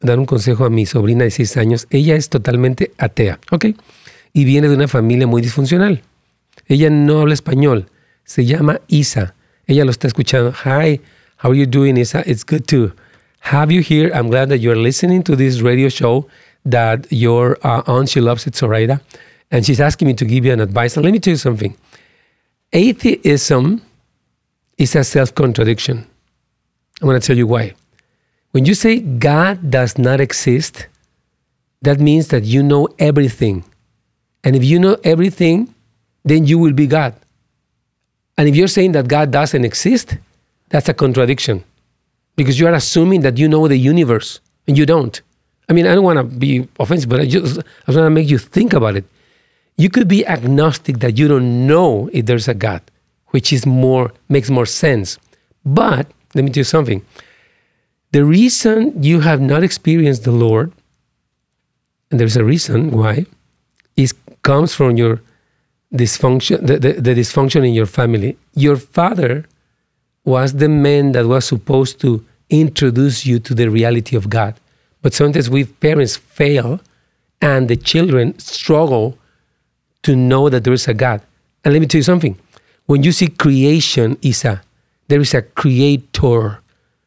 dar 0.01 0.18
un 0.20 0.26
consejo 0.26 0.66
a 0.66 0.70
mi 0.70 0.86
sobrina 0.86 1.24
de 1.24 1.32
6 1.32 1.57
años? 1.57 1.88
Ella 1.91 2.16
es 2.16 2.30
totalmente 2.30 2.91
atea, 2.97 3.39
¿ok? 3.51 3.66
Y 4.34 4.45
viene 4.45 4.68
de 4.70 4.76
una 4.76 4.88
familia 4.88 5.28
muy 5.28 5.41
disfuncional. 5.41 6.01
Ella 6.68 6.89
no 6.89 7.20
habla 7.22 7.34
español. 7.34 7.88
Se 8.26 8.45
llama 8.45 8.82
Isa. 8.88 9.34
Ella 9.68 9.86
lo 9.86 9.91
está 9.91 10.07
escuchando. 10.07 10.51
Hi, 10.66 11.01
how 11.43 11.51
are 11.51 11.57
you 11.60 11.66
doing, 11.66 11.97
Isa? 11.97 12.24
It's 12.26 12.43
good 12.45 12.64
to 12.68 12.93
have 13.41 13.72
you 13.74 13.82
here. 13.82 14.12
I'm 14.14 14.30
glad 14.30 14.49
that 14.49 14.57
you're 14.60 14.80
listening 14.80 15.24
to 15.24 15.36
this 15.36 15.62
radio 15.62 15.89
show 15.89 16.28
that 16.68 17.05
your 17.12 17.57
uh, 17.64 17.82
aunt, 17.88 18.10
she 18.10 18.20
loves 18.20 18.45
it, 18.47 18.55
Zoraida. 18.55 19.01
And 19.51 19.64
she's 19.66 19.80
asking 19.80 20.07
me 20.07 20.14
to 20.16 20.26
give 20.26 20.45
you 20.45 20.53
an 20.53 20.60
advice. 20.60 20.95
And 20.97 21.03
let 21.05 21.12
me 21.12 21.20
tell 21.20 21.34
you 21.34 21.38
something. 21.38 21.76
Atheism 22.72 23.82
is 24.78 24.95
a 24.95 25.03
self 25.03 25.34
contradiction. 25.34 26.05
I'm 27.01 27.07
going 27.07 27.20
to 27.20 27.26
tell 27.26 27.38
you 27.38 27.47
why. 27.47 27.74
When 28.51 28.65
you 28.65 28.74
say 28.74 28.99
God 28.99 29.72
does 29.72 29.97
not 29.97 30.20
exist, 30.20 30.88
that 31.82 31.99
means 31.99 32.28
that 32.30 32.43
you 32.43 32.61
know 32.61 32.88
everything. 32.99 33.63
And 34.43 34.55
if 34.55 34.63
you 34.63 34.80
know 34.80 34.97
everything, 35.03 35.74
then 36.24 36.45
you 36.45 36.59
will 36.59 36.74
be 36.74 36.88
God. 36.88 37.15
And 38.38 38.47
if 38.47 38.55
you're 38.55 38.67
saying 38.67 38.93
that 38.93 39.07
God 39.07 39.32
doesn't 39.32 39.65
exist, 39.65 40.17
that's 40.70 40.89
a 40.89 40.93
contradiction 40.93 41.63
because 42.36 42.59
you 42.59 42.67
are 42.67 42.74
assuming 42.74 43.22
that 43.22 43.38
you 43.38 43.49
know 43.49 43.67
the 43.67 43.78
universe 43.78 44.39
and 44.67 44.78
you 44.78 44.86
don't. 44.86 45.22
I 45.67 45.74
mean, 45.74 45.86
I 45.86 45.93
don't 45.93 46.03
want 46.03 46.17
to 46.17 46.24
be 46.24 46.67
offensive, 46.80 47.09
but 47.09 47.20
I 47.20 47.26
just 47.26 47.59
I 47.59 47.91
want 47.91 48.05
to 48.05 48.09
make 48.09 48.30
you 48.30 48.38
think 48.38 48.74
about 48.74 48.95
it. 48.95 49.05
You 49.80 49.90
could 49.90 50.10
be 50.10 50.28
agnostic 50.28 51.00
that 51.00 51.18
you 51.18 51.30
don't 51.30 51.66
know 51.66 52.10
if 52.12 52.26
there's 52.26 52.50
a 52.50 52.54
God, 52.54 52.82
which 53.28 53.54
is 53.54 53.66
more 53.66 54.12
makes 54.28 54.50
more 54.50 54.66
sense. 54.66 55.18
But 55.64 56.06
let 56.36 56.44
me 56.44 56.52
tell 56.52 56.62
you 56.62 56.66
something. 56.66 57.02
The 58.12 58.26
reason 58.26 59.02
you 59.02 59.22
have 59.22 59.40
not 59.40 59.64
experienced 59.64 60.26
the 60.26 60.34
Lord, 60.34 60.74
and 62.12 62.20
there's 62.20 62.36
a 62.36 62.44
reason 62.44 62.92
why, 62.92 63.26
is 63.96 64.14
comes 64.42 64.74
from 64.74 64.98
your 64.98 65.22
dysfunction, 65.94 66.58
the, 66.68 66.78
the, 66.78 66.92
the 67.00 67.14
dysfunction 67.16 67.66
in 67.66 67.74
your 67.74 67.86
family. 67.86 68.38
Your 68.56 68.76
father 68.76 69.46
was 70.26 70.56
the 70.56 70.68
man 70.68 71.14
that 71.14 71.26
was 71.26 71.46
supposed 71.46 72.02
to 72.02 72.26
introduce 72.50 73.26
you 73.26 73.40
to 73.40 73.54
the 73.54 73.70
reality 73.70 74.18
of 74.18 74.30
God. 74.30 74.56
But 75.02 75.14
sometimes 75.14 75.50
we 75.50 75.64
parents 75.64 76.18
fail 76.18 76.82
and 77.42 77.70
the 77.70 77.78
children 77.78 78.38
struggle 78.40 79.18
to 80.04 80.16
know 80.16 80.50
that 80.50 80.64
there 80.64 80.74
is 80.74 80.88
a 80.88 80.93
God. 80.93 81.22
And 81.64 81.74
let 81.74 81.80
me 81.80 81.88
tell 81.88 82.00
you 82.00 82.04
something. 82.04 82.38
When 82.86 83.04
you 83.04 83.12
see 83.12 83.28
creation, 83.28 84.18
Isa, 84.22 84.62
there 85.08 85.20
is 85.20 85.34
a 85.34 85.41
creator. 85.41 86.60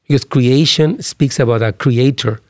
Because 0.07 0.25
creation 0.25 1.01
speaks 1.03 1.41
about 1.41 1.63
a 1.63 1.73
creator. 1.73 2.41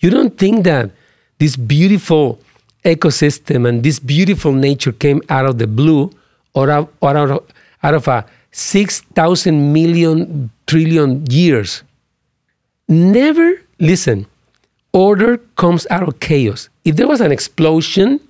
You 0.00 0.10
don't 0.10 0.36
think 0.36 0.64
that 0.64 0.90
this 1.38 1.56
beautiful 1.56 2.40
ecosystem 2.84 3.68
and 3.68 3.82
this 3.82 3.98
beautiful 3.98 4.52
nature 4.52 4.92
came 4.92 5.22
out 5.28 5.46
of 5.46 5.58
the 5.58 5.66
blue 5.66 6.10
or 6.54 6.70
out, 6.70 6.92
of, 7.00 7.44
out 7.82 7.94
of 7.94 8.08
a 8.08 8.26
6,000 8.50 9.72
million 9.72 10.50
trillion 10.66 11.24
years. 11.30 11.82
Never 12.88 13.62
listen. 13.78 14.26
Order 14.92 15.38
comes 15.56 15.86
out 15.90 16.06
of 16.06 16.20
chaos. 16.20 16.68
If 16.84 16.96
there 16.96 17.08
was 17.08 17.20
an 17.20 17.32
explosion, 17.32 18.20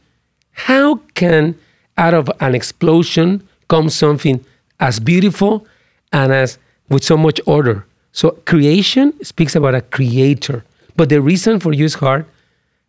how 0.53 0.97
can 1.15 1.59
out 1.97 2.15
of 2.15 2.31
an 2.41 2.55
explosion 2.55 3.47
come 3.69 3.89
something 3.89 4.45
as 4.81 5.01
beautiful 5.01 5.67
and 6.13 6.33
as 6.33 6.59
with 6.89 7.05
so 7.05 7.17
much 7.17 7.41
order? 7.47 7.87
So 8.13 8.33
creation 8.45 9.13
speaks 9.25 9.57
about 9.57 9.75
a 9.75 9.81
creator. 9.81 10.65
But 10.97 11.09
the 11.09 11.21
reason 11.21 11.61
for 11.61 11.73
use 11.73 11.95
heart 11.95 12.27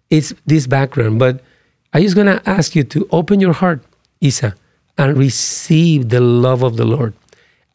is 0.10 0.36
this 0.46 0.68
background. 0.68 1.20
But 1.20 1.42
I'm 1.94 2.04
just 2.04 2.16
gonna 2.16 2.42
ask 2.46 2.76
you 2.76 2.84
to 2.84 3.08
open 3.12 3.40
your 3.40 3.54
heart, 3.54 3.82
Isa, 4.20 4.56
and 4.98 5.18
receive 5.18 6.10
the 6.10 6.20
love 6.20 6.64
of 6.64 6.78
the 6.78 6.86
Lord. 6.86 7.14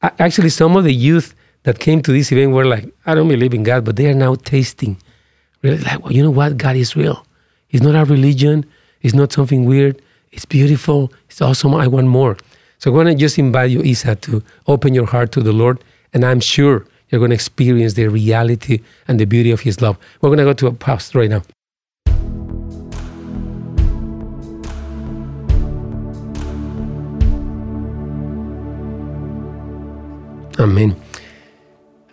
Actually, 0.03 0.51
some 0.51 0.77
of 0.77 0.85
the 0.85 0.95
youth 0.95 1.35
that 1.65 1.81
came 1.81 2.03
to 2.03 2.13
this 2.13 2.31
event 2.31 2.53
were 2.53 2.65
like, 2.65 2.89
I 3.07 3.15
don't 3.15 3.29
believe 3.29 3.55
in 3.55 3.63
God, 3.65 3.85
but 3.85 3.97
they 3.97 4.07
are 4.07 4.15
now 4.15 4.37
tasting. 4.37 4.97
Really 5.63 5.79
like, 5.79 6.03
well, 6.03 6.13
you 6.13 6.23
know 6.23 6.31
what? 6.31 6.57
God 6.57 6.77
is 6.77 6.95
real. 6.95 7.25
It's 7.71 7.83
not 7.83 7.97
a 7.97 8.05
religion. 8.05 8.65
It's 9.03 9.15
not 9.15 9.33
something 9.33 9.65
weird. 9.65 10.01
It's 10.33 10.45
beautiful. 10.45 11.13
It's 11.29 11.41
awesome. 11.41 11.75
I 11.75 11.87
want 11.87 12.09
more. 12.09 12.37
So 12.79 12.91
I 12.91 12.95
want 12.95 13.09
to 13.09 13.15
just 13.15 13.39
invite 13.39 13.71
you, 13.71 13.83
Isa, 13.83 14.17
to 14.17 14.43
open 14.67 14.95
your 14.95 15.07
heart 15.07 15.33
to 15.33 15.41
the 15.41 15.53
Lord. 15.53 15.83
And 16.13 16.25
I'm 16.25 16.41
sure 16.41 16.87
you're 17.09 17.19
going 17.19 17.31
to 17.31 17.35
experience 17.35 17.95
the 17.95 18.09
reality 18.09 18.81
and 19.07 19.19
the 19.19 19.25
beauty 19.25 19.51
of 19.51 19.61
His 19.61 19.81
love. 19.81 19.99
We're 20.21 20.29
going 20.29 20.39
to 20.39 20.45
go 20.45 20.53
to 20.53 20.67
a 20.67 20.73
pause 20.73 21.15
right 21.15 21.31
now. 21.31 21.43
Amen. 30.59 31.01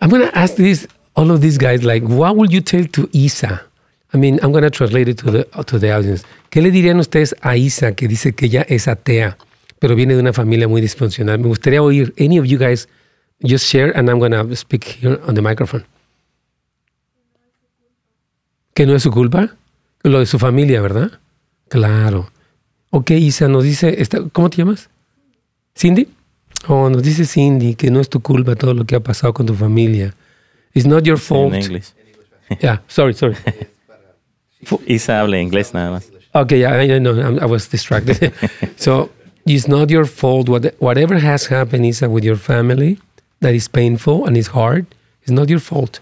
I'm 0.00 0.08
going 0.08 0.22
to 0.22 0.38
ask 0.38 0.54
this, 0.54 0.86
all 1.16 1.30
of 1.32 1.40
these 1.40 1.58
guys, 1.58 1.82
like, 1.82 2.04
what 2.04 2.36
would 2.36 2.52
you 2.52 2.60
tell 2.60 2.84
to 2.84 3.10
Isa 3.12 3.65
I 4.16 4.18
mean, 4.18 4.38
I'm 4.42 4.50
going 4.50 4.62
to 4.64 4.70
translate 4.70 5.08
it 5.10 5.18
to 5.18 5.30
the, 5.30 5.44
to 5.66 5.78
the 5.78 5.92
audience. 5.92 6.24
¿Qué 6.48 6.62
le 6.62 6.70
dirían 6.70 6.98
ustedes 6.98 7.36
a 7.42 7.54
Isa 7.58 7.92
que 7.94 8.08
dice 8.08 8.32
que 8.34 8.46
ella 8.46 8.64
es 8.66 8.88
atea, 8.88 9.36
pero 9.78 9.94
viene 9.94 10.14
de 10.14 10.20
una 10.20 10.32
familia 10.32 10.66
muy 10.68 10.80
disfuncional? 10.80 11.38
Me 11.38 11.48
gustaría 11.48 11.82
oír 11.82 12.14
any 12.18 12.38
of 12.38 12.46
you 12.46 12.56
guys 12.58 12.88
just 13.42 13.66
share 13.66 13.92
and 13.94 14.08
I'm 14.08 14.18
going 14.18 14.30
to 14.32 14.56
speak 14.56 14.84
here 15.02 15.20
on 15.26 15.34
the 15.34 15.42
microphone. 15.42 15.84
¿Que 18.72 18.86
no 18.86 18.94
es 18.94 19.02
su 19.02 19.10
culpa? 19.10 19.54
Lo 20.02 20.18
de 20.20 20.24
su 20.26 20.38
familia, 20.38 20.80
¿verdad? 20.80 21.20
Claro. 21.68 22.30
Ok, 22.90 23.10
Isa, 23.10 23.48
nos 23.48 23.64
dice, 23.64 24.00
esta- 24.00 24.20
¿cómo 24.32 24.48
te 24.48 24.56
llamas? 24.56 24.88
¿Cindy? 25.76 26.08
Oh, 26.68 26.88
nos 26.88 27.02
dice 27.02 27.26
Cindy 27.26 27.74
que 27.74 27.90
no 27.90 28.00
es 28.00 28.08
tu 28.08 28.20
culpa 28.20 28.56
todo 28.56 28.72
lo 28.72 28.86
que 28.86 28.96
ha 28.96 29.00
pasado 29.00 29.34
con 29.34 29.44
tu 29.44 29.54
familia. 29.54 30.14
It's 30.72 30.86
not 30.86 31.04
your 31.04 31.18
fault. 31.18 31.52
En 31.52 31.60
inglés. 31.62 31.94
Yeah, 32.62 32.82
sorry, 32.88 33.12
sorry. 33.12 33.36
Isa 34.86 35.20
habla 35.20 35.38
inglés 35.38 35.72
nada 35.74 35.90
más. 35.90 36.10
Okay, 36.34 36.60
yeah, 36.60 36.72
I, 36.74 36.94
I 36.96 36.98
know. 36.98 37.14
I'm- 37.18 37.38
I 37.40 37.46
was 37.46 37.66
distracted. 37.68 38.32
so 38.76 39.10
it's 39.46 39.66
not 39.68 39.90
your 39.90 40.04
fault. 40.04 40.48
What, 40.48 40.74
whatever 40.80 41.18
has 41.18 41.46
happened 41.46 41.86
is 41.86 42.02
with 42.02 42.24
your 42.24 42.36
family 42.36 42.98
that 43.40 43.54
is 43.54 43.68
painful 43.68 44.26
and 44.26 44.36
is 44.36 44.48
hard. 44.48 44.86
It's 45.22 45.30
not 45.30 45.48
your 45.48 45.60
fault. 45.60 46.00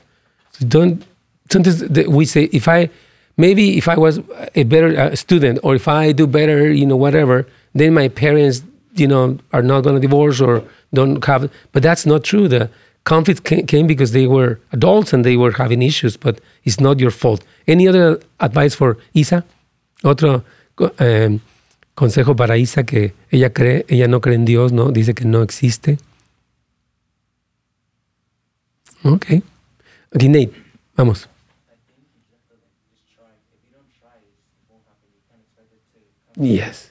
So 0.53 0.67
don't. 0.67 1.05
Sometimes 1.51 1.83
we 2.09 2.25
say, 2.25 2.45
if 2.53 2.67
I, 2.69 2.89
maybe 3.37 3.77
if 3.77 3.87
I 3.89 3.97
was 3.97 4.21
a 4.55 4.65
better 4.65 4.99
uh, 4.99 5.15
student 5.15 5.59
or 5.63 5.75
if 5.75 5.87
I 5.89 6.13
do 6.13 6.27
better, 6.27 6.73
you 6.73 6.87
know, 6.87 6.97
whatever, 6.97 7.47
then 7.75 7.95
my 7.95 8.09
parents, 8.09 8.63
you 8.97 9.07
know, 9.07 9.39
are 9.53 9.63
not 9.63 9.83
going 9.83 9.95
to 9.95 10.01
divorce 10.01 10.41
or 10.41 10.65
don't 10.93 11.23
have. 11.25 11.51
But 11.73 11.83
that's 11.83 12.07
not 12.07 12.25
true. 12.25 12.49
The 12.49 12.71
conflict 13.05 13.45
ca- 13.45 13.63
came 13.67 13.87
because 13.87 14.13
they 14.13 14.27
were 14.27 14.59
adults 14.73 15.13
and 15.13 15.25
they 15.25 15.37
were 15.37 15.53
having 15.53 15.83
issues. 15.83 16.17
But 16.17 16.41
it's 16.65 16.81
not 16.81 16.99
your 16.99 17.11
fault. 17.13 17.45
Any 17.67 17.89
other 17.89 18.19
advice 18.41 18.75
for 18.75 18.99
Isa? 19.15 19.45
Otro 20.03 20.45
eh, 20.99 21.39
consejo 21.95 22.35
para 22.37 22.57
Isa 22.59 22.85
que 22.85 23.15
ella 23.31 23.51
cree, 23.53 23.85
ella 23.89 24.09
no 24.09 24.21
cree 24.21 24.35
en 24.37 24.45
Dios, 24.45 24.73
¿no? 24.73 24.91
Dice 24.91 25.15
que 25.15 25.25
no 25.25 25.43
existe. 25.43 25.99
Ok. 29.05 29.27
Ok, 30.15 30.23
Nate, 30.25 30.53
vamos. 30.97 31.29
Yes. 36.37 36.91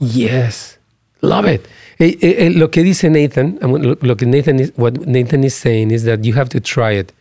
Yes. 0.00 0.77
Love 1.22 1.46
it. 1.46 1.66
Eh, 1.98 2.16
eh, 2.22 2.46
eh, 2.46 2.50
lo 2.50 2.68
que 2.70 2.82
dice 2.82 3.10
Nathan, 3.10 3.58
um, 3.62 3.72
lo, 3.72 4.14
que 4.14 4.26
Nathan 4.26 4.60
is, 4.60 4.72
what 4.76 5.06
Nathan 5.06 5.42
is 5.42 5.54
saying 5.54 5.90
is 5.90 6.04
that 6.04 6.24
you 6.24 6.32
have 6.34 6.48
to 6.48 6.60
try 6.60 6.92
it. 6.92 7.12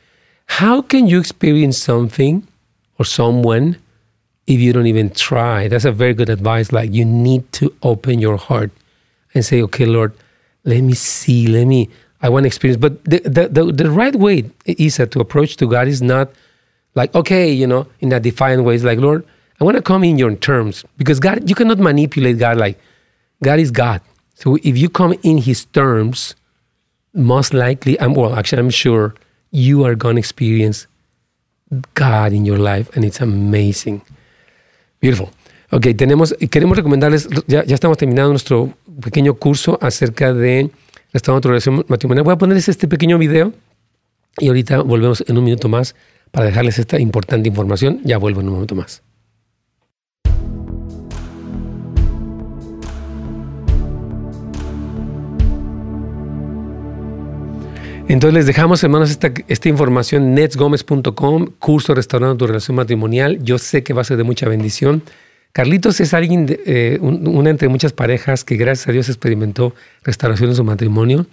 How 0.45 0.81
can 0.81 1.07
you 1.07 1.19
experience 1.19 1.77
something 1.77 2.47
or 2.99 3.05
someone 3.05 3.77
if 4.45 4.59
you 4.59 4.71
don't 4.71 4.85
even 4.85 5.09
try? 5.09 5.67
That's 5.67 5.85
a 5.85 5.91
very 5.91 6.13
good 6.13 6.29
advice. 6.29 6.71
Like 6.71 6.93
you 6.93 7.05
need 7.05 7.51
to 7.53 7.73
open 7.81 8.19
your 8.19 8.37
heart 8.37 8.71
and 9.33 9.43
say, 9.43 9.61
okay, 9.63 9.85
Lord, 9.85 10.13
let 10.63 10.81
me 10.81 10.93
see, 10.93 11.47
let 11.47 11.65
me, 11.65 11.89
I 12.21 12.29
want 12.29 12.43
to 12.43 12.47
experience. 12.47 12.79
But 12.79 13.03
the, 13.03 13.19
the, 13.21 13.47
the, 13.47 13.71
the 13.71 13.89
right 13.89 14.15
way, 14.15 14.49
Isa, 14.65 15.07
to 15.07 15.19
approach 15.19 15.57
to 15.57 15.67
God 15.67 15.87
is 15.87 16.01
not 16.01 16.29
like, 16.93 17.13
okay, 17.15 17.51
you 17.51 17.65
know, 17.65 17.87
in 17.99 18.13
a 18.13 18.19
defiant 18.19 18.63
way. 18.63 18.75
It's 18.75 18.83
like, 18.83 18.99
Lord, 18.99 19.25
I 19.59 19.63
want 19.63 19.75
to 19.75 19.81
come 19.81 20.03
in 20.03 20.19
your 20.19 20.35
terms 20.35 20.85
because 20.97 21.19
God, 21.19 21.49
you 21.49 21.55
cannot 21.55 21.79
manipulate 21.79 22.37
God 22.37 22.57
like 22.57 22.79
God 23.41 23.59
is 23.59 23.71
God. 23.71 24.01
So 24.35 24.57
if 24.63 24.77
you 24.77 24.89
come 24.89 25.15
in 25.23 25.39
his 25.39 25.65
terms, 25.65 26.35
most 27.13 27.53
likely, 27.53 27.99
I'm, 27.99 28.13
well, 28.13 28.35
actually, 28.35 28.61
I'm 28.61 28.69
sure 28.69 29.15
you 29.51 29.85
are 29.85 29.95
going 29.95 30.15
to 30.15 30.19
experience 30.19 30.87
God 31.93 32.33
in 32.33 32.45
your 32.45 32.57
life 32.57 32.89
and 32.95 33.03
it's 33.03 33.21
amazing. 33.21 34.01
Beautiful. 34.99 35.29
Ok, 35.71 35.87
tenemos, 35.97 36.33
queremos 36.49 36.77
recomendarles, 36.77 37.27
ya, 37.47 37.63
ya 37.65 37.75
estamos 37.75 37.97
terminando 37.97 38.29
nuestro 38.29 38.73
pequeño 39.01 39.33
curso 39.33 39.77
acerca 39.81 40.33
de 40.33 40.69
restaurando 41.11 41.41
tu 41.41 41.49
relación 41.49 41.85
matrimonial. 41.87 42.23
Voy 42.23 42.33
a 42.33 42.37
ponerles 42.37 42.69
este 42.69 42.87
pequeño 42.87 43.17
video 43.17 43.53
y 44.39 44.47
ahorita 44.47 44.81
volvemos 44.81 45.23
en 45.27 45.37
un 45.37 45.43
minuto 45.43 45.67
más 45.67 45.95
para 46.31 46.45
dejarles 46.45 46.79
esta 46.79 46.99
importante 46.99 47.49
información. 47.49 48.01
Ya 48.03 48.17
vuelvo 48.17 48.41
en 48.41 48.47
un 48.47 48.53
momento 48.53 48.75
más. 48.75 49.01
Entonces 58.09 58.33
les 58.33 58.45
dejamos, 58.45 58.81
hermanos, 58.83 59.11
esta, 59.11 59.31
esta 59.49 59.67
información, 59.69 60.33
netsgomez.com, 60.33 61.47
curso 61.59 61.93
Restaurando 61.93 62.37
tu 62.37 62.47
Relación 62.47 62.75
Matrimonial. 62.75 63.39
Yo 63.43 63.57
sé 63.57 63.83
que 63.83 63.93
va 63.93 64.01
a 64.01 64.05
ser 64.05 64.15
de 64.17 64.23
mucha 64.23 64.47
bendición. 64.47 65.01
Carlitos 65.51 65.99
es 65.99 66.13
alguien, 66.13 66.45
de, 66.45 66.61
eh, 66.65 66.97
un- 67.01 67.27
una 67.27 67.49
entre 67.49 67.67
muchas 67.67 67.91
parejas 67.91 68.43
que 68.45 68.55
gracias 68.55 68.87
a 68.87 68.91
Dios 68.93 69.09
experimentó 69.09 69.73
restauración 70.03 70.49
en 70.51 70.55
su 70.55 70.63
matrimonio. 70.63 71.25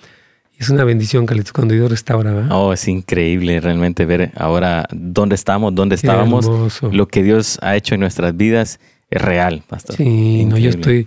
Es 0.59 0.69
una 0.71 0.83
bendición, 0.85 1.27
Carlitos, 1.27 1.53
cuando 1.53 1.75
Dios 1.75 1.91
restaura, 1.91 2.33
¿verdad? 2.33 2.51
Oh, 2.53 2.73
es 2.73 2.89
increíble 2.89 3.61
realmente 3.61 4.05
ver 4.05 4.33
ahora 4.37 4.87
dónde 4.93 5.35
estamos, 5.37 5.75
dónde 5.75 5.95
Qué 5.95 6.07
estábamos. 6.07 6.45
hermoso. 6.45 6.91
Lo 6.93 7.07
que 7.07 7.23
Dios 7.23 7.59
ha 7.63 7.77
hecho 7.77 7.95
en 7.95 8.01
nuestras 8.01 8.37
vidas 8.37 8.81
es 9.11 9.23
real, 9.23 9.63
pastor. 9.69 9.97
Sí, 9.97 10.45
no, 10.45 10.59
yo 10.59 10.71
estoy. 10.71 11.07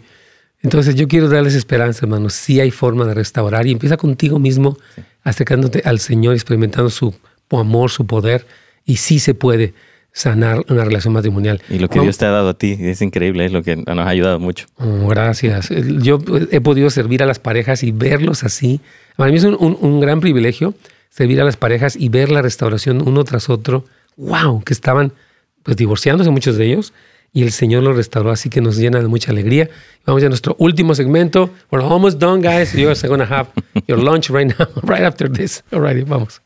Entonces, 0.67 0.95
yo 0.95 1.07
quiero 1.07 1.29
darles 1.29 1.55
esperanza, 1.55 2.01
hermanos. 2.05 2.33
Sí 2.33 2.59
hay 2.59 2.71
forma 2.71 3.05
de 3.05 3.13
restaurar 3.13 3.65
y 3.67 3.71
empieza 3.71 3.95
contigo 3.95 4.37
mismo, 4.37 4.77
acercándote 5.23 5.81
al 5.85 5.99
Señor, 5.99 6.33
experimentando 6.35 6.89
su 6.89 7.15
amor, 7.51 7.89
su 7.89 8.05
poder, 8.05 8.45
y 8.85 8.97
sí 8.97 9.19
se 9.19 9.33
puede 9.33 9.73
sanar 10.11 10.65
una 10.67 10.83
relación 10.83 11.13
matrimonial. 11.13 11.61
Y 11.69 11.79
lo 11.79 11.87
que 11.89 12.01
Dios 12.01 12.17
te 12.17 12.25
ha 12.25 12.31
dado 12.31 12.49
a 12.49 12.53
ti 12.57 12.75
es 12.79 13.01
increíble, 13.01 13.45
es 13.45 13.53
lo 13.53 13.63
que 13.63 13.77
nos 13.77 13.87
ha 13.99 14.09
ayudado 14.09 14.39
mucho. 14.39 14.65
Oh, 14.75 15.07
gracias. 15.07 15.69
Yo 16.01 16.19
he 16.51 16.59
podido 16.59 16.89
servir 16.89 17.23
a 17.23 17.25
las 17.25 17.39
parejas 17.39 17.83
y 17.83 17.91
verlos 17.93 18.43
así. 18.43 18.81
Para 19.15 19.31
mí 19.31 19.37
es 19.37 19.45
un, 19.45 19.55
un- 19.59 19.77
un 19.79 19.99
gran 20.01 20.19
privilegio 20.19 20.73
servir 21.09 21.39
a 21.39 21.45
las 21.45 21.55
parejas 21.55 21.95
y 21.95 22.09
ver 22.09 22.29
la 22.29 22.41
restauración 22.41 23.07
uno 23.07 23.23
tras 23.23 23.49
otro. 23.49 23.85
¡Wow! 24.17 24.63
Que 24.63 24.73
estaban 24.73 25.13
pues 25.63 25.77
divorciándose 25.77 26.29
muchos 26.29 26.57
de 26.57 26.65
ellos 26.65 26.93
y 27.33 27.43
el 27.43 27.51
Señor 27.51 27.83
los 27.83 27.95
restauró, 27.95 28.31
así 28.31 28.49
que 28.49 28.61
nos 28.61 28.77
llena 28.77 28.99
de 28.99 29.07
mucha 29.07 29.31
alegría. 29.31 29.69
Vamos 30.05 30.23
a 30.23 30.29
nuestro 30.29 30.55
último 30.59 30.95
segmento. 30.95 31.49
We're 31.71 31.85
almost 31.85 32.19
done, 32.19 32.41
guys. 32.41 32.73
You're 32.73 32.95
going 33.07 33.19
to 33.19 33.25
have 33.25 33.47
your 33.87 34.01
lunch 34.01 34.29
right 34.29 34.47
now, 34.47 34.67
right 34.83 35.03
after 35.03 35.31
this. 35.31 35.63
All 35.71 35.81
right, 35.81 36.03
vamos. 36.07 36.41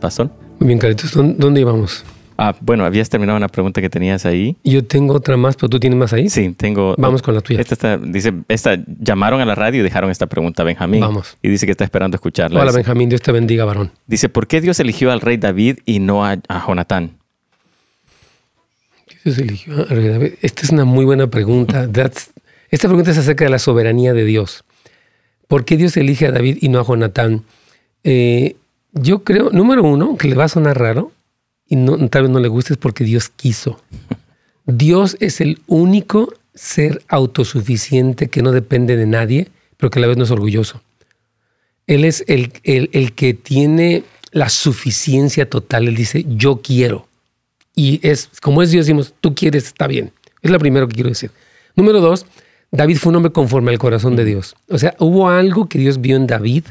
Pastor. 0.00 0.30
Muy 0.58 0.68
bien, 0.68 0.78
Caritos. 0.78 1.12
¿Dónde, 1.12 1.34
dónde 1.38 1.60
íbamos? 1.62 2.04
Ah, 2.36 2.54
bueno, 2.60 2.84
habías 2.84 3.08
terminado 3.08 3.36
una 3.36 3.48
pregunta 3.48 3.80
que 3.80 3.88
tenías 3.88 4.26
ahí. 4.26 4.56
Yo 4.64 4.84
tengo 4.84 5.14
otra 5.14 5.36
más, 5.36 5.54
pero 5.54 5.68
tú 5.68 5.78
tienes 5.78 5.98
más 5.98 6.12
ahí. 6.12 6.28
Sí, 6.28 6.50
tengo. 6.52 6.94
Vamos 6.98 7.22
con 7.22 7.34
la 7.34 7.40
tuya. 7.40 7.60
Esta 7.60 7.74
está, 7.74 7.96
dice, 7.98 8.32
esta, 8.48 8.76
llamaron 8.98 9.40
a 9.40 9.44
la 9.44 9.54
radio 9.54 9.80
y 9.80 9.82
dejaron 9.84 10.10
esta 10.10 10.26
pregunta 10.26 10.62
a 10.62 10.66
Benjamín. 10.66 11.00
Vamos. 11.00 11.36
Y 11.42 11.48
dice 11.48 11.64
que 11.66 11.72
está 11.72 11.84
esperando 11.84 12.16
escucharla. 12.16 12.60
Hola, 12.60 12.72
Benjamín. 12.72 13.08
Dios 13.08 13.22
te 13.22 13.30
bendiga, 13.30 13.64
varón. 13.64 13.92
Dice, 14.06 14.28
¿por 14.28 14.46
qué 14.48 14.60
Dios 14.60 14.80
eligió 14.80 15.12
al 15.12 15.20
rey 15.20 15.36
David 15.36 15.78
y 15.84 16.00
no 16.00 16.24
a, 16.24 16.36
a 16.48 16.66
Jonatán? 16.66 17.12
Dios 19.24 19.38
eligió 19.38 19.80
a 19.80 19.84
rey 19.84 20.08
David? 20.08 20.32
Esta 20.42 20.62
es 20.62 20.70
una 20.70 20.84
muy 20.84 21.04
buena 21.04 21.28
pregunta. 21.28 21.86
That's- 21.92 22.30
esta 22.70 22.88
pregunta 22.88 23.12
es 23.12 23.18
acerca 23.18 23.44
de 23.44 23.50
la 23.50 23.58
soberanía 23.60 24.12
de 24.12 24.24
Dios. 24.24 24.64
¿Por 25.46 25.64
qué 25.64 25.76
Dios 25.76 25.96
elige 25.96 26.26
a 26.26 26.32
David 26.32 26.58
y 26.60 26.68
no 26.68 26.80
a 26.80 26.84
Jonatán? 26.84 27.44
Eh, 28.02 28.56
yo 28.92 29.22
creo, 29.22 29.50
número 29.50 29.84
uno, 29.84 30.16
que 30.16 30.28
le 30.28 30.34
va 30.34 30.44
a 30.44 30.48
sonar 30.48 30.78
raro 30.78 31.12
y 31.74 31.76
no, 31.76 32.08
tal 32.08 32.22
vez 32.22 32.30
no 32.30 32.40
le 32.40 32.48
guste, 32.48 32.72
es 32.74 32.78
porque 32.78 33.04
Dios 33.04 33.28
quiso. 33.28 33.80
Dios 34.66 35.16
es 35.20 35.40
el 35.40 35.60
único 35.66 36.32
ser 36.54 37.02
autosuficiente 37.08 38.28
que 38.28 38.42
no 38.42 38.52
depende 38.52 38.96
de 38.96 39.06
nadie, 39.06 39.48
pero 39.76 39.90
que 39.90 39.98
a 39.98 40.02
la 40.02 40.08
vez 40.08 40.16
no 40.16 40.24
es 40.24 40.30
orgulloso. 40.30 40.80
Él 41.86 42.04
es 42.04 42.24
el, 42.28 42.52
el- 42.62 42.88
el 42.92 43.12
que 43.12 43.34
tiene 43.34 44.04
la 44.32 44.48
suficiencia 44.48 45.48
total. 45.50 45.88
Él 45.88 45.94
dice, 45.96 46.24
yo 46.28 46.60
quiero. 46.62 47.06
Y 47.76 48.00
es, 48.08 48.30
como 48.40 48.62
es 48.62 48.70
Dios, 48.70 48.86
decimos, 48.86 49.12
tú 49.20 49.34
quieres, 49.34 49.66
está 49.66 49.86
bien. 49.86 50.12
Es 50.42 50.50
lo 50.50 50.58
primero 50.58 50.88
que 50.88 50.94
quiero 50.94 51.10
decir. 51.10 51.30
Número 51.76 52.00
dos, 52.00 52.24
David 52.70 52.96
fue 52.98 53.10
un 53.10 53.16
hombre 53.16 53.32
conforme 53.32 53.70
al 53.72 53.78
corazón 53.78 54.16
de 54.16 54.24
Dios. 54.24 54.54
O 54.68 54.78
sea, 54.78 54.94
hubo 54.98 55.28
algo 55.28 55.68
que 55.68 55.78
Dios 55.78 56.00
vio 56.00 56.16
en 56.16 56.26
David, 56.26 56.64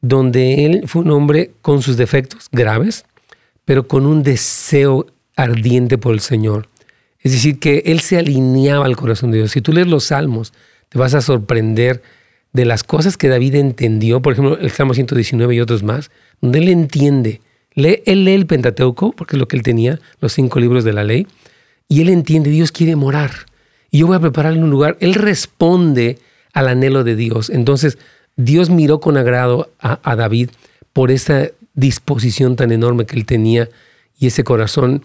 donde 0.00 0.66
él 0.66 0.82
fue 0.86 1.02
un 1.02 1.10
hombre 1.10 1.50
con 1.62 1.82
sus 1.82 1.96
defectos 1.96 2.48
graves, 2.52 3.04
pero 3.68 3.86
con 3.86 4.06
un 4.06 4.22
deseo 4.22 5.04
ardiente 5.36 5.98
por 5.98 6.14
el 6.14 6.20
Señor. 6.20 6.70
Es 7.20 7.32
decir, 7.32 7.58
que 7.58 7.82
él 7.84 8.00
se 8.00 8.16
alineaba 8.16 8.86
al 8.86 8.96
corazón 8.96 9.30
de 9.30 9.36
Dios. 9.36 9.50
Si 9.50 9.60
tú 9.60 9.74
lees 9.74 9.86
los 9.86 10.04
salmos, 10.04 10.54
te 10.88 10.98
vas 10.98 11.12
a 11.12 11.20
sorprender 11.20 12.02
de 12.54 12.64
las 12.64 12.82
cosas 12.82 13.18
que 13.18 13.28
David 13.28 13.56
entendió, 13.56 14.22
por 14.22 14.32
ejemplo, 14.32 14.56
el 14.58 14.70
Salmo 14.70 14.94
119 14.94 15.54
y 15.54 15.60
otros 15.60 15.82
más, 15.82 16.10
donde 16.40 16.60
él 16.60 16.68
entiende, 16.68 17.42
lee, 17.74 18.02
él 18.06 18.24
lee 18.24 18.32
el 18.32 18.46
Pentateuco, 18.46 19.12
porque 19.12 19.36
es 19.36 19.38
lo 19.38 19.48
que 19.48 19.58
él 19.58 19.62
tenía, 19.62 20.00
los 20.22 20.32
cinco 20.32 20.60
libros 20.60 20.82
de 20.82 20.94
la 20.94 21.04
ley, 21.04 21.26
y 21.88 22.00
él 22.00 22.08
entiende, 22.08 22.48
Dios 22.48 22.72
quiere 22.72 22.96
morar. 22.96 23.32
y 23.90 23.98
yo 23.98 24.06
voy 24.06 24.16
a 24.16 24.20
prepararle 24.20 24.62
un 24.62 24.70
lugar. 24.70 24.96
Él 25.00 25.12
responde 25.12 26.16
al 26.54 26.68
anhelo 26.68 27.04
de 27.04 27.16
Dios. 27.16 27.50
Entonces, 27.50 27.98
Dios 28.34 28.70
miró 28.70 28.98
con 28.98 29.18
agrado 29.18 29.70
a, 29.78 30.16
David 30.16 30.48
por 30.94 31.10
esa 31.10 31.48
disposición 31.78 32.56
tan 32.56 32.72
enorme 32.72 33.06
que 33.06 33.16
él 33.16 33.24
tenía 33.24 33.68
y 34.18 34.26
ese 34.26 34.42
corazón 34.42 35.02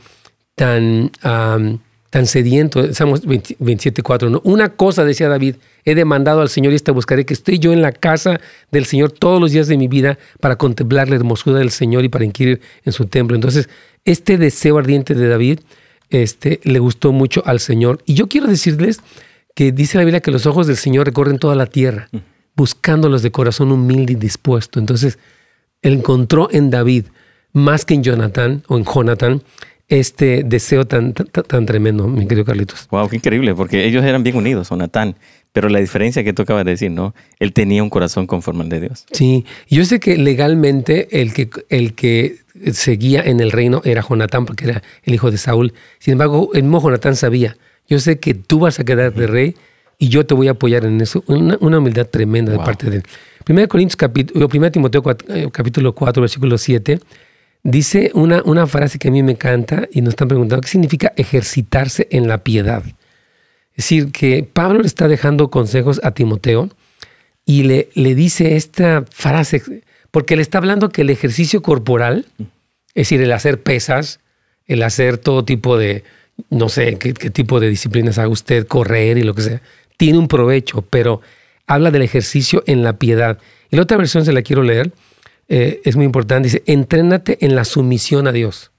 tan, 0.55 1.11
am, 1.21 1.79
tan 2.09 2.25
sediento. 2.25 2.91
Salmos 2.93 3.25
20 3.25 3.57
27.4. 3.59 4.31
¿no? 4.31 4.41
Una 4.43 4.69
cosa, 4.69 5.05
decía 5.05 5.29
David, 5.29 5.57
he 5.85 5.93
demandado 5.93 6.41
al 6.41 6.49
Señor 6.49 6.73
y 6.73 6.75
esta 6.75 6.91
buscaré, 6.91 7.25
que 7.25 7.33
estoy 7.33 7.59
yo 7.59 7.73
en 7.73 7.83
la 7.83 7.91
casa 7.91 8.41
del 8.71 8.85
Señor 8.85 9.11
todos 9.11 9.39
los 9.39 9.51
días 9.51 9.67
de 9.67 9.77
mi 9.77 9.87
vida 9.87 10.17
para 10.39 10.55
contemplar 10.55 11.09
la 11.09 11.15
hermosura 11.15 11.59
del 11.59 11.69
Señor 11.69 12.03
y 12.05 12.09
para 12.09 12.25
inquirir 12.25 12.59
en 12.85 12.91
su 12.91 13.05
templo. 13.05 13.35
Entonces, 13.35 13.69
este 14.03 14.37
deseo 14.37 14.79
ardiente 14.79 15.13
de 15.13 15.27
David 15.27 15.59
este, 16.09 16.59
le 16.63 16.79
gustó 16.79 17.11
mucho 17.11 17.43
al 17.45 17.59
Señor. 17.59 18.01
Y 18.05 18.15
yo 18.15 18.27
quiero 18.27 18.47
decirles 18.47 18.99
que 19.53 19.71
dice 19.71 19.99
la 19.99 20.05
Biblia 20.05 20.21
que 20.21 20.31
los 20.31 20.47
ojos 20.47 20.65
del 20.65 20.77
Señor 20.77 21.05
recorren 21.05 21.37
toda 21.37 21.55
la 21.55 21.67
tierra, 21.67 22.09
buscándolos 22.55 23.21
de 23.21 23.31
corazón 23.31 23.71
humilde 23.71 24.13
y 24.13 24.15
dispuesto. 24.15 24.79
Entonces, 24.79 25.19
encontró 25.83 26.49
en 26.51 26.69
David, 26.69 27.05
más 27.51 27.85
que 27.85 27.93
en 27.93 28.03
Jonathan 28.03 28.63
o 28.67 28.77
en 28.77 28.85
Jonathan, 28.85 29.43
este 29.89 30.43
deseo 30.43 30.85
tan, 30.85 31.13
tan, 31.13 31.27
tan 31.27 31.65
tremendo, 31.65 32.07
mi 32.07 32.25
querido 32.25 32.45
Carlitos. 32.45 32.87
Wow, 32.89 33.09
qué 33.09 33.17
increíble, 33.17 33.53
porque 33.53 33.85
ellos 33.85 34.03
eran 34.03 34.23
bien 34.23 34.35
unidos, 34.35 34.69
Jonatán. 34.69 35.15
Pero 35.51 35.69
la 35.69 35.79
diferencia 35.79 36.23
que 36.23 36.33
tú 36.33 36.41
acabas 36.41 36.65
de 36.65 36.71
decir, 36.71 36.89
¿no? 36.89 37.13
Él 37.37 37.53
tenía 37.53 37.83
un 37.83 37.91
corazón 37.91 38.25
conforme 38.25 38.63
al 38.63 38.69
de 38.69 38.79
Dios. 38.81 39.05
Sí, 39.11 39.45
yo 39.69 39.85
sé 39.85 39.99
que 39.99 40.17
legalmente 40.17 41.21
el 41.21 41.31
que, 41.31 41.47
el 41.69 41.93
que 41.93 42.37
seguía 42.71 43.21
en 43.21 43.39
el 43.39 43.51
reino 43.51 43.81
era 43.85 44.01
Jonatán, 44.01 44.45
porque 44.47 44.65
era 44.65 44.81
el 45.03 45.13
hijo 45.13 45.29
de 45.29 45.37
Saúl. 45.37 45.73
Sin 45.99 46.13
embargo, 46.13 46.49
el 46.55 46.63
mismo 46.63 46.81
Jonatán 46.81 47.15
sabía, 47.15 47.55
yo 47.87 47.99
sé 47.99 48.17
que 48.17 48.33
tú 48.33 48.59
vas 48.59 48.79
a 48.79 48.83
quedar 48.83 49.13
de 49.13 49.27
rey 49.27 49.55
y 50.03 50.09
yo 50.09 50.25
te 50.25 50.33
voy 50.33 50.47
a 50.49 50.51
apoyar 50.51 50.83
en 50.85 50.99
eso. 50.99 51.23
Una, 51.27 51.57
una 51.61 51.77
humildad 51.79 52.07
tremenda 52.07 52.51
de 52.51 52.57
parte 52.65 52.89
de 52.89 52.97
él. 52.97 53.03
1 53.47 53.67
Corintios 53.69 53.95
capítulo, 53.95 54.47
1 54.51 54.71
Timoteo 54.71 55.01
cuat- 55.01 55.23
eh, 55.29 55.49
capítulo 55.51 55.93
4, 55.95 56.21
versículo 56.21 56.57
7, 56.57 56.99
dice 57.63 58.11
una, 58.13 58.41
una 58.43 58.67
frase 58.67 58.99
que 58.99 59.07
a 59.07 59.11
mí 59.11 59.23
me 59.23 59.31
encanta 59.33 59.87
y 59.91 60.01
nos 60.01 60.09
están 60.09 60.27
preguntando, 60.27 60.61
¿qué 60.61 60.67
significa 60.67 61.13
ejercitarse 61.15 62.07
en 62.11 62.27
la 62.27 62.39
piedad? 62.39 62.83
Es 62.85 63.77
decir, 63.77 64.11
que 64.11 64.43
Pablo 64.51 64.79
le 64.81 64.87
está 64.87 65.07
dejando 65.07 65.49
consejos 65.49 65.99
a 66.03 66.11
Timoteo 66.11 66.69
y 67.45 67.63
le, 67.63 67.89
le 67.95 68.13
dice 68.15 68.55
esta 68.55 69.05
frase, 69.09 69.61
porque 70.11 70.35
le 70.35 70.41
está 70.41 70.57
hablando 70.57 70.89
que 70.89 71.01
el 71.01 71.09
ejercicio 71.09 71.61
corporal, 71.61 72.25
es 72.93 73.07
decir, 73.07 73.21
el 73.21 73.31
hacer 73.31 73.61
pesas, 73.61 74.19
el 74.67 74.83
hacer 74.83 75.17
todo 75.17 75.43
tipo 75.43 75.77
de, 75.77 76.03
no 76.49 76.69
sé 76.69 76.97
qué, 76.97 77.13
qué 77.13 77.29
tipo 77.29 77.59
de 77.59 77.67
disciplinas 77.69 78.17
haga 78.19 78.29
usted, 78.29 78.67
correr 78.67 79.17
y 79.17 79.23
lo 79.23 79.33
que 79.33 79.41
sea, 79.41 79.61
tiene 79.97 80.17
un 80.17 80.27
provecho, 80.27 80.83
pero 80.89 81.21
habla 81.67 81.91
del 81.91 82.01
ejercicio 82.01 82.63
en 82.67 82.83
la 82.83 82.93
piedad. 82.93 83.37
Y 83.71 83.75
la 83.75 83.83
otra 83.83 83.97
versión 83.97 84.25
se 84.25 84.33
la 84.33 84.41
quiero 84.41 84.63
leer, 84.63 84.91
eh, 85.49 85.81
es 85.83 85.95
muy 85.95 86.05
importante, 86.05 86.47
dice, 86.47 86.63
entrénate 86.65 87.37
en 87.45 87.55
la 87.55 87.65
sumisión 87.65 88.27
a 88.27 88.31
Dios. 88.31 88.71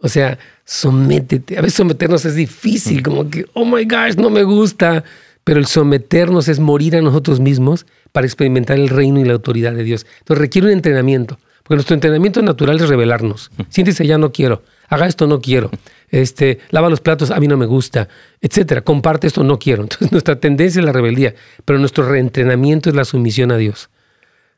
O 0.00 0.08
sea, 0.08 0.38
sométete. 0.64 1.58
A 1.58 1.62
veces 1.62 1.76
someternos 1.76 2.24
es 2.24 2.34
difícil, 2.34 3.02
como 3.02 3.30
que, 3.30 3.46
oh 3.54 3.64
my 3.64 3.84
gosh, 3.84 4.16
no 4.16 4.30
me 4.30 4.42
gusta. 4.42 5.04
Pero 5.44 5.60
el 5.60 5.66
someternos 5.66 6.48
es 6.48 6.58
morir 6.58 6.96
a 6.96 7.00
nosotros 7.00 7.38
mismos 7.38 7.86
para 8.12 8.26
experimentar 8.26 8.78
el 8.78 8.88
reino 8.88 9.20
y 9.20 9.24
la 9.24 9.34
autoridad 9.34 9.72
de 9.74 9.84
Dios. 9.84 10.04
Entonces 10.18 10.40
requiere 10.40 10.66
un 10.66 10.72
entrenamiento. 10.72 11.38
Porque 11.62 11.76
nuestro 11.76 11.94
entrenamiento 11.94 12.42
natural 12.42 12.80
es 12.80 12.88
rebelarnos. 12.88 13.50
Siéntese, 13.68 14.06
ya 14.06 14.18
no 14.18 14.32
quiero. 14.32 14.62
Haga 14.88 15.06
esto, 15.06 15.26
no 15.26 15.40
quiero. 15.40 15.70
Este, 16.10 16.58
lava 16.70 16.88
los 16.88 17.00
platos, 17.00 17.30
a 17.30 17.40
mí 17.40 17.48
no 17.48 17.56
me 17.56 17.66
gusta, 17.66 18.08
etcétera. 18.40 18.82
Comparte 18.82 19.26
esto, 19.26 19.42
no 19.44 19.58
quiero. 19.58 19.82
Entonces 19.84 20.12
nuestra 20.12 20.38
tendencia 20.38 20.80
es 20.80 20.84
la 20.84 20.92
rebeldía, 20.92 21.34
pero 21.64 21.78
nuestro 21.78 22.08
reentrenamiento 22.08 22.88
es 22.90 22.96
la 22.96 23.04
sumisión 23.04 23.50
a 23.52 23.56
Dios. 23.56 23.90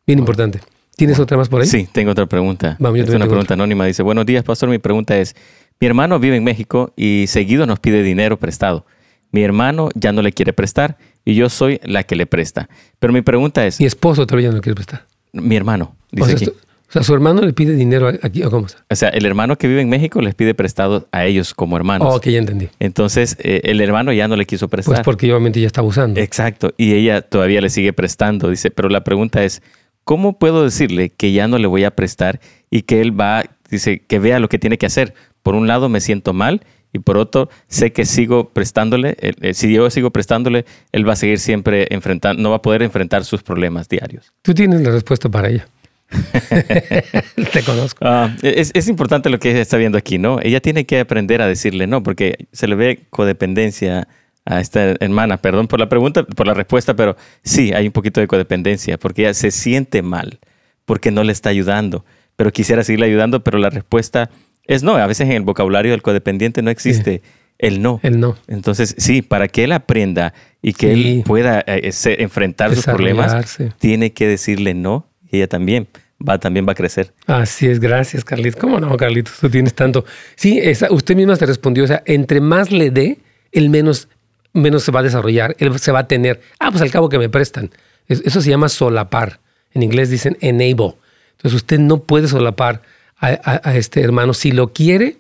Bien 0.07 0.19
importante. 0.19 0.61
¿Tienes 0.97 1.19
otra 1.21 1.37
más 1.37 1.49
por 1.49 1.61
ahí? 1.61 1.67
Sí, 1.69 1.89
tengo 1.93 2.11
otra 2.11 2.27
pregunta. 2.27 2.77
Vamos, 2.81 2.99
es 2.99 3.11
una 3.11 3.27
pregunta 3.27 3.55
anónima. 3.55 3.85
Dice, 3.87 4.03
buenos 4.03 4.27
días, 4.27 4.43
pastor. 4.43 4.69
Mi 4.69 4.79
pregunta 4.79 5.17
es, 5.17 5.37
mi 5.81 5.87
hermano 5.87 6.19
vive 6.19 6.37
en 6.37 6.43
México 6.43 6.93
y 6.97 7.27
seguido 7.29 7.67
nos 7.67 7.79
pide 7.79 8.03
dinero 8.03 8.37
prestado. 8.37 8.85
Mi 9.31 9.43
hermano 9.43 9.91
ya 9.95 10.11
no 10.13 10.23
le 10.23 10.33
quiere 10.33 10.53
prestar 10.53 10.97
y 11.25 11.35
yo 11.35 11.51
soy 11.51 11.81
la 11.85 12.03
que 12.03 12.17
le 12.17 12.27
presta. 12.27 12.69
Pero 12.99 13.13
mi 13.13 13.21
pregunta 13.23 13.65
es, 13.65 13.79
Mi 13.79 13.87
esposo 13.87 14.27
todavía 14.27 14.49
no 14.49 14.57
le 14.57 14.61
quiere 14.61 14.75
prestar. 14.75 15.07
mi 15.33 15.55
hermano, 15.55 15.95
O 16.13 16.27
dice 16.27 16.39
sea, 16.39 16.49
aquí. 16.49 16.59
O 16.89 16.93
sea, 16.93 17.03
su 17.03 17.13
hermano 17.13 17.43
le 17.43 17.53
pide 17.53 17.75
dinero 17.75 18.09
aquí, 18.23 18.43
¿o 18.43 18.51
cómo 18.51 18.67
está? 18.67 18.83
O 18.91 18.97
sea, 18.97 19.11
el 19.11 19.27
hermano 19.27 19.59
que 19.59 19.69
vive 19.69 19.83
en 19.83 19.91
México 19.91 20.23
les 20.23 20.35
pide 20.35 20.55
prestado 20.55 21.07
a 21.13 21.27
ellos 21.27 21.53
como 21.53 21.77
hermanos. 21.77 22.09
Oh, 22.11 22.17
ok, 22.17 22.29
ya 22.29 22.39
entendí. 22.39 22.71
Entonces, 22.79 23.37
eh, 23.41 23.61
el 23.65 23.83
hermano 23.83 24.11
ya 24.13 24.27
no 24.27 24.37
le 24.37 24.47
quiso 24.47 24.69
prestar. 24.69 24.95
Pues 24.95 25.05
porque 25.05 25.31
obviamente 25.31 25.61
ya 25.61 25.67
está 25.67 25.83
abusando. 25.83 26.19
Exacto, 26.19 26.73
y 26.79 26.95
ella 26.95 27.21
todavía 27.21 27.61
le 27.61 27.69
sigue 27.69 27.93
prestando, 27.93 28.49
dice, 28.49 28.71
pero 28.71 28.89
la 28.89 29.05
pregunta 29.05 29.45
es, 29.45 29.63
¿cómo 30.05 30.39
puedo 30.39 30.65
decirle 30.65 31.11
que 31.11 31.33
ya 31.33 31.47
no 31.47 31.59
le 31.59 31.67
voy 31.67 31.85
a 31.85 31.91
prestar 31.91 32.41
y 32.71 32.83
que 32.83 33.03
él 33.03 33.19
va, 33.19 33.45
dice, 33.71 33.99
que 33.99 34.19
vea 34.19 34.39
lo 34.39 34.49
que 34.49 34.59
tiene 34.59 34.79
que 34.79 34.87
hacer? 34.87 35.13
Por 35.43 35.55
un 35.55 35.67
lado 35.67 35.91
me 35.91 36.01
siento 36.01 36.33
mal 36.33 36.63
y 36.95 37.01
por 37.01 37.19
otro 37.19 37.51
sé 37.67 37.93
que 37.93 38.07
sigo 38.07 38.49
prestándole, 38.49 39.15
eh, 39.21 39.53
si 39.53 39.71
yo 39.75 39.91
sigo 39.91 40.11
prestándole, 40.11 40.65
él 40.93 41.07
va 41.07 41.13
a 41.13 41.17
seguir 41.17 41.39
siempre 41.39 41.87
enfrentando, 41.91 42.43
no 42.43 42.49
va 42.49 42.57
a 42.57 42.63
poder 42.63 42.83
enfrentar 42.83 43.27
sus 43.27 43.43
problemas 43.43 43.91
diarios. 43.91 44.33
Tú 44.41 44.55
tienes 44.55 44.81
la 44.81 44.91
respuesta 44.91 45.29
para 45.29 45.51
ella. 45.51 45.69
Te 47.53 47.63
conozco. 47.65 48.05
Ah, 48.07 48.35
es, 48.43 48.71
es 48.75 48.89
importante 48.89 49.31
lo 49.31 49.39
que 49.39 49.51
ella 49.51 49.61
está 49.61 49.77
viendo 49.77 49.99
aquí, 49.99 50.19
¿no? 50.19 50.39
Ella 50.43 50.61
tiene 50.61 50.87
que 50.87 51.01
aprender 51.01 51.43
a 51.43 51.47
decirle 51.47 51.87
no, 51.87 52.03
porque 52.03 52.47
se 52.53 52.67
le 52.67 52.75
ve 52.75 53.01
codependencia 53.11 54.09
a 54.45 54.61
esta 54.61 54.95
hermana. 55.01 55.37
Perdón 55.39 55.69
por 55.69 55.79
la 55.81 55.89
pregunta, 55.89 56.23
por 56.25 56.47
la 56.47 56.55
respuesta, 56.55 56.95
pero 56.95 57.17
sí, 57.43 57.73
hay 57.73 57.87
un 57.87 57.93
poquito 57.93 58.21
de 58.21 58.27
codependencia, 58.27 58.99
porque 58.99 59.23
ella 59.23 59.35
se 59.35 59.51
siente 59.51 60.03
mal, 60.03 60.39
porque 60.85 61.11
no 61.11 61.23
le 61.25 61.33
está 61.33 61.51
ayudando, 61.51 62.05
pero 62.37 62.53
quisiera 62.53 62.83
seguirle 62.85 63.07
ayudando, 63.07 63.45
pero 63.45 63.59
la 63.59 63.71
respuesta 63.71 64.31
es 64.65 64.83
no. 64.83 64.97
A 64.97 65.07
veces 65.07 65.27
en 65.29 65.33
el 65.37 65.43
vocabulario 65.43 65.93
del 65.93 66.03
codependiente 66.03 66.63
no 66.63 66.71
existe 66.71 67.23
el 67.59 67.83
no. 67.83 68.01
El 68.03 68.21
no. 68.21 68.37
Entonces, 68.47 68.95
sí, 68.99 69.21
para 69.21 69.49
que 69.49 69.65
él 69.65 69.73
aprenda 69.73 70.33
y 70.63 70.73
que 70.73 70.95
Sí. 70.95 71.09
él 71.19 71.23
pueda 71.27 71.61
eh, 71.67 71.93
se- 71.93 72.23
enfrentar 72.23 72.75
sus 72.75 72.85
problemas, 72.85 73.59
tiene 73.79 74.13
que 74.13 74.27
decirle 74.29 74.75
no 74.75 75.08
y 75.31 75.37
ella 75.39 75.49
también 75.49 75.89
va, 76.27 76.39
también 76.39 76.67
va 76.67 76.73
a 76.73 76.75
crecer. 76.75 77.13
Así 77.27 77.67
es, 77.67 77.81
gracias, 77.81 78.25
Carlitos. 78.25 78.61
¿Cómo 78.61 78.81
no, 78.81 78.97
Carlitos? 78.97 79.35
Tú 79.41 79.49
tienes 79.51 79.75
tanto. 79.75 80.05
Sí, 80.37 80.59
esa, 80.63 80.91
usted 80.93 81.15
misma 81.17 81.37
te 81.37 81.47
respondió. 81.47 81.85
O 81.85 81.87
sea, 81.87 82.03
entre 82.07 82.41
más 82.41 82.71
le 82.73 82.91
dé, 82.91 83.19
el 83.53 83.71
menos, 83.71 84.09
menos 84.53 84.83
se 84.83 84.91
va 84.93 85.01
a 85.01 85.03
desarrollar, 85.03 85.55
él 85.59 85.79
se 85.79 85.93
va 85.93 86.01
a 86.01 86.09
tener. 86.09 86.41
Ah, 86.59 86.71
pues 86.71 86.83
al 86.83 86.91
cabo 86.91 87.09
que 87.09 87.19
me 87.19 87.29
prestan. 87.29 87.71
Es- 88.09 88.23
Eso 88.25 88.41
se 88.41 88.51
llama 88.51 88.69
solapar. 88.69 89.41
En 89.75 89.83
inglés 89.83 90.11
dicen 90.11 90.37
enable. 90.41 90.95
Entonces 91.37 91.55
usted 91.55 91.79
no 91.79 92.03
puede 92.03 92.27
solapar 92.29 92.83
a 93.21 93.77
este 93.77 94.01
hermano. 94.01 94.33
Si 94.35 94.53
lo 94.53 94.73
quiere, 94.73 95.17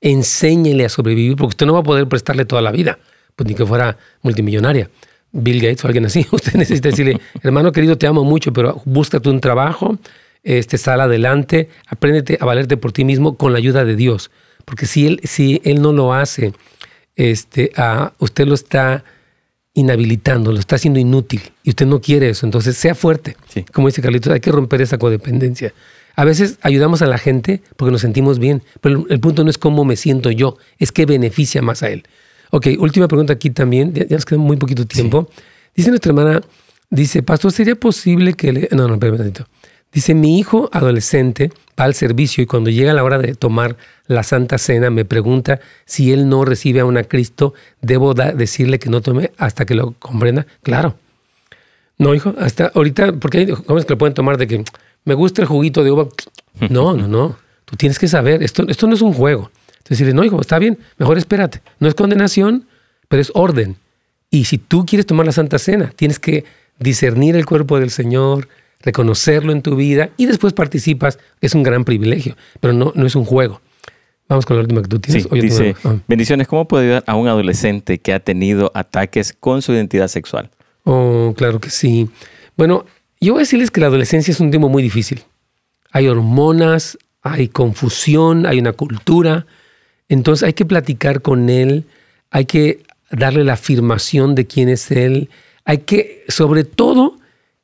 enséñele 0.00 0.84
a 0.84 0.88
sobrevivir, 0.88 1.36
porque 1.36 1.50
usted 1.50 1.66
no 1.66 1.72
va 1.72 1.80
a 1.80 1.84
poder 1.84 2.06
prestarle 2.06 2.44
toda 2.44 2.62
la 2.62 2.70
vida, 2.72 2.98
pues 3.34 3.48
ni 3.48 3.54
que 3.54 3.64
fuera 3.66 3.96
multimillonaria. 4.22 4.90
Bill 5.36 5.60
Gates 5.60 5.84
o 5.84 5.88
alguien 5.88 6.06
así. 6.06 6.26
Usted 6.32 6.54
necesita 6.54 6.88
decirle, 6.88 7.20
hermano 7.42 7.72
querido, 7.72 7.98
te 7.98 8.06
amo 8.06 8.24
mucho, 8.24 8.52
pero 8.52 8.80
búscate 8.84 9.28
un 9.28 9.40
trabajo, 9.40 9.98
este, 10.42 10.78
sal 10.78 11.00
adelante, 11.00 11.68
apréndete 11.86 12.38
a 12.40 12.44
valerte 12.44 12.76
por 12.76 12.92
ti 12.92 13.04
mismo 13.04 13.36
con 13.36 13.52
la 13.52 13.58
ayuda 13.58 13.84
de 13.84 13.96
Dios. 13.96 14.30
Porque 14.64 14.86
si 14.86 15.06
él, 15.06 15.20
si 15.24 15.60
él 15.64 15.80
no 15.80 15.92
lo 15.92 16.12
hace, 16.12 16.52
este, 17.14 17.72
usted 18.18 18.46
lo 18.46 18.54
está 18.54 19.04
inhabilitando, 19.74 20.52
lo 20.52 20.58
está 20.58 20.76
haciendo 20.76 20.98
inútil 20.98 21.42
y 21.62 21.70
usted 21.70 21.86
no 21.86 22.00
quiere 22.00 22.30
eso. 22.30 22.46
Entonces, 22.46 22.76
sea 22.76 22.94
fuerte. 22.94 23.36
Sí. 23.48 23.64
Como 23.72 23.88
dice 23.88 24.02
Carlitos, 24.02 24.32
hay 24.32 24.40
que 24.40 24.50
romper 24.50 24.80
esa 24.80 24.98
codependencia. 24.98 25.72
A 26.14 26.24
veces 26.24 26.58
ayudamos 26.62 27.02
a 27.02 27.06
la 27.06 27.18
gente 27.18 27.60
porque 27.76 27.92
nos 27.92 28.00
sentimos 28.00 28.38
bien, 28.38 28.62
pero 28.80 29.00
el, 29.00 29.12
el 29.12 29.20
punto 29.20 29.44
no 29.44 29.50
es 29.50 29.58
cómo 29.58 29.84
me 29.84 29.96
siento 29.96 30.30
yo, 30.30 30.56
es 30.78 30.92
que 30.92 31.04
beneficia 31.04 31.60
más 31.60 31.82
a 31.82 31.90
él. 31.90 32.04
Ok, 32.50 32.68
última 32.78 33.08
pregunta 33.08 33.32
aquí 33.32 33.50
también, 33.50 33.92
ya, 33.92 34.06
ya 34.06 34.16
nos 34.16 34.24
queda 34.24 34.38
muy 34.38 34.56
poquito 34.56 34.86
tiempo. 34.86 35.28
Dice 35.74 35.90
nuestra 35.90 36.10
hermana, 36.10 36.40
dice, 36.90 37.22
pastor, 37.22 37.52
¿sería 37.52 37.74
posible 37.74 38.34
que 38.34 38.52
le... 38.52 38.68
No, 38.72 38.88
no, 38.88 38.94
espérame 38.94 39.14
un 39.14 39.18
tantito. 39.18 39.46
Dice, 39.92 40.14
mi 40.14 40.38
hijo 40.38 40.68
adolescente 40.72 41.50
va 41.78 41.84
al 41.84 41.94
servicio 41.94 42.42
y 42.42 42.46
cuando 42.46 42.70
llega 42.70 42.92
la 42.92 43.04
hora 43.04 43.18
de 43.18 43.34
tomar 43.34 43.76
la 44.06 44.22
Santa 44.22 44.58
Cena 44.58 44.90
me 44.90 45.04
pregunta 45.04 45.60
si 45.84 46.12
él 46.12 46.28
no 46.28 46.44
recibe 46.44 46.80
aún 46.80 46.96
a 46.96 47.04
Cristo, 47.04 47.54
¿debo 47.80 48.14
decirle 48.14 48.78
que 48.78 48.90
no 48.90 49.00
tome 49.00 49.32
hasta 49.38 49.64
que 49.64 49.74
lo 49.74 49.92
comprenda? 49.92 50.46
Claro. 50.62 50.96
No, 51.98 52.14
hijo, 52.14 52.34
hasta 52.38 52.72
ahorita, 52.74 53.14
porque 53.14 53.38
hay 53.38 53.50
jóvenes 53.50 53.86
que 53.86 53.94
lo 53.94 53.98
pueden 53.98 54.14
tomar 54.14 54.36
de 54.36 54.46
que 54.46 54.64
me 55.04 55.14
gusta 55.14 55.40
el 55.40 55.48
juguito 55.48 55.82
de 55.84 55.90
uva. 55.90 56.08
No, 56.70 56.94
no, 56.94 57.06
no. 57.06 57.36
Tú 57.66 57.76
tienes 57.76 57.98
que 57.98 58.08
saber, 58.08 58.42
esto, 58.42 58.64
esto 58.68 58.86
no 58.86 58.94
es 58.94 59.02
un 59.02 59.12
juego. 59.12 59.50
Entonces, 59.86 59.98
decirle, 60.00 60.14
no, 60.14 60.24
hijo, 60.24 60.40
está 60.40 60.58
bien, 60.58 60.78
mejor 60.98 61.16
espérate. 61.16 61.62
No 61.78 61.86
es 61.86 61.94
condenación, 61.94 62.66
pero 63.06 63.22
es 63.22 63.30
orden. 63.34 63.76
Y 64.30 64.46
si 64.46 64.58
tú 64.58 64.84
quieres 64.84 65.06
tomar 65.06 65.26
la 65.26 65.30
Santa 65.30 65.60
Cena, 65.60 65.92
tienes 65.94 66.18
que 66.18 66.44
discernir 66.80 67.36
el 67.36 67.46
cuerpo 67.46 67.78
del 67.78 67.90
Señor, 67.90 68.48
reconocerlo 68.80 69.52
en 69.52 69.62
tu 69.62 69.76
vida 69.76 70.10
y 70.16 70.26
después 70.26 70.54
participas. 70.54 71.20
Es 71.40 71.54
un 71.54 71.62
gran 71.62 71.84
privilegio, 71.84 72.36
pero 72.58 72.72
no, 72.74 72.90
no 72.96 73.06
es 73.06 73.14
un 73.14 73.24
juego. 73.24 73.60
Vamos 74.28 74.44
con 74.44 74.56
la 74.56 74.62
última 74.62 74.82
que 74.82 74.88
tú 74.88 74.98
tienes. 74.98 75.22
Sí, 75.22 75.40
dice, 75.40 75.76
ah. 75.84 75.98
bendiciones, 76.08 76.48
¿cómo 76.48 76.66
puedo 76.66 76.82
ayudar 76.82 77.04
a 77.06 77.14
un 77.14 77.28
adolescente 77.28 77.98
que 77.98 78.12
ha 78.12 78.18
tenido 78.18 78.72
ataques 78.74 79.32
con 79.38 79.62
su 79.62 79.72
identidad 79.72 80.08
sexual? 80.08 80.50
Oh, 80.82 81.32
claro 81.36 81.60
que 81.60 81.70
sí. 81.70 82.10
Bueno, 82.56 82.86
yo 83.20 83.34
voy 83.34 83.42
a 83.42 83.44
decirles 83.44 83.70
que 83.70 83.80
la 83.80 83.86
adolescencia 83.86 84.32
es 84.32 84.40
un 84.40 84.50
tiempo 84.50 84.68
muy 84.68 84.82
difícil. 84.82 85.22
Hay 85.92 86.08
hormonas, 86.08 86.98
hay 87.22 87.46
confusión, 87.46 88.46
hay 88.46 88.58
una 88.58 88.72
cultura. 88.72 89.46
Entonces 90.08 90.46
hay 90.46 90.52
que 90.52 90.64
platicar 90.64 91.22
con 91.22 91.48
él, 91.48 91.84
hay 92.30 92.44
que 92.44 92.82
darle 93.10 93.44
la 93.44 93.54
afirmación 93.54 94.34
de 94.34 94.46
quién 94.46 94.68
es 94.68 94.90
él. 94.90 95.30
Hay 95.64 95.78
que, 95.78 96.24
sobre 96.28 96.64
todo, 96.64 97.18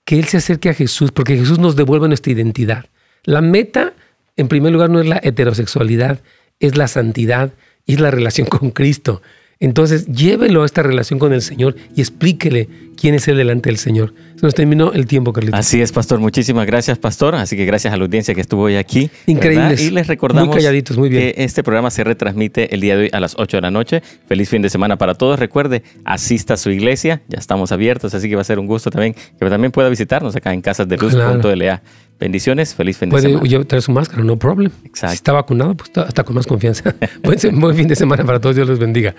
que 0.04 0.18
él 0.18 0.24
se 0.26 0.38
acerque 0.38 0.68
a 0.68 0.74
Jesús, 0.74 1.12
porque 1.12 1.36
Jesús 1.36 1.58
nos 1.58 1.76
devuelve 1.76 2.08
nuestra 2.08 2.32
identidad. 2.32 2.86
La 3.24 3.40
meta, 3.40 3.92
en 4.36 4.48
primer 4.48 4.72
lugar, 4.72 4.90
no 4.90 5.00
es 5.00 5.06
la 5.06 5.20
heterosexualidad, 5.22 6.20
es 6.58 6.76
la 6.76 6.88
santidad 6.88 7.52
y 7.86 7.94
es 7.94 8.00
la 8.00 8.10
relación 8.10 8.46
con 8.46 8.70
Cristo. 8.70 9.22
Entonces, 9.62 10.06
llévelo 10.06 10.64
a 10.64 10.66
esta 10.66 10.82
relación 10.82 11.20
con 11.20 11.32
el 11.32 11.40
Señor 11.40 11.76
y 11.94 12.00
explíquele 12.00 12.68
quién 12.96 13.14
es 13.14 13.28
Él 13.28 13.36
delante 13.36 13.70
del 13.70 13.78
Señor. 13.78 14.12
Se 14.34 14.44
nos 14.44 14.56
terminó 14.56 14.92
el 14.92 15.06
tiempo, 15.06 15.32
Carlitos. 15.32 15.60
Así 15.60 15.80
es, 15.80 15.92
pastor. 15.92 16.18
Muchísimas 16.18 16.66
gracias, 16.66 16.98
pastor. 16.98 17.36
Así 17.36 17.56
que 17.56 17.64
gracias 17.64 17.94
a 17.94 17.96
la 17.96 18.02
audiencia 18.02 18.34
que 18.34 18.40
estuvo 18.40 18.62
hoy 18.62 18.74
aquí. 18.74 19.08
Increíbles. 19.26 19.68
¿verdad? 19.68 19.84
Y 19.84 19.90
les 19.92 20.08
recordamos 20.08 20.48
Muy 20.48 20.56
calladitos, 20.56 20.98
muy 20.98 21.08
bien. 21.08 21.32
que 21.32 21.44
este 21.44 21.62
programa 21.62 21.92
se 21.92 22.02
retransmite 22.02 22.74
el 22.74 22.80
día 22.80 22.96
de 22.96 23.02
hoy 23.04 23.10
a 23.12 23.20
las 23.20 23.36
8 23.38 23.58
de 23.58 23.60
la 23.60 23.70
noche. 23.70 24.02
Feliz 24.26 24.48
fin 24.48 24.62
de 24.62 24.68
semana 24.68 24.98
para 24.98 25.14
todos. 25.14 25.38
Recuerde, 25.38 25.84
asista 26.04 26.54
a 26.54 26.56
su 26.56 26.70
iglesia. 26.70 27.22
Ya 27.28 27.38
estamos 27.38 27.70
abiertos, 27.70 28.14
así 28.14 28.28
que 28.28 28.34
va 28.34 28.40
a 28.40 28.44
ser 28.44 28.58
un 28.58 28.66
gusto 28.66 28.90
también 28.90 29.14
que 29.14 29.48
también 29.48 29.70
pueda 29.70 29.88
visitarnos 29.88 30.34
acá 30.34 30.52
en 30.52 30.60
casasdeluz.la. 30.60 31.82
Bendiciones, 32.18 32.74
feliz 32.74 32.98
fin 32.98 33.10
de 33.10 33.12
Puede 33.12 33.28
semana. 33.28 33.48
yo 33.48 33.64
traer 33.64 33.82
su 33.82 33.92
máscara, 33.92 34.24
no 34.24 34.36
problem. 34.40 34.72
Exacto. 34.84 35.12
Si 35.12 35.16
está 35.16 35.32
vacunado, 35.32 35.76
pues 35.76 35.90
está, 35.90 36.02
está 36.02 36.24
con 36.24 36.34
más 36.34 36.48
confianza. 36.48 36.96
buen 37.22 37.76
fin 37.76 37.86
de 37.86 37.94
semana 37.94 38.24
para 38.24 38.40
todos. 38.40 38.56
Dios 38.56 38.66
los 38.68 38.80
bendiga. 38.80 39.14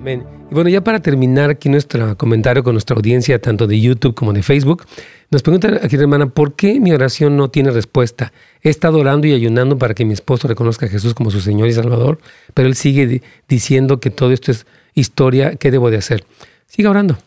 Amén. 0.00 0.24
Y 0.50 0.54
bueno, 0.54 0.70
ya 0.70 0.82
para 0.82 1.00
terminar 1.00 1.50
aquí 1.50 1.68
nuestro 1.68 2.16
comentario 2.16 2.64
con 2.64 2.72
nuestra 2.74 2.96
audiencia, 2.96 3.38
tanto 3.38 3.66
de 3.66 3.78
YouTube 3.78 4.14
como 4.14 4.32
de 4.32 4.42
Facebook, 4.42 4.86
nos 5.30 5.42
pregunta 5.42 5.78
aquí 5.82 5.96
la 5.96 6.02
hermana, 6.04 6.26
¿por 6.30 6.54
qué 6.54 6.80
mi 6.80 6.90
oración 6.92 7.36
no 7.36 7.50
tiene 7.50 7.70
respuesta? 7.70 8.32
He 8.62 8.70
estado 8.70 8.98
orando 8.98 9.26
y 9.26 9.34
ayunando 9.34 9.76
para 9.76 9.92
que 9.92 10.06
mi 10.06 10.14
esposo 10.14 10.48
reconozca 10.48 10.86
a 10.86 10.88
Jesús 10.88 11.12
como 11.12 11.30
su 11.30 11.42
Señor 11.42 11.68
y 11.68 11.74
Salvador, 11.74 12.18
pero 12.54 12.66
él 12.66 12.76
sigue 12.76 13.06
di- 13.06 13.22
diciendo 13.46 14.00
que 14.00 14.08
todo 14.10 14.32
esto 14.32 14.50
es 14.50 14.66
historia, 14.94 15.56
¿qué 15.56 15.70
debo 15.70 15.90
de 15.90 15.98
hacer? 15.98 16.24
Siga 16.66 16.88
orando. 16.90 17.18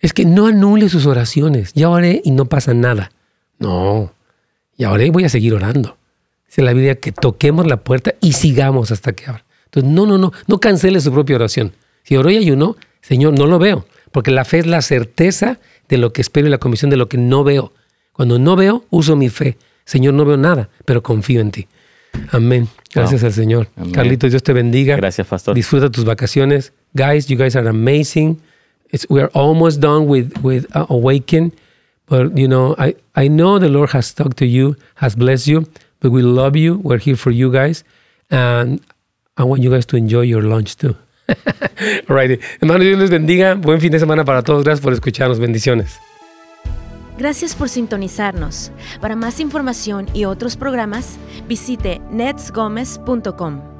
Es 0.00 0.12
que 0.14 0.24
no 0.24 0.46
anule 0.46 0.88
sus 0.88 1.04
oraciones. 1.06 1.72
Ya 1.74 1.90
oré 1.90 2.22
y 2.24 2.30
no 2.30 2.46
pasa 2.46 2.72
nada. 2.74 3.10
No, 3.58 4.12
ya 4.78 4.90
oré 4.92 5.06
y 5.06 5.10
voy 5.10 5.24
a 5.24 5.28
seguir 5.28 5.52
orando. 5.54 5.96
Dice 6.46 6.62
la 6.62 6.72
Biblia 6.72 6.96
que 6.96 7.12
toquemos 7.12 7.66
la 7.66 7.76
puerta 7.78 8.14
y 8.20 8.32
sigamos 8.32 8.90
hasta 8.92 9.12
que 9.12 9.26
abra. 9.26 9.44
Entonces, 9.76 9.92
no, 9.92 10.06
no, 10.06 10.16
no, 10.18 10.32
no 10.46 10.58
cancele 10.58 11.00
su 11.00 11.12
propia 11.12 11.36
oración. 11.36 11.72
Si 12.02 12.16
oró 12.16 12.30
y 12.30 12.36
ayunó, 12.38 12.76
Señor, 13.02 13.38
no 13.38 13.46
lo 13.46 13.58
veo, 13.58 13.86
porque 14.10 14.30
la 14.30 14.44
fe 14.44 14.60
es 14.60 14.66
la 14.66 14.80
certeza 14.80 15.58
de 15.88 15.98
lo 15.98 16.12
que 16.12 16.22
espero 16.22 16.46
y 16.46 16.50
la 16.50 16.58
convicción 16.58 16.90
de 16.90 16.96
lo 16.96 17.08
que 17.08 17.18
no 17.18 17.44
veo. 17.44 17.72
Cuando 18.12 18.38
no 18.38 18.56
veo, 18.56 18.84
uso 18.90 19.14
mi 19.16 19.28
fe. 19.28 19.58
Señor, 19.84 20.14
no 20.14 20.24
veo 20.24 20.36
nada, 20.38 20.70
pero 20.84 21.02
confío 21.02 21.40
en 21.40 21.50
ti. 21.50 21.66
Amén. 22.32 22.68
Gracias 22.94 23.20
Wow. 23.20 23.28
al 23.28 23.34
Señor. 23.34 23.68
Amén. 23.76 23.92
Carlitos, 23.92 24.30
Dios 24.30 24.42
te 24.42 24.52
bendiga. 24.54 24.96
Gracias, 24.96 25.26
pastor. 25.26 25.54
Disfruta 25.54 25.90
tus 25.90 26.04
vacaciones. 26.04 26.72
Guys, 26.94 27.26
you 27.28 27.36
guys 27.36 27.54
are 27.54 27.68
amazing. 27.68 28.40
It's, 28.90 29.06
we 29.10 29.20
are 29.20 29.30
almost 29.34 29.80
done 29.80 30.06
with, 30.06 30.32
with 30.42 30.64
uh, 30.74 30.86
Awaken. 30.88 31.52
But, 32.08 32.36
you 32.38 32.48
know, 32.48 32.74
I, 32.78 32.94
I 33.16 33.28
know 33.28 33.58
the 33.58 33.68
Lord 33.68 33.90
has 33.90 34.14
talked 34.14 34.38
to 34.38 34.46
you, 34.46 34.76
has 34.94 35.14
blessed 35.16 35.48
you, 35.48 35.66
but 36.00 36.10
we 36.10 36.22
love 36.22 36.56
you. 36.56 36.78
We're 36.82 36.98
here 36.98 37.16
for 37.16 37.30
you 37.32 37.50
guys. 37.52 37.84
And 38.30 38.80
I 39.38 39.44
want 39.44 39.62
you 39.62 39.70
guys 39.70 39.86
to 39.86 39.96
enjoy 39.96 40.22
your 40.22 40.42
lunch 40.42 40.76
too. 40.76 40.96
All 42.08 42.16
right. 42.16 42.40
Hermanos, 42.60 42.86
Dios 42.86 42.98
les 42.98 43.10
bendiga. 43.10 43.54
Buen 43.54 43.80
fin 43.80 43.92
de 43.92 43.98
semana 43.98 44.24
para 44.24 44.42
todos. 44.42 44.64
Gracias 44.64 44.82
por 44.82 44.92
escucharnos. 44.92 45.38
Bendiciones. 45.38 45.98
Gracias 47.18 47.54
por 47.54 47.68
sintonizarnos. 47.68 48.70
Para 49.00 49.16
más 49.16 49.40
información 49.40 50.06
y 50.12 50.26
otros 50.26 50.56
programas, 50.56 51.16
visite 51.48 52.00
netsgomez.com. 52.10 53.75